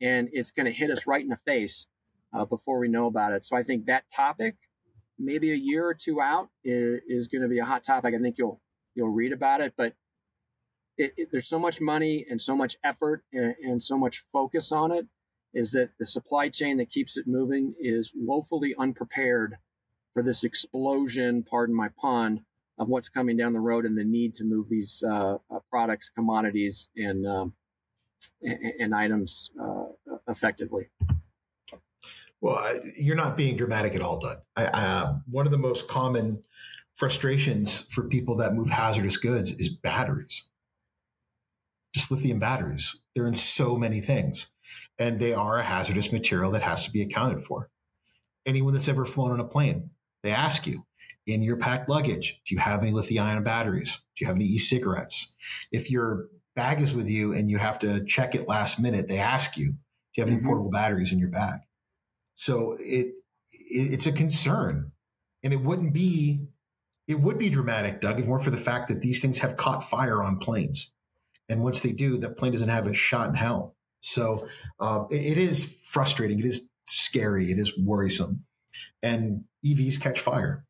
and 0.00 0.28
it's 0.32 0.52
going 0.52 0.66
to 0.66 0.72
hit 0.72 0.90
us 0.90 1.08
right 1.08 1.22
in 1.22 1.28
the 1.28 1.38
face 1.44 1.86
uh, 2.32 2.44
before 2.44 2.78
we 2.78 2.88
know 2.88 3.06
about 3.06 3.32
it. 3.32 3.46
So 3.46 3.56
I 3.56 3.64
think 3.64 3.86
that 3.86 4.04
topic, 4.14 4.54
maybe 5.18 5.50
a 5.50 5.56
year 5.56 5.84
or 5.84 5.94
two 5.94 6.20
out, 6.20 6.50
is, 6.62 7.00
is 7.08 7.26
going 7.26 7.42
to 7.42 7.48
be 7.48 7.58
a 7.58 7.64
hot 7.64 7.82
topic. 7.82 8.14
I 8.14 8.22
think 8.22 8.36
you'll 8.38 8.60
you'll 8.94 9.08
read 9.08 9.32
about 9.32 9.60
it, 9.60 9.72
but 9.76 9.94
it, 11.00 11.14
it, 11.16 11.28
there's 11.32 11.48
so 11.48 11.58
much 11.58 11.80
money 11.80 12.26
and 12.30 12.40
so 12.40 12.54
much 12.54 12.76
effort 12.84 13.24
and, 13.32 13.54
and 13.62 13.82
so 13.82 13.96
much 13.96 14.24
focus 14.32 14.70
on 14.70 14.92
it. 14.92 15.06
Is 15.52 15.72
that 15.72 15.90
the 15.98 16.04
supply 16.04 16.48
chain 16.48 16.76
that 16.76 16.90
keeps 16.90 17.16
it 17.16 17.26
moving 17.26 17.74
is 17.80 18.12
woefully 18.14 18.72
unprepared 18.78 19.56
for 20.14 20.22
this 20.22 20.44
explosion, 20.44 21.42
pardon 21.42 21.74
my 21.74 21.88
pun, 22.00 22.44
of 22.78 22.88
what's 22.88 23.08
coming 23.08 23.36
down 23.36 23.52
the 23.52 23.60
road 23.60 23.84
and 23.84 23.98
the 23.98 24.04
need 24.04 24.36
to 24.36 24.44
move 24.44 24.68
these 24.68 25.02
uh, 25.04 25.38
uh, 25.50 25.58
products, 25.68 26.08
commodities, 26.14 26.88
and 26.96 27.26
um, 27.26 27.52
and, 28.42 28.94
items 28.94 29.50
uh, 29.60 29.86
effectively. 30.28 30.88
Well, 32.40 32.78
you're 32.96 33.16
not 33.16 33.36
being 33.36 33.56
dramatic 33.56 33.94
at 33.94 34.02
all, 34.02 34.18
Doug. 34.18 34.38
I, 34.56 34.66
I, 34.66 34.86
uh, 34.86 35.14
one 35.28 35.46
of 35.46 35.52
the 35.52 35.58
most 35.58 35.88
common 35.88 36.42
frustrations 36.94 37.86
for 37.90 38.04
people 38.04 38.36
that 38.36 38.54
move 38.54 38.70
hazardous 38.70 39.16
goods 39.16 39.52
is 39.52 39.68
batteries. 39.68 40.48
Just 41.94 42.10
lithium 42.10 42.38
batteries. 42.38 43.02
They're 43.14 43.26
in 43.26 43.34
so 43.34 43.76
many 43.76 44.00
things, 44.00 44.52
and 44.98 45.18
they 45.18 45.34
are 45.34 45.58
a 45.58 45.62
hazardous 45.62 46.12
material 46.12 46.52
that 46.52 46.62
has 46.62 46.84
to 46.84 46.90
be 46.90 47.02
accounted 47.02 47.44
for. 47.44 47.70
Anyone 48.46 48.74
that's 48.74 48.88
ever 48.88 49.04
flown 49.04 49.32
on 49.32 49.40
a 49.40 49.44
plane, 49.44 49.90
they 50.22 50.30
ask 50.30 50.66
you 50.66 50.84
in 51.26 51.42
your 51.42 51.56
packed 51.56 51.88
luggage, 51.88 52.40
do 52.46 52.54
you 52.54 52.60
have 52.60 52.82
any 52.82 52.92
lithium 52.92 53.26
ion 53.26 53.42
batteries? 53.42 53.96
Do 54.16 54.24
you 54.24 54.26
have 54.26 54.36
any 54.36 54.46
e 54.46 54.58
cigarettes? 54.58 55.34
If 55.72 55.90
your 55.90 56.28
bag 56.56 56.80
is 56.80 56.94
with 56.94 57.08
you 57.08 57.32
and 57.32 57.50
you 57.50 57.58
have 57.58 57.78
to 57.80 58.04
check 58.04 58.34
it 58.34 58.48
last 58.48 58.80
minute, 58.80 59.08
they 59.08 59.18
ask 59.18 59.56
you, 59.56 59.66
do 59.66 59.76
you 60.16 60.22
have 60.22 60.28
any 60.28 60.38
mm-hmm. 60.38 60.46
portable 60.46 60.70
batteries 60.70 61.12
in 61.12 61.18
your 61.18 61.28
bag? 61.28 61.60
So 62.34 62.76
it, 62.80 63.14
it 63.52 63.92
it's 63.92 64.06
a 64.06 64.12
concern, 64.12 64.92
and 65.42 65.52
it 65.52 65.60
wouldn't 65.62 65.92
be 65.92 66.46
it 67.06 67.20
would 67.20 67.38
be 67.38 67.50
dramatic, 67.50 68.00
Doug, 68.00 68.18
if 68.18 68.24
it 68.24 68.28
weren't 68.28 68.44
for 68.44 68.50
the 68.50 68.56
fact 68.56 68.88
that 68.88 69.00
these 69.00 69.20
things 69.20 69.38
have 69.38 69.56
caught 69.56 69.88
fire 69.88 70.22
on 70.22 70.38
planes. 70.38 70.92
And 71.50 71.62
once 71.62 71.80
they 71.80 71.92
do, 71.92 72.16
that 72.18 72.38
plane 72.38 72.52
doesn't 72.52 72.68
have 72.68 72.86
a 72.86 72.94
shot 72.94 73.28
in 73.28 73.34
hell. 73.34 73.74
So 74.00 74.48
uh, 74.78 75.04
it, 75.10 75.32
it 75.32 75.38
is 75.38 75.78
frustrating. 75.84 76.38
It 76.38 76.46
is 76.46 76.68
scary. 76.86 77.50
It 77.50 77.58
is 77.58 77.76
worrisome. 77.76 78.44
And 79.02 79.44
EVs 79.64 80.00
catch 80.00 80.20
fire. 80.20 80.64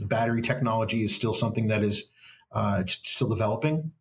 Battery 0.00 0.40
technology 0.40 1.04
is 1.04 1.14
still 1.14 1.34
something 1.34 1.68
that 1.68 1.82
is 1.82 2.10
uh, 2.52 2.78
it's 2.80 2.94
still 3.08 3.28
developing 3.28 3.92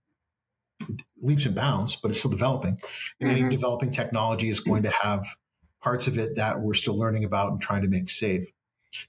leaps 1.22 1.46
and 1.46 1.56
bounds, 1.56 1.96
but 1.96 2.12
it's 2.12 2.20
still 2.20 2.32
developing. 2.32 2.80
And 3.20 3.30
mm-hmm. 3.30 3.46
any 3.46 3.56
developing 3.56 3.92
technology 3.92 4.50
is 4.50 4.60
going 4.60 4.84
to 4.84 4.92
have 4.92 5.26
parts 5.82 6.08
of 6.08 6.18
it 6.18 6.36
that 6.36 6.60
we're 6.60 6.74
still 6.74 6.98
learning 6.98 7.24
about 7.24 7.52
and 7.52 7.62
trying 7.62 7.82
to 7.82 7.88
make 7.88 8.10
safe. 8.10 8.50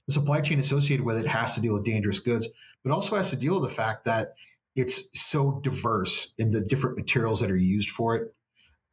The 0.07 0.13
supply 0.13 0.41
chain 0.41 0.59
associated 0.59 1.05
with 1.05 1.17
it 1.17 1.27
has 1.27 1.55
to 1.55 1.61
deal 1.61 1.73
with 1.73 1.85
dangerous 1.85 2.19
goods, 2.19 2.47
but 2.83 2.93
also 2.93 3.15
has 3.15 3.29
to 3.31 3.35
deal 3.35 3.59
with 3.59 3.69
the 3.69 3.75
fact 3.75 4.05
that 4.05 4.35
it's 4.75 5.09
so 5.13 5.59
diverse 5.63 6.33
in 6.37 6.51
the 6.51 6.61
different 6.61 6.97
materials 6.97 7.39
that 7.41 7.51
are 7.51 7.57
used 7.57 7.89
for 7.89 8.15
it. 8.15 8.33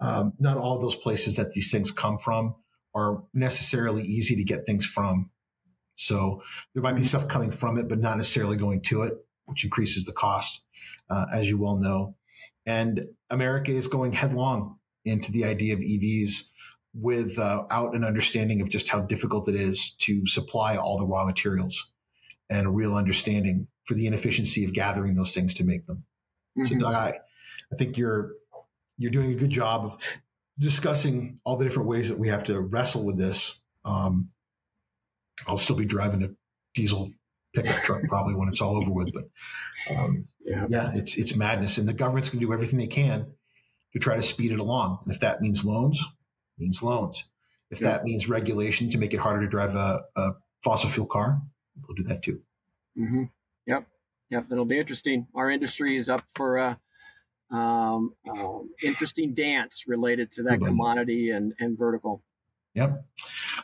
Um, 0.01 0.33
not 0.39 0.57
all 0.57 0.78
those 0.78 0.97
places 0.97 1.37
that 1.37 1.53
these 1.53 1.70
things 1.70 1.91
come 1.91 2.18
from 2.18 2.55
are 2.95 3.22
necessarily 3.35 4.03
easy 4.03 4.37
to 4.37 4.45
get 4.45 4.66
things 4.66 4.85
from. 4.85 5.31
So 5.95 6.43
there 6.74 6.83
might 6.83 6.97
be 6.97 7.05
stuff 7.05 7.28
coming 7.28 7.51
from 7.51 7.78
it, 7.78 7.89
but 7.89 7.99
not 7.99 8.16
necessarily 8.16 8.57
going 8.57 8.83
to 8.83 9.03
it, 9.03 9.14
which 9.45 9.64
increases 9.64 10.05
the 10.05 10.12
cost, 10.12 10.64
uh, 11.11 11.26
as 11.33 11.47
you 11.47 11.59
well 11.59 11.76
know. 11.76 12.16
And 12.66 13.07
America 13.28 13.72
is 13.72 13.87
going 13.87 14.12
headlong 14.12 14.78
into 15.05 15.33
the 15.33 15.45
idea 15.45 15.74
of 15.74 15.81
EVs 15.81 16.51
without 16.95 17.66
uh, 17.70 17.91
an 17.93 18.05
understanding 18.05 18.61
of 18.61 18.68
just 18.68 18.89
how 18.89 19.01
difficult 19.01 19.49
it 19.49 19.55
is 19.55 19.95
to 20.01 20.26
supply 20.26 20.76
all 20.76 20.99
the 20.99 21.07
raw 21.07 21.24
materials 21.24 21.93
and 22.51 22.66
a 22.66 22.70
real 22.70 22.97
understanding 22.97 23.68
for 23.91 23.95
the 23.95 24.07
inefficiency 24.07 24.64
of 24.64 24.72
gathering 24.72 25.14
those 25.14 25.34
things 25.34 25.53
to 25.53 25.64
make 25.64 25.84
them. 25.88 26.05
Mm-hmm. 26.57 26.80
So 26.80 26.86
I, 26.86 27.18
I 27.72 27.76
think 27.76 27.99
you're 27.99 28.34
you're 28.99 29.11
doing 29.11 29.32
a 29.32 29.34
good 29.34 29.51
job 29.51 29.84
of 29.84 29.99
discussing 30.61 31.41
all 31.43 31.57
the 31.57 31.64
different 31.64 31.88
ways 31.88 32.09
that 32.09 32.16
we 32.16 32.28
have 32.28 32.45
to 32.45 32.61
wrestle 32.61 33.05
with 33.05 33.18
this. 33.18 33.61
Um, 33.84 34.28
I'll 35.49 35.57
still 35.57 35.74
be 35.74 35.86
driving 35.86 36.22
a 36.22 36.28
diesel 36.72 37.11
pickup 37.53 37.82
truck 37.82 38.03
probably 38.09 38.36
when 38.36 38.49
it's 38.49 38.61
all 38.61 38.76
over 38.76 38.93
with, 38.93 39.12
but 39.12 39.24
um, 39.93 40.28
yeah. 40.45 40.66
yeah, 40.68 40.93
it's 40.95 41.18
it's 41.18 41.34
madness, 41.34 41.76
and 41.76 41.88
the 41.88 41.93
government's 41.93 42.28
going 42.28 42.38
to 42.38 42.47
do 42.47 42.53
everything 42.53 42.78
they 42.78 42.86
can 42.86 43.26
to 43.93 43.99
try 43.99 44.14
to 44.14 44.22
speed 44.22 44.53
it 44.53 44.61
along. 44.61 45.01
And 45.05 45.12
if 45.12 45.18
that 45.18 45.41
means 45.41 45.64
loans, 45.64 46.01
means 46.59 46.80
loans. 46.80 47.28
If 47.72 47.80
yeah. 47.80 47.88
that 47.88 48.05
means 48.05 48.28
regulation 48.28 48.88
to 48.91 48.99
make 48.99 49.14
it 49.14 49.18
harder 49.18 49.41
to 49.41 49.49
drive 49.49 49.74
a, 49.74 50.03
a 50.14 50.30
fossil 50.62 50.88
fuel 50.88 51.09
car, 51.09 51.43
we'll 51.88 51.97
do 51.97 52.05
that 52.05 52.22
too. 52.22 52.41
Mm-hmm. 52.97 53.24
Yep, 53.67 53.87
yep. 54.31 54.47
It'll 54.51 54.65
be 54.65 54.79
interesting. 54.79 55.27
Our 55.35 55.51
industry 55.51 55.97
is 55.97 56.09
up 56.09 56.25
for 56.35 56.59
a 56.59 56.79
um, 57.51 58.15
um, 58.29 58.71
interesting 58.83 59.35
dance 59.35 59.85
related 59.87 60.31
to 60.33 60.45
that 60.45 60.61
commodity 60.61 61.31
and, 61.31 61.53
and 61.59 61.77
vertical. 61.77 62.23
Yep. 62.75 63.05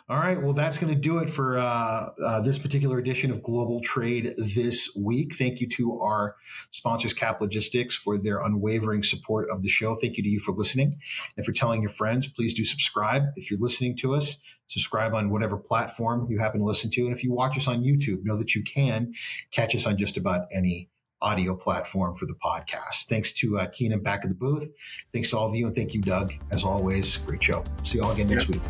All 0.09 0.19
right. 0.19 0.41
Well, 0.41 0.53
that's 0.53 0.79
going 0.79 0.95
to 0.95 1.01
do 1.01 1.19
it 1.19 1.29
for 1.29 1.59
uh, 1.59 2.11
uh, 2.25 2.41
this 2.43 2.61
particular 2.61 2.99
edition 2.99 3.33
of 3.33 3.43
Global 3.43 3.81
Trade 3.81 4.35
this 4.39 4.97
week. 4.97 5.35
Thank 5.35 5.61
you 5.61 5.69
to 5.71 6.01
our 6.01 6.37
sponsors, 6.71 7.13
Cap 7.13 7.41
Logistics, 7.41 7.97
for 7.97 8.17
their 8.17 8.39
unwavering 8.39 9.03
support 9.03 9.51
of 9.51 9.65
the 9.65 9.69
show. 9.69 9.97
Thank 9.97 10.17
you 10.17 10.23
to 10.23 10.29
you 10.29 10.39
for 10.39 10.53
listening 10.53 11.01
and 11.37 11.45
for 11.45 11.51
telling 11.51 11.83
your 11.83 11.91
friends. 11.91 12.29
Please 12.29 12.55
do 12.55 12.65
subscribe. 12.65 13.25
If 13.35 13.51
you're 13.51 13.59
listening 13.59 13.97
to 13.97 14.15
us, 14.15 14.37
subscribe 14.69 15.13
on 15.13 15.31
whatever 15.31 15.57
platform 15.57 16.29
you 16.31 16.39
happen 16.39 16.61
to 16.61 16.67
listen 16.67 16.89
to. 16.91 17.03
And 17.03 17.13
if 17.13 17.25
you 17.25 17.33
watch 17.33 17.57
us 17.57 17.67
on 17.67 17.83
YouTube, 17.83 18.23
know 18.23 18.39
that 18.39 18.55
you 18.55 18.63
can 18.63 19.13
catch 19.51 19.75
us 19.75 19.89
on 19.89 19.99
just 19.99 20.17
about 20.17 20.43
any 20.55 20.89
audio 21.23 21.55
platform 21.55 22.15
for 22.15 22.27
the 22.27 22.35
podcast. 22.35 23.07
Thanks 23.07 23.33
to 23.35 23.59
uh, 23.59 23.67
Keenan 23.69 24.01
back 24.01 24.21
at 24.23 24.29
the 24.29 24.35
booth. 24.35 24.69
Thanks 25.13 25.31
to 25.31 25.39
all 25.39 25.49
of 25.49 25.55
you. 25.55 25.67
And 25.67 25.75
thank 25.75 25.95
you, 25.95 26.01
Doug. 26.01 26.33
As 26.51 26.65
always, 26.65 27.17
great 27.19 27.43
show. 27.43 27.65
See 27.85 27.99
you 27.99 28.05
all 28.05 28.13
again 28.13 28.29
next 28.29 28.49
yeah. 28.49 28.57
week. 28.57 28.63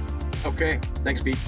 Okay. 0.46 0.78
Thanks, 1.02 1.20
Pete. 1.20 1.38